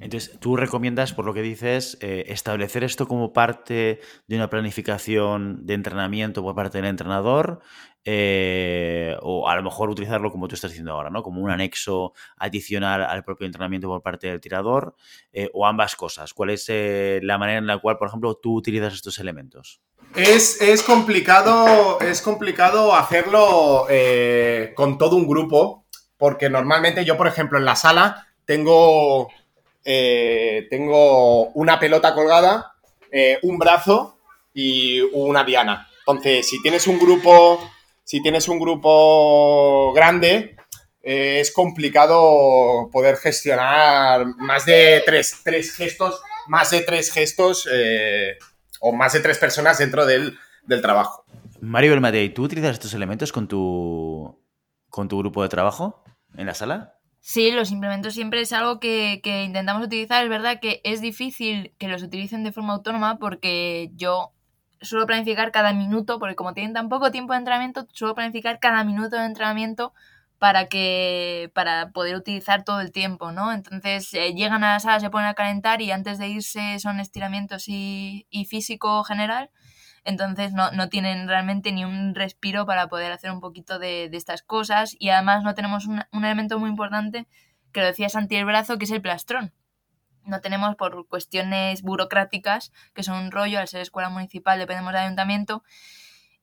Entonces, 0.00 0.38
tú 0.38 0.56
recomiendas, 0.56 1.12
por 1.12 1.24
lo 1.24 1.34
que 1.34 1.42
dices, 1.42 1.98
eh, 2.00 2.24
establecer 2.28 2.84
esto 2.84 3.08
como 3.08 3.32
parte 3.32 4.00
de 4.26 4.36
una 4.36 4.48
planificación 4.48 5.66
de 5.66 5.74
entrenamiento 5.74 6.42
por 6.42 6.54
parte 6.54 6.78
del 6.78 6.86
entrenador, 6.86 7.60
eh, 8.04 9.16
o 9.22 9.48
a 9.48 9.56
lo 9.56 9.62
mejor 9.62 9.90
utilizarlo 9.90 10.30
como 10.30 10.46
tú 10.46 10.54
estás 10.54 10.70
diciendo 10.70 10.92
ahora, 10.92 11.10
¿no? 11.10 11.22
Como 11.22 11.42
un 11.42 11.50
anexo 11.50 12.12
adicional 12.36 13.02
al 13.02 13.24
propio 13.24 13.46
entrenamiento 13.46 13.88
por 13.88 14.02
parte 14.02 14.28
del 14.28 14.40
tirador, 14.40 14.94
eh, 15.32 15.50
o 15.52 15.66
ambas 15.66 15.96
cosas. 15.96 16.32
¿Cuál 16.32 16.50
es 16.50 16.68
la 16.68 17.36
manera 17.36 17.58
en 17.58 17.66
la 17.66 17.78
cual, 17.78 17.98
por 17.98 18.08
ejemplo, 18.08 18.36
tú 18.36 18.54
utilizas 18.54 18.94
estos 18.94 19.18
elementos? 19.18 19.80
Es, 20.14 20.62
es 20.62 20.82
complicado, 20.82 22.00
es 22.00 22.22
complicado 22.22 22.94
hacerlo 22.94 23.86
con 24.74 24.96
todo 24.96 25.16
un 25.16 25.26
grupo, 25.26 25.86
porque 26.16 26.48
normalmente 26.48 27.04
yo, 27.04 27.16
por 27.16 27.26
ejemplo, 27.26 27.58
en 27.58 27.64
la 27.64 27.76
sala 27.76 28.28
tengo 28.44 29.28
eh, 29.90 30.66
tengo 30.68 31.46
una 31.52 31.80
pelota 31.80 32.12
colgada, 32.12 32.74
eh, 33.10 33.38
un 33.40 33.56
brazo 33.56 34.18
y 34.52 35.00
una 35.00 35.44
diana. 35.44 35.88
Entonces, 36.00 36.46
si 36.46 36.60
tienes 36.60 36.86
un 36.86 36.98
grupo, 36.98 37.58
si 38.04 38.20
tienes 38.20 38.48
un 38.48 38.60
grupo 38.60 39.94
grande, 39.94 40.56
eh, 41.02 41.40
es 41.40 41.50
complicado 41.52 42.90
poder 42.92 43.16
gestionar 43.16 44.26
más 44.36 44.66
de 44.66 45.02
tres, 45.06 45.42
gestos, 45.74 46.20
más 46.48 46.70
de 46.70 46.82
tres 46.82 47.10
gestos 47.10 47.66
o 48.80 48.92
más 48.92 49.14
de 49.14 49.20
tres 49.20 49.38
personas 49.38 49.78
dentro 49.78 50.04
del, 50.04 50.36
trabajo. 50.82 51.24
Mario 51.62 51.92
Belmadei, 51.92 52.28
¿tú 52.34 52.42
utilizas 52.42 52.72
estos 52.72 52.92
elementos 52.92 53.32
con 53.32 53.48
tu, 53.48 54.38
con 54.90 55.08
tu 55.08 55.16
grupo 55.16 55.42
de 55.42 55.48
trabajo 55.48 56.04
en 56.36 56.44
la 56.44 56.52
sala? 56.52 56.97
Sí, 57.20 57.50
los 57.50 57.70
implementos 57.70 58.14
siempre 58.14 58.40
es 58.40 58.52
algo 58.52 58.80
que, 58.80 59.20
intentamos 59.46 59.84
utilizar. 59.84 60.24
Es 60.24 60.30
verdad 60.30 60.60
que 60.60 60.80
es 60.84 61.00
difícil 61.00 61.74
que 61.78 61.88
los 61.88 62.02
utilicen 62.02 62.44
de 62.44 62.52
forma 62.52 62.74
autónoma 62.74 63.18
porque 63.18 63.90
yo 63.94 64.32
suelo 64.80 65.06
planificar 65.06 65.52
cada 65.52 65.72
minuto, 65.72 66.18
porque 66.18 66.36
como 66.36 66.54
tienen 66.54 66.72
tan 66.72 66.88
poco 66.88 67.10
tiempo 67.10 67.32
de 67.32 67.40
entrenamiento, 67.40 67.86
suelo 67.92 68.14
planificar 68.14 68.60
cada 68.60 68.84
minuto 68.84 69.16
de 69.16 69.26
entrenamiento 69.26 69.92
para 70.38 70.66
que 70.68 71.50
para 71.54 71.90
poder 71.90 72.14
utilizar 72.16 72.64
todo 72.64 72.80
el 72.80 72.92
tiempo, 72.92 73.32
¿no? 73.32 73.52
Entonces 73.52 74.14
eh, 74.14 74.34
llegan 74.34 74.62
a 74.64 74.74
la 74.74 74.80
sala, 74.80 75.00
se 75.00 75.10
ponen 75.10 75.28
a 75.28 75.34
calentar 75.34 75.82
y 75.82 75.90
antes 75.90 76.18
de 76.18 76.28
irse 76.28 76.78
son 76.78 77.00
estiramientos 77.00 77.68
y, 77.68 78.26
y 78.30 78.44
físico 78.46 79.02
general 79.04 79.50
entonces 80.08 80.54
no, 80.54 80.70
no, 80.70 80.88
tienen 80.88 81.28
realmente 81.28 81.70
ni 81.70 81.84
un 81.84 82.14
respiro 82.14 82.64
para 82.64 82.88
poder 82.88 83.12
hacer 83.12 83.30
un 83.30 83.40
poquito 83.40 83.78
de, 83.78 84.08
de 84.08 84.16
estas 84.16 84.40
cosas 84.40 84.96
y 84.98 85.10
además 85.10 85.44
no 85.44 85.54
tenemos 85.54 85.86
un, 85.86 86.02
un, 86.12 86.24
elemento 86.24 86.58
muy 86.58 86.70
importante 86.70 87.28
que 87.72 87.80
lo 87.80 87.86
decía 87.86 88.08
Santi 88.08 88.36
el 88.36 88.46
brazo, 88.46 88.78
que 88.78 88.86
es 88.86 88.90
el 88.90 89.02
plastrón. 89.02 89.52
No 90.24 90.40
tenemos 90.40 90.76
por 90.76 91.06
cuestiones 91.08 91.82
burocráticas, 91.82 92.72
que 92.94 93.02
son 93.02 93.22
un 93.22 93.30
rollo, 93.30 93.58
al 93.58 93.68
ser 93.68 93.82
escuela 93.82 94.08
municipal 94.08 94.58
dependemos 94.58 94.94
del 94.94 95.02
ayuntamiento, 95.02 95.62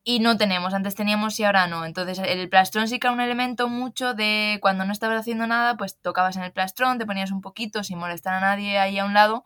y 0.04 0.20
no 0.20 0.38
tenemos, 0.38 0.76
antes 0.76 0.94
teníamos 0.94 1.40
y 1.40 1.44
ahora 1.46 1.66
no. 1.66 1.86
Entonces 1.86 2.20
el 2.20 2.48
plastrón 2.50 2.88
sí 2.88 3.00
que 3.00 3.08
era 3.08 3.14
un 3.16 3.22
elemento 3.22 3.68
mucho 3.68 4.14
de 4.14 4.60
cuando 4.62 4.86
no 4.86 4.92
estabas 4.92 5.22
haciendo 5.22 5.48
nada, 5.48 5.76
pues 5.76 6.00
tocabas 6.00 6.38
en 6.38 6.44
el 6.44 6.52
plastrón, 6.52 7.00
te 7.00 7.08
ponías 7.08 7.32
un 7.32 7.42
poquito 7.42 7.84
sin 7.84 7.98
molestar 7.98 8.36
a 8.36 8.42
nadie 8.42 8.78
ahí 8.78 9.00
a 9.00 9.06
un 9.06 9.16
lado 9.16 9.44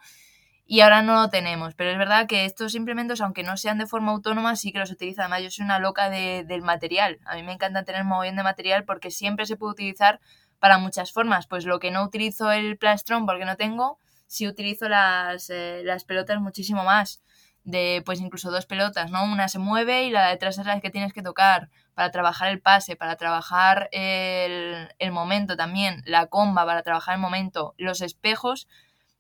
y 0.72 0.82
ahora 0.82 1.02
no 1.02 1.16
lo 1.16 1.30
tenemos. 1.30 1.74
Pero 1.74 1.90
es 1.90 1.98
verdad 1.98 2.28
que 2.28 2.46
estos 2.46 2.76
implementos, 2.76 3.22
aunque 3.22 3.42
no 3.42 3.58
sean 3.58 3.80
de 3.80 3.88
forma 3.88 4.12
autónoma, 4.12 4.56
sí 4.56 4.72
que 4.72 4.78
los 4.78 4.92
utiliza. 4.92 5.24
Además, 5.24 5.42
yo 5.42 5.50
soy 5.50 5.66
una 5.66 5.80
loca 5.80 6.12
del 6.12 6.62
material. 6.62 7.18
A 7.26 7.34
mí 7.36 7.42
me 7.42 7.54
encanta 7.54 7.84
tener 7.84 8.04
mogollón 8.04 8.36
de 8.36 8.44
material 8.44 8.86
porque 8.86 9.10
siempre 9.10 9.48
se 9.48 9.58
puede 9.58 9.72
utilizar 9.72 10.20
para 10.60 10.78
muchas 10.78 11.12
formas. 11.12 11.48
Pues 11.48 11.66
lo 11.66 11.80
que 11.80 11.90
no 11.90 12.04
utilizo 12.04 12.52
el 12.52 12.78
plastrón 12.78 13.26
porque 13.26 13.46
no 13.46 13.56
tengo, 13.56 13.98
sí 14.28 14.48
utilizo 14.48 14.88
las, 14.88 15.50
eh, 15.50 15.82
las 15.84 16.04
pelotas 16.04 16.40
muchísimo 16.40 16.84
más. 16.84 17.24
de 17.64 18.02
pues 18.06 18.22
incluso 18.22 18.52
dos 18.52 18.66
pelotas, 18.66 19.12
¿no? 19.12 19.24
Una 19.24 19.48
se 19.48 19.60
mueve 19.60 20.04
y 20.04 20.12
la 20.12 20.26
de 20.26 20.32
detrás 20.32 20.58
es 20.60 20.66
la 20.66 20.80
que 20.80 20.90
tienes 20.92 21.14
que 21.14 21.22
tocar 21.22 21.70
para 21.94 22.10
trabajar 22.12 22.50
el 22.50 22.62
pase, 22.62 22.96
para 22.96 23.16
trabajar 23.16 23.90
el, 23.92 24.88
el 24.98 25.12
momento 25.12 25.58
también, 25.58 26.02
la 26.06 26.28
comba 26.28 26.66
para 26.66 26.84
trabajar 26.84 27.16
el 27.16 27.22
momento, 27.22 27.76
los 27.78 28.02
espejos 28.02 28.68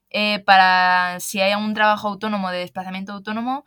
eh, 0.10 0.39
para 0.39 1.20
si 1.20 1.41
hay 1.41 1.51
algún 1.51 1.74
trabajo 1.74 2.07
autónomo 2.07 2.51
de 2.51 2.60
desplazamiento 2.60 3.14
autónomo, 3.14 3.66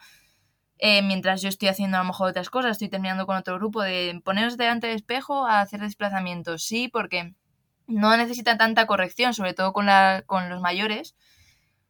eh, 0.78 1.02
mientras 1.02 1.42
yo 1.42 1.48
estoy 1.48 1.68
haciendo 1.68 1.96
a 1.96 2.00
lo 2.00 2.06
mejor 2.06 2.30
otras 2.30 2.50
cosas, 2.50 2.72
estoy 2.72 2.88
terminando 2.88 3.24
con 3.26 3.36
otro 3.36 3.54
grupo, 3.54 3.82
de 3.82 4.20
poneros 4.24 4.56
delante 4.56 4.88
del 4.88 4.96
espejo 4.96 5.46
a 5.46 5.60
hacer 5.60 5.80
desplazamientos. 5.80 6.64
Sí, 6.64 6.88
porque 6.88 7.34
no 7.86 8.16
necesita 8.16 8.58
tanta 8.58 8.86
corrección, 8.86 9.34
sobre 9.34 9.54
todo 9.54 9.72
con, 9.72 9.86
la, 9.86 10.24
con 10.26 10.48
los 10.48 10.60
mayores. 10.60 11.14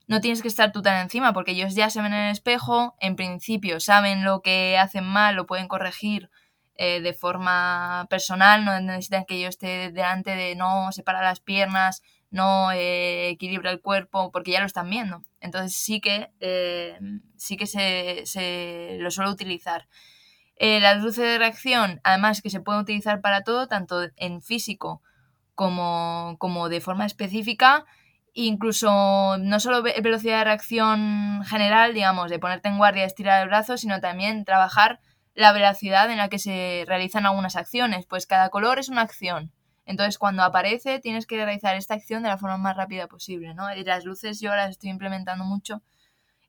No 0.08 0.20
tienes 0.20 0.42
que 0.42 0.48
estar 0.48 0.72
tú 0.72 0.82
tan 0.82 1.00
encima 1.00 1.32
porque 1.32 1.52
ellos 1.52 1.74
ya 1.74 1.88
se 1.88 2.02
ven 2.02 2.12
en 2.12 2.24
el 2.24 2.32
espejo, 2.32 2.94
en 3.00 3.16
principio 3.16 3.80
saben 3.80 4.24
lo 4.24 4.42
que 4.42 4.76
hacen 4.76 5.04
mal, 5.04 5.36
lo 5.36 5.46
pueden 5.46 5.68
corregir 5.68 6.28
eh, 6.74 7.00
de 7.00 7.14
forma 7.14 8.06
personal, 8.10 8.64
no 8.64 8.78
necesitan 8.80 9.24
que 9.24 9.40
yo 9.40 9.48
esté 9.48 9.90
delante 9.90 10.34
de 10.34 10.54
no 10.54 10.92
separar 10.92 11.22
las 11.22 11.40
piernas, 11.40 12.02
no 12.32 12.72
eh, 12.72 13.28
equilibra 13.28 13.70
el 13.70 13.80
cuerpo, 13.80 14.32
porque 14.32 14.50
ya 14.50 14.60
lo 14.60 14.66
están 14.66 14.90
viendo. 14.90 15.22
Entonces 15.40 15.76
sí 15.76 16.00
que, 16.00 16.30
eh, 16.40 16.98
sí 17.36 17.56
que 17.56 17.66
se, 17.66 18.98
lo 18.98 19.10
suele 19.10 19.30
utilizar. 19.30 19.86
Eh, 20.56 20.80
las 20.80 21.02
luces 21.02 21.24
de 21.24 21.38
reacción, 21.38 22.00
además 22.04 22.42
que 22.42 22.50
se 22.50 22.60
pueden 22.60 22.82
utilizar 22.82 23.20
para 23.20 23.42
todo, 23.42 23.68
tanto 23.68 24.08
en 24.16 24.42
físico 24.42 25.02
como, 25.54 26.36
como 26.38 26.68
de 26.68 26.80
forma 26.80 27.06
específica, 27.06 27.84
incluso 28.32 29.36
no 29.38 29.60
solo 29.60 29.82
velocidad 29.82 30.38
de 30.38 30.44
reacción 30.44 31.44
general, 31.44 31.92
digamos, 31.94 32.30
de 32.30 32.38
ponerte 32.38 32.68
en 32.68 32.78
guardia 32.78 33.04
estirar 33.04 33.42
el 33.42 33.48
brazo, 33.48 33.76
sino 33.76 34.00
también 34.00 34.44
trabajar 34.44 35.00
la 35.34 35.52
velocidad 35.52 36.10
en 36.10 36.18
la 36.18 36.28
que 36.28 36.38
se 36.38 36.84
realizan 36.86 37.26
algunas 37.26 37.56
acciones, 37.56 38.06
pues 38.06 38.26
cada 38.26 38.48
color 38.50 38.78
es 38.78 38.88
una 38.88 39.02
acción. 39.02 39.52
Entonces, 39.84 40.18
cuando 40.18 40.42
aparece, 40.42 41.00
tienes 41.00 41.26
que 41.26 41.36
realizar 41.36 41.76
esta 41.76 41.94
acción 41.94 42.22
de 42.22 42.28
la 42.28 42.38
forma 42.38 42.56
más 42.56 42.76
rápida 42.76 43.08
posible, 43.08 43.54
¿no? 43.54 43.72
Las 43.74 44.04
luces 44.04 44.40
yo 44.40 44.54
las 44.54 44.70
estoy 44.70 44.90
implementando 44.90 45.44
mucho 45.44 45.82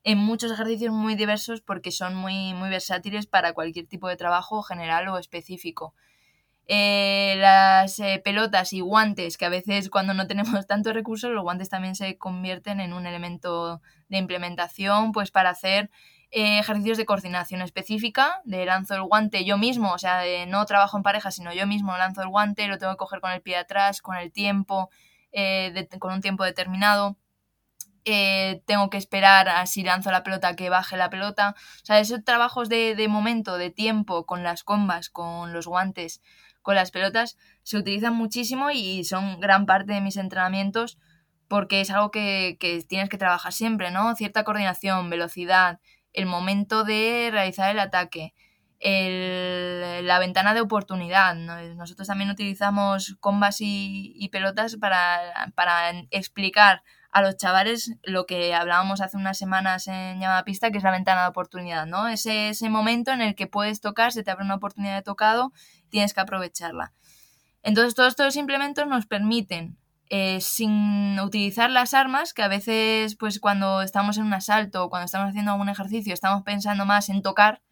en 0.04 0.18
muchos 0.18 0.52
ejercicios 0.52 0.92
muy 0.92 1.16
diversos 1.16 1.62
porque 1.62 1.90
son 1.90 2.14
muy, 2.14 2.52
muy 2.54 2.68
versátiles 2.68 3.26
para 3.26 3.54
cualquier 3.54 3.86
tipo 3.86 4.06
de 4.08 4.16
trabajo 4.16 4.62
general 4.62 5.08
o 5.08 5.18
específico. 5.18 5.94
Eh, 6.66 7.34
las 7.38 7.98
eh, 7.98 8.20
pelotas 8.24 8.72
y 8.72 8.80
guantes, 8.80 9.36
que 9.36 9.44
a 9.46 9.50
veces 9.50 9.90
cuando 9.90 10.14
no 10.14 10.26
tenemos 10.26 10.66
tantos 10.66 10.94
recursos, 10.94 11.30
los 11.30 11.42
guantes 11.42 11.70
también 11.70 11.94
se 11.94 12.16
convierten 12.18 12.80
en 12.80 12.92
un 12.92 13.06
elemento 13.06 13.80
de 14.08 14.18
implementación, 14.18 15.12
pues 15.12 15.30
para 15.30 15.50
hacer 15.50 15.90
eh, 16.36 16.58
ejercicios 16.58 16.98
de 16.98 17.06
coordinación 17.06 17.62
específica, 17.62 18.40
de 18.44 18.66
lanzo 18.66 18.96
el 18.96 19.02
guante 19.02 19.44
yo 19.44 19.56
mismo, 19.56 19.92
o 19.92 19.98
sea, 19.98 20.24
no 20.48 20.66
trabajo 20.66 20.96
en 20.96 21.04
pareja, 21.04 21.30
sino 21.30 21.52
yo 21.52 21.64
mismo 21.64 21.96
lanzo 21.96 22.22
el 22.22 22.28
guante, 22.28 22.66
lo 22.66 22.76
tengo 22.76 22.92
que 22.94 22.96
coger 22.96 23.20
con 23.20 23.30
el 23.30 23.40
pie 23.40 23.56
atrás, 23.56 24.02
con 24.02 24.16
el 24.16 24.32
tiempo, 24.32 24.90
eh, 25.30 25.86
con 26.00 26.12
un 26.12 26.20
tiempo 26.20 26.42
determinado. 26.42 27.16
Eh, 28.04 28.62
tengo 28.66 28.90
que 28.90 28.96
esperar 28.98 29.48
a 29.48 29.64
si 29.66 29.84
lanzo 29.84 30.10
la 30.10 30.24
pelota 30.24 30.56
que 30.56 30.70
baje 30.70 30.96
la 30.96 31.08
pelota. 31.08 31.54
O 31.82 31.86
sea, 31.86 32.00
esos 32.00 32.24
trabajos 32.24 32.68
de, 32.68 32.96
de 32.96 33.06
momento, 33.06 33.56
de 33.56 33.70
tiempo, 33.70 34.26
con 34.26 34.42
las 34.42 34.64
combas, 34.64 35.10
con 35.10 35.52
los 35.52 35.68
guantes, 35.68 36.20
con 36.62 36.74
las 36.74 36.90
pelotas, 36.90 37.38
se 37.62 37.78
utilizan 37.78 38.14
muchísimo 38.16 38.72
y 38.72 39.04
son 39.04 39.38
gran 39.38 39.66
parte 39.66 39.92
de 39.92 40.00
mis 40.00 40.16
entrenamientos 40.16 40.98
porque 41.46 41.80
es 41.80 41.90
algo 41.90 42.10
que 42.10 42.58
tienes 42.88 43.08
que 43.08 43.18
trabajar 43.18 43.52
siempre, 43.52 43.92
¿no? 43.92 44.16
Cierta 44.16 44.42
coordinación, 44.42 45.10
velocidad, 45.10 45.78
el 46.14 46.26
momento 46.26 46.84
de 46.84 47.28
realizar 47.30 47.70
el 47.70 47.78
ataque, 47.78 48.32
la 48.80 50.18
ventana 50.18 50.54
de 50.54 50.60
oportunidad. 50.60 51.34
Nosotros 51.34 52.08
también 52.08 52.30
utilizamos 52.30 53.16
combas 53.20 53.56
y, 53.60 54.28
pelotas 54.32 54.76
para, 54.76 55.90
explicar 56.10 56.82
a 57.10 57.22
los 57.22 57.36
chavales 57.36 57.92
lo 58.02 58.26
que 58.26 58.54
hablábamos 58.54 59.00
hace 59.00 59.16
unas 59.16 59.38
semanas 59.38 59.86
en 59.86 60.18
llamada 60.18 60.44
pista, 60.44 60.70
que 60.72 60.78
es 60.78 60.84
la 60.84 60.90
ventana 60.90 61.22
de 61.22 61.28
oportunidad, 61.28 61.86
¿no? 61.86 62.08
Ese, 62.08 62.48
ese 62.48 62.68
momento 62.70 63.12
en 63.12 63.20
el 63.22 63.36
que 63.36 63.46
puedes 63.46 63.80
tocar, 63.80 64.10
se 64.10 64.24
te 64.24 64.32
abre 64.32 64.44
una 64.44 64.56
oportunidad 64.56 64.96
de 64.96 65.02
tocado, 65.02 65.52
tienes 65.90 66.12
que 66.12 66.20
aprovecharla. 66.20 66.92
Entonces, 67.62 67.94
todos 67.94 68.08
estos 68.08 68.34
implementos 68.34 68.88
nos 68.88 69.06
permiten 69.06 69.78
eh, 70.10 70.40
sin 70.40 71.18
utilizar 71.20 71.70
las 71.70 71.94
armas, 71.94 72.34
que 72.34 72.42
a 72.42 72.48
veces, 72.48 73.16
pues 73.16 73.40
cuando 73.40 73.82
estamos 73.82 74.18
en 74.18 74.24
un 74.24 74.34
asalto 74.34 74.84
o 74.84 74.90
cuando 74.90 75.06
estamos 75.06 75.30
haciendo 75.30 75.52
algún 75.52 75.68
ejercicio, 75.68 76.12
estamos 76.12 76.42
pensando 76.42 76.84
más 76.84 77.08
en 77.08 77.22
tocar 77.22 77.62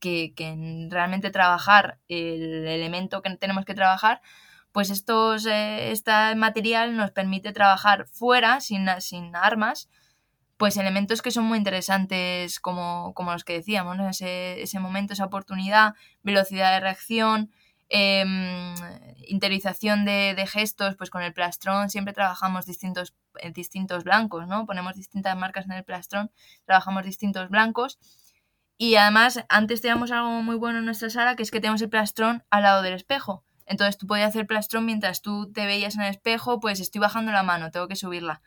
que, 0.00 0.34
en 0.38 0.90
realmente 0.90 1.30
trabajar 1.30 1.98
el 2.08 2.66
elemento 2.66 3.22
que 3.22 3.34
tenemos 3.36 3.64
que 3.64 3.74
trabajar, 3.74 4.20
pues 4.72 4.90
estos, 4.90 5.46
eh, 5.46 5.90
este 5.92 6.12
material 6.34 6.96
nos 6.96 7.12
permite 7.12 7.52
trabajar 7.52 8.06
fuera, 8.08 8.60
sin, 8.60 8.88
sin 9.00 9.34
armas, 9.36 9.88
pues 10.56 10.76
elementos 10.76 11.22
que 11.22 11.30
son 11.30 11.44
muy 11.44 11.58
interesantes 11.58 12.60
como, 12.60 13.12
como 13.14 13.32
los 13.32 13.44
que 13.44 13.54
decíamos, 13.54 13.98
ese, 14.10 14.62
ese 14.62 14.78
momento, 14.80 15.12
esa 15.12 15.26
oportunidad, 15.26 15.94
velocidad 16.22 16.72
de 16.72 16.80
reacción, 16.80 17.50
eh, 17.88 18.24
interiorización 19.28 20.04
de, 20.04 20.46
gestos, 20.46 20.96
pues 20.96 21.10
con 21.10 21.22
el 21.22 21.32
plastrón 21.32 21.90
siempre 21.90 22.14
trabajamos 22.14 22.66
distintos, 22.66 23.14
eh, 23.38 23.52
distintos 23.52 24.04
blancos, 24.04 24.46
¿no? 24.46 24.66
Ponemos 24.66 24.94
distintas 24.94 25.36
marcas 25.36 25.66
en 25.66 25.72
el 25.72 25.84
plastrón, 25.84 26.30
trabajamos 26.64 27.04
distintos 27.04 27.48
blancos. 27.48 27.98
Y 28.78 28.96
además, 28.96 29.44
antes 29.48 29.80
teníamos 29.80 30.10
algo 30.10 30.42
muy 30.42 30.56
bueno 30.56 30.80
en 30.80 30.84
nuestra 30.84 31.10
sala, 31.10 31.34
que 31.34 31.42
es 31.42 31.50
que 31.50 31.60
tenemos 31.60 31.80
el 31.82 31.88
plastrón 31.88 32.44
al 32.50 32.62
lado 32.62 32.82
del 32.82 32.94
espejo. 32.94 33.44
Entonces 33.64 33.98
tú 33.98 34.06
podías 34.06 34.28
hacer 34.28 34.46
plastrón 34.46 34.84
mientras 34.84 35.22
tú 35.22 35.50
te 35.52 35.66
veías 35.66 35.96
en 35.96 36.02
el 36.02 36.10
espejo, 36.10 36.60
pues 36.60 36.78
estoy 36.80 37.00
bajando 37.00 37.32
la 37.32 37.42
mano, 37.42 37.70
tengo 37.70 37.88
que 37.88 37.96
subirla, 37.96 38.42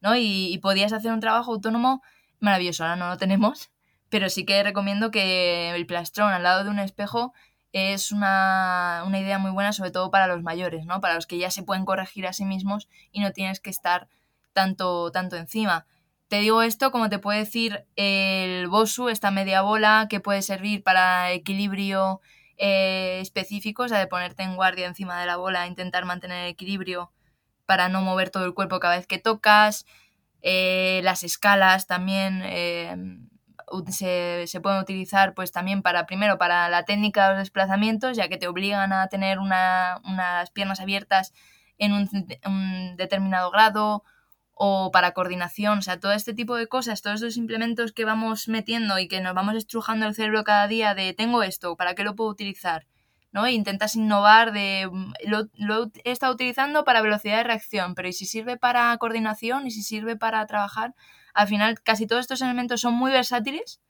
¿no? 0.00 0.16
Y, 0.16 0.52
y 0.52 0.58
podías 0.58 0.92
hacer 0.92 1.12
un 1.12 1.20
trabajo 1.20 1.52
autónomo 1.52 2.02
maravilloso. 2.40 2.84
Ahora 2.84 2.96
no 2.96 3.08
lo 3.08 3.16
tenemos, 3.16 3.70
pero 4.08 4.28
sí 4.28 4.44
que 4.44 4.62
recomiendo 4.62 5.10
que 5.10 5.70
el 5.70 5.86
plastrón 5.86 6.32
al 6.32 6.42
lado 6.42 6.64
de 6.64 6.70
un 6.70 6.78
espejo 6.78 7.32
es 7.72 8.12
una, 8.12 9.04
idea 9.10 9.38
muy 9.38 9.50
buena, 9.50 9.72
sobre 9.72 9.90
todo 9.90 10.10
para 10.10 10.26
los 10.26 10.42
mayores, 10.42 10.86
¿no? 10.86 11.00
Para 11.00 11.14
los 11.14 11.26
que 11.26 11.38
ya 11.38 11.50
se 11.50 11.62
pueden 11.62 11.84
corregir 11.84 12.26
a 12.26 12.32
sí 12.32 12.44
mismos 12.44 12.88
y 13.12 13.20
no 13.20 13.32
tienes 13.32 13.60
que 13.60 13.70
estar 13.70 14.08
tanto, 14.52 15.10
tanto 15.12 15.36
encima. 15.36 15.86
Te 16.28 16.40
digo 16.40 16.62
esto 16.62 16.90
como 16.90 17.08
te 17.08 17.18
puede 17.18 17.40
decir 17.40 17.86
el 17.94 18.66
Bosu, 18.68 19.08
esta 19.08 19.30
media 19.30 19.62
bola 19.62 20.06
que 20.10 20.20
puede 20.20 20.42
servir 20.42 20.82
para 20.82 21.30
equilibrio 21.32 22.20
eh, 22.58 23.20
específico, 23.20 23.84
o 23.84 23.88
sea, 23.88 23.98
de 23.98 24.06
ponerte 24.06 24.42
en 24.42 24.56
guardia 24.56 24.86
encima 24.86 25.20
de 25.20 25.26
la 25.26 25.36
bola, 25.36 25.66
intentar 25.66 26.04
mantener 26.04 26.44
el 26.44 26.50
equilibrio 26.50 27.12
para 27.66 27.88
no 27.88 28.00
mover 28.02 28.30
todo 28.30 28.44
el 28.44 28.54
cuerpo 28.54 28.80
cada 28.80 28.96
vez 28.96 29.06
que 29.06 29.18
tocas. 29.18 29.86
Eh, 30.42 31.00
las 31.04 31.22
escalas 31.22 31.86
también, 31.86 32.42
eh, 32.44 32.96
se, 33.88 34.44
se, 34.46 34.60
pueden 34.60 34.80
utilizar 34.80 35.34
pues 35.34 35.52
también 35.52 35.82
para, 35.82 36.06
primero, 36.06 36.38
para 36.38 36.68
la 36.68 36.84
técnica 36.84 37.24
de 37.24 37.30
los 37.30 37.38
desplazamientos, 37.40 38.16
ya 38.16 38.28
que 38.28 38.36
te 38.36 38.48
obligan 38.48 38.92
a 38.92 39.08
tener 39.08 39.38
una, 39.38 40.00
unas 40.04 40.50
piernas 40.50 40.80
abiertas 40.80 41.32
en 41.78 41.92
un, 41.92 42.96
determinado 42.96 43.50
grado 43.50 44.04
o 44.54 44.90
para 44.90 45.12
coordinación, 45.12 45.78
o 45.78 45.82
sea, 45.82 46.00
todo 46.00 46.12
este 46.12 46.32
tipo 46.32 46.56
de 46.56 46.66
cosas, 46.66 47.02
todos 47.02 47.16
estos 47.16 47.36
implementos 47.36 47.92
que 47.92 48.06
vamos 48.06 48.48
metiendo 48.48 48.98
y 48.98 49.06
que 49.08 49.20
nos 49.20 49.34
vamos 49.34 49.54
estrujando 49.54 50.06
el 50.06 50.14
cerebro 50.14 50.44
cada 50.44 50.66
día 50.66 50.94
de 50.94 51.12
tengo 51.12 51.42
esto, 51.42 51.76
¿para 51.76 51.94
qué 51.94 52.04
lo 52.04 52.14
puedo 52.16 52.30
utilizar? 52.30 52.86
¿no? 53.32 53.44
E 53.44 53.52
intentas 53.52 53.96
innovar 53.96 54.52
de 54.52 54.88
lo, 55.26 55.48
lo, 55.56 55.90
he 56.04 56.10
estado 56.10 56.32
utilizando 56.32 56.84
para 56.84 57.02
velocidad 57.02 57.36
de 57.36 57.44
reacción, 57.44 57.94
pero 57.94 58.08
¿y 58.08 58.14
si 58.14 58.24
sirve 58.24 58.56
para 58.56 58.96
coordinación? 58.96 59.66
¿Y 59.66 59.72
si 59.72 59.82
sirve 59.82 60.16
para 60.16 60.46
trabajar? 60.46 60.94
Al 61.36 61.48
final 61.48 61.80
casi 61.82 62.06
todos 62.06 62.22
estos 62.22 62.40
elementos 62.40 62.80
son 62.80 62.94
muy 62.94 63.12
versátiles, 63.12 63.80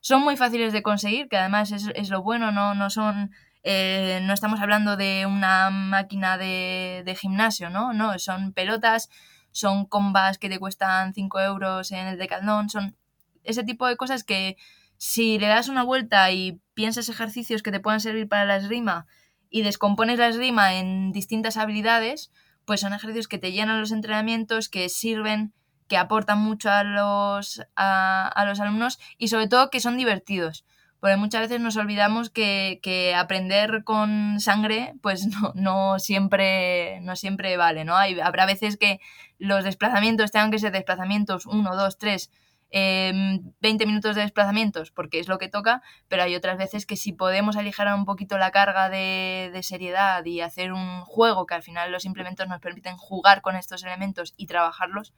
son 0.00 0.22
muy 0.22 0.36
fáciles 0.36 0.72
de 0.72 0.82
conseguir, 0.82 1.28
que 1.28 1.36
además 1.36 1.70
es, 1.72 2.10
lo 2.10 2.22
bueno, 2.22 2.52
no, 2.52 2.74
no 2.74 2.90
son... 2.90 3.30
Eh, 3.64 4.20
no 4.22 4.32
estamos 4.32 4.60
hablando 4.60 4.96
de 4.96 5.26
una 5.26 5.68
máquina 5.70 6.38
de, 6.38 7.02
de, 7.04 7.14
gimnasio, 7.16 7.70
¿no? 7.70 7.92
No, 7.92 8.18
son 8.18 8.52
pelotas, 8.52 9.10
son 9.50 9.84
combas 9.84 10.38
que 10.38 10.48
te 10.48 10.60
cuestan 10.60 11.12
5 11.12 11.40
euros 11.40 11.90
en 11.90 12.06
el 12.06 12.18
decathlon, 12.18 12.70
son 12.70 12.96
ese 13.42 13.64
tipo 13.64 13.86
de 13.86 13.96
cosas 13.96 14.22
que 14.22 14.56
si 14.96 15.38
le 15.38 15.48
das 15.48 15.68
una 15.68 15.82
vuelta 15.82 16.30
y 16.30 16.60
piensas 16.74 17.08
ejercicios 17.08 17.62
que 17.62 17.72
te 17.72 17.80
puedan 17.80 18.00
servir 18.00 18.28
para 18.28 18.44
la 18.44 18.56
esgrima 18.56 19.06
y 19.50 19.62
descompones 19.62 20.18
la 20.18 20.28
esgrima 20.28 20.74
en 20.74 21.12
distintas 21.12 21.56
habilidades, 21.56 22.30
pues 22.64 22.80
son 22.80 22.92
ejercicios 22.92 23.28
que 23.28 23.38
te 23.38 23.52
llenan 23.52 23.80
los 23.80 23.92
entrenamientos, 23.92 24.68
que 24.68 24.88
sirven 24.88 25.52
que 25.88 25.96
aportan 25.96 26.38
mucho 26.38 26.70
a 26.70 26.84
los, 26.84 27.62
a, 27.76 28.44
los 28.46 28.60
alumnos 28.60 28.98
y 29.16 29.28
sobre 29.28 29.48
todo 29.48 29.70
que 29.70 29.80
son 29.80 29.96
divertidos. 29.96 30.64
Porque 31.00 31.16
muchas 31.16 31.42
veces 31.42 31.60
nos 31.60 31.76
olvidamos 31.76 32.28
que, 32.28 32.80
que 32.82 33.14
aprender 33.14 33.84
con 33.84 34.40
sangre, 34.40 34.94
pues 35.00 35.26
no, 35.26 35.52
no, 35.54 35.98
siempre, 35.98 37.00
no 37.02 37.16
siempre 37.16 37.56
vale, 37.56 37.84
¿no? 37.84 37.96
Hay, 37.96 38.18
habrá 38.20 38.46
veces 38.46 38.76
que 38.76 39.00
los 39.38 39.64
desplazamientos 39.64 40.32
tengan 40.32 40.50
que 40.50 40.58
ser 40.58 40.72
desplazamientos 40.72 41.46
1, 41.46 41.76
2, 41.76 41.98
3 41.98 42.30
20 42.70 43.52
em, 43.62 43.88
minutos 43.88 44.14
de 44.14 44.22
desplazamientos 44.22 44.90
porque 44.90 45.20
es 45.20 45.28
lo 45.28 45.38
que 45.38 45.48
toca, 45.48 45.82
pero 46.08 46.22
hay 46.22 46.34
otras 46.34 46.58
veces 46.58 46.84
que 46.84 46.96
si 46.96 47.12
podemos 47.12 47.56
aligerar 47.56 47.94
un 47.94 48.04
poquito 48.04 48.36
la 48.36 48.50
carga 48.50 48.90
de, 48.90 49.50
de 49.52 49.62
seriedad 49.62 50.24
y 50.24 50.42
hacer 50.42 50.72
un 50.72 51.00
juego 51.02 51.46
que 51.46 51.54
al 51.54 51.62
final 51.62 51.90
los 51.90 52.04
implementos 52.04 52.46
nos 52.46 52.60
permiten 52.60 52.96
jugar 52.96 53.40
con 53.40 53.56
estos 53.56 53.84
elementos 53.84 54.34
y 54.36 54.46
trabajarlos, 54.46 55.14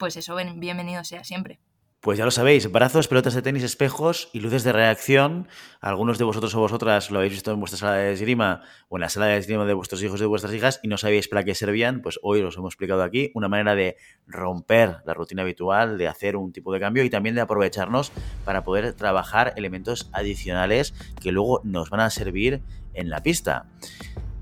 pues 0.00 0.16
eso 0.16 0.34
bienvenido 0.56 1.04
sea 1.04 1.22
siempre. 1.22 1.60
Pues 2.00 2.16
ya 2.16 2.24
lo 2.24 2.30
sabéis, 2.30 2.72
brazos, 2.72 3.08
pelotas 3.08 3.34
de 3.34 3.42
tenis, 3.42 3.62
espejos 3.62 4.30
y 4.32 4.40
luces 4.40 4.64
de 4.64 4.72
reacción. 4.72 5.48
Algunos 5.82 6.16
de 6.16 6.24
vosotros 6.24 6.54
o 6.54 6.60
vosotras 6.60 7.10
lo 7.10 7.18
habéis 7.18 7.34
visto 7.34 7.52
en 7.52 7.60
vuestra 7.60 7.78
sala 7.78 7.96
de 7.96 8.12
esgrima 8.14 8.62
o 8.88 8.96
en 8.96 9.02
la 9.02 9.10
sala 9.10 9.26
de 9.26 9.36
esgrima 9.36 9.66
de 9.66 9.74
vuestros 9.74 10.02
hijos 10.02 10.18
y 10.18 10.22
de 10.22 10.26
vuestras 10.26 10.54
hijas 10.54 10.80
y 10.82 10.88
no 10.88 10.96
sabíais 10.96 11.28
para 11.28 11.44
qué 11.44 11.54
servían, 11.54 12.00
pues 12.00 12.18
hoy 12.22 12.40
os 12.40 12.56
hemos 12.56 12.72
explicado 12.72 13.02
aquí 13.02 13.30
una 13.34 13.50
manera 13.50 13.74
de 13.74 13.98
romper 14.26 14.96
la 15.04 15.12
rutina 15.12 15.42
habitual, 15.42 15.98
de 15.98 16.08
hacer 16.08 16.36
un 16.36 16.54
tipo 16.54 16.72
de 16.72 16.80
cambio 16.80 17.04
y 17.04 17.10
también 17.10 17.34
de 17.34 17.42
aprovecharnos 17.42 18.12
para 18.46 18.64
poder 18.64 18.94
trabajar 18.94 19.52
elementos 19.56 20.08
adicionales 20.14 20.94
que 21.20 21.32
luego 21.32 21.60
nos 21.64 21.90
van 21.90 22.00
a 22.00 22.08
servir 22.08 22.62
en 22.94 23.10
la 23.10 23.22
pista. 23.22 23.66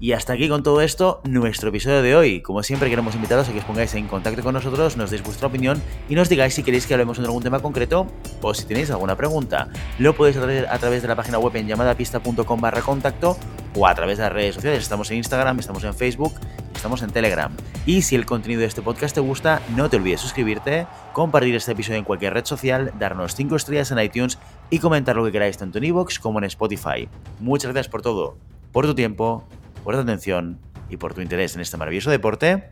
Y 0.00 0.12
hasta 0.12 0.34
aquí 0.34 0.48
con 0.48 0.62
todo 0.62 0.80
esto, 0.80 1.20
nuestro 1.24 1.70
episodio 1.70 2.02
de 2.02 2.14
hoy. 2.14 2.40
Como 2.40 2.62
siempre, 2.62 2.88
queremos 2.88 3.16
invitaros 3.16 3.48
a 3.48 3.52
que 3.52 3.58
os 3.58 3.64
pongáis 3.64 3.94
en 3.94 4.06
contacto 4.06 4.44
con 4.44 4.54
nosotros, 4.54 4.96
nos 4.96 5.10
deis 5.10 5.24
vuestra 5.24 5.48
opinión 5.48 5.82
y 6.08 6.14
nos 6.14 6.28
digáis 6.28 6.54
si 6.54 6.62
queréis 6.62 6.86
que 6.86 6.94
hablemos 6.94 7.18
de 7.18 7.24
algún 7.24 7.42
tema 7.42 7.58
concreto 7.58 8.06
o 8.40 8.54
si 8.54 8.64
tenéis 8.64 8.92
alguna 8.92 9.16
pregunta. 9.16 9.68
Lo 9.98 10.14
podéis 10.14 10.36
hacer 10.36 10.68
a 10.68 10.78
través 10.78 11.02
de 11.02 11.08
la 11.08 11.16
página 11.16 11.38
web 11.40 11.56
en 11.56 11.66
llamadapista.com 11.66 12.60
barra 12.60 12.82
contacto 12.82 13.36
o 13.74 13.88
a 13.88 13.94
través 13.96 14.18
de 14.18 14.24
las 14.24 14.32
redes 14.32 14.54
sociales. 14.54 14.84
Estamos 14.84 15.10
en 15.10 15.16
Instagram, 15.16 15.58
estamos 15.58 15.82
en 15.82 15.92
Facebook, 15.94 16.34
estamos 16.76 17.02
en 17.02 17.10
Telegram. 17.10 17.52
Y 17.84 18.02
si 18.02 18.14
el 18.14 18.24
contenido 18.24 18.60
de 18.60 18.66
este 18.66 18.82
podcast 18.82 19.16
te 19.16 19.20
gusta, 19.20 19.60
no 19.74 19.90
te 19.90 19.96
olvides 19.96 20.20
suscribirte, 20.20 20.86
compartir 21.12 21.56
este 21.56 21.72
episodio 21.72 21.98
en 21.98 22.04
cualquier 22.04 22.34
red 22.34 22.44
social, 22.44 22.92
darnos 23.00 23.34
5 23.34 23.56
estrellas 23.56 23.90
en 23.90 23.98
iTunes 23.98 24.38
y 24.70 24.78
comentar 24.78 25.16
lo 25.16 25.24
que 25.24 25.32
queráis 25.32 25.56
tanto 25.56 25.78
en 25.78 25.84
iVoox 25.84 26.18
como 26.18 26.38
en 26.38 26.44
Spotify. 26.44 27.08
Muchas 27.40 27.72
gracias 27.72 27.90
por 27.90 28.02
todo, 28.02 28.36
por 28.72 28.86
tu 28.86 28.94
tiempo 28.94 29.46
por 29.88 29.94
tu 29.94 30.02
atención 30.02 30.60
y 30.90 30.96
por 30.96 31.14
tu 31.14 31.22
interés 31.22 31.54
en 31.54 31.62
este 31.62 31.76
maravilloso 31.76 32.10
deporte, 32.10 32.70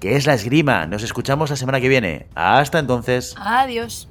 que 0.00 0.16
es 0.16 0.26
la 0.26 0.34
esgrima. 0.34 0.86
Nos 0.86 1.02
escuchamos 1.02 1.50
la 1.50 1.56
semana 1.56 1.80
que 1.80 1.88
viene. 1.88 2.26
Hasta 2.34 2.78
entonces. 2.78 3.34
Adiós. 3.38 4.08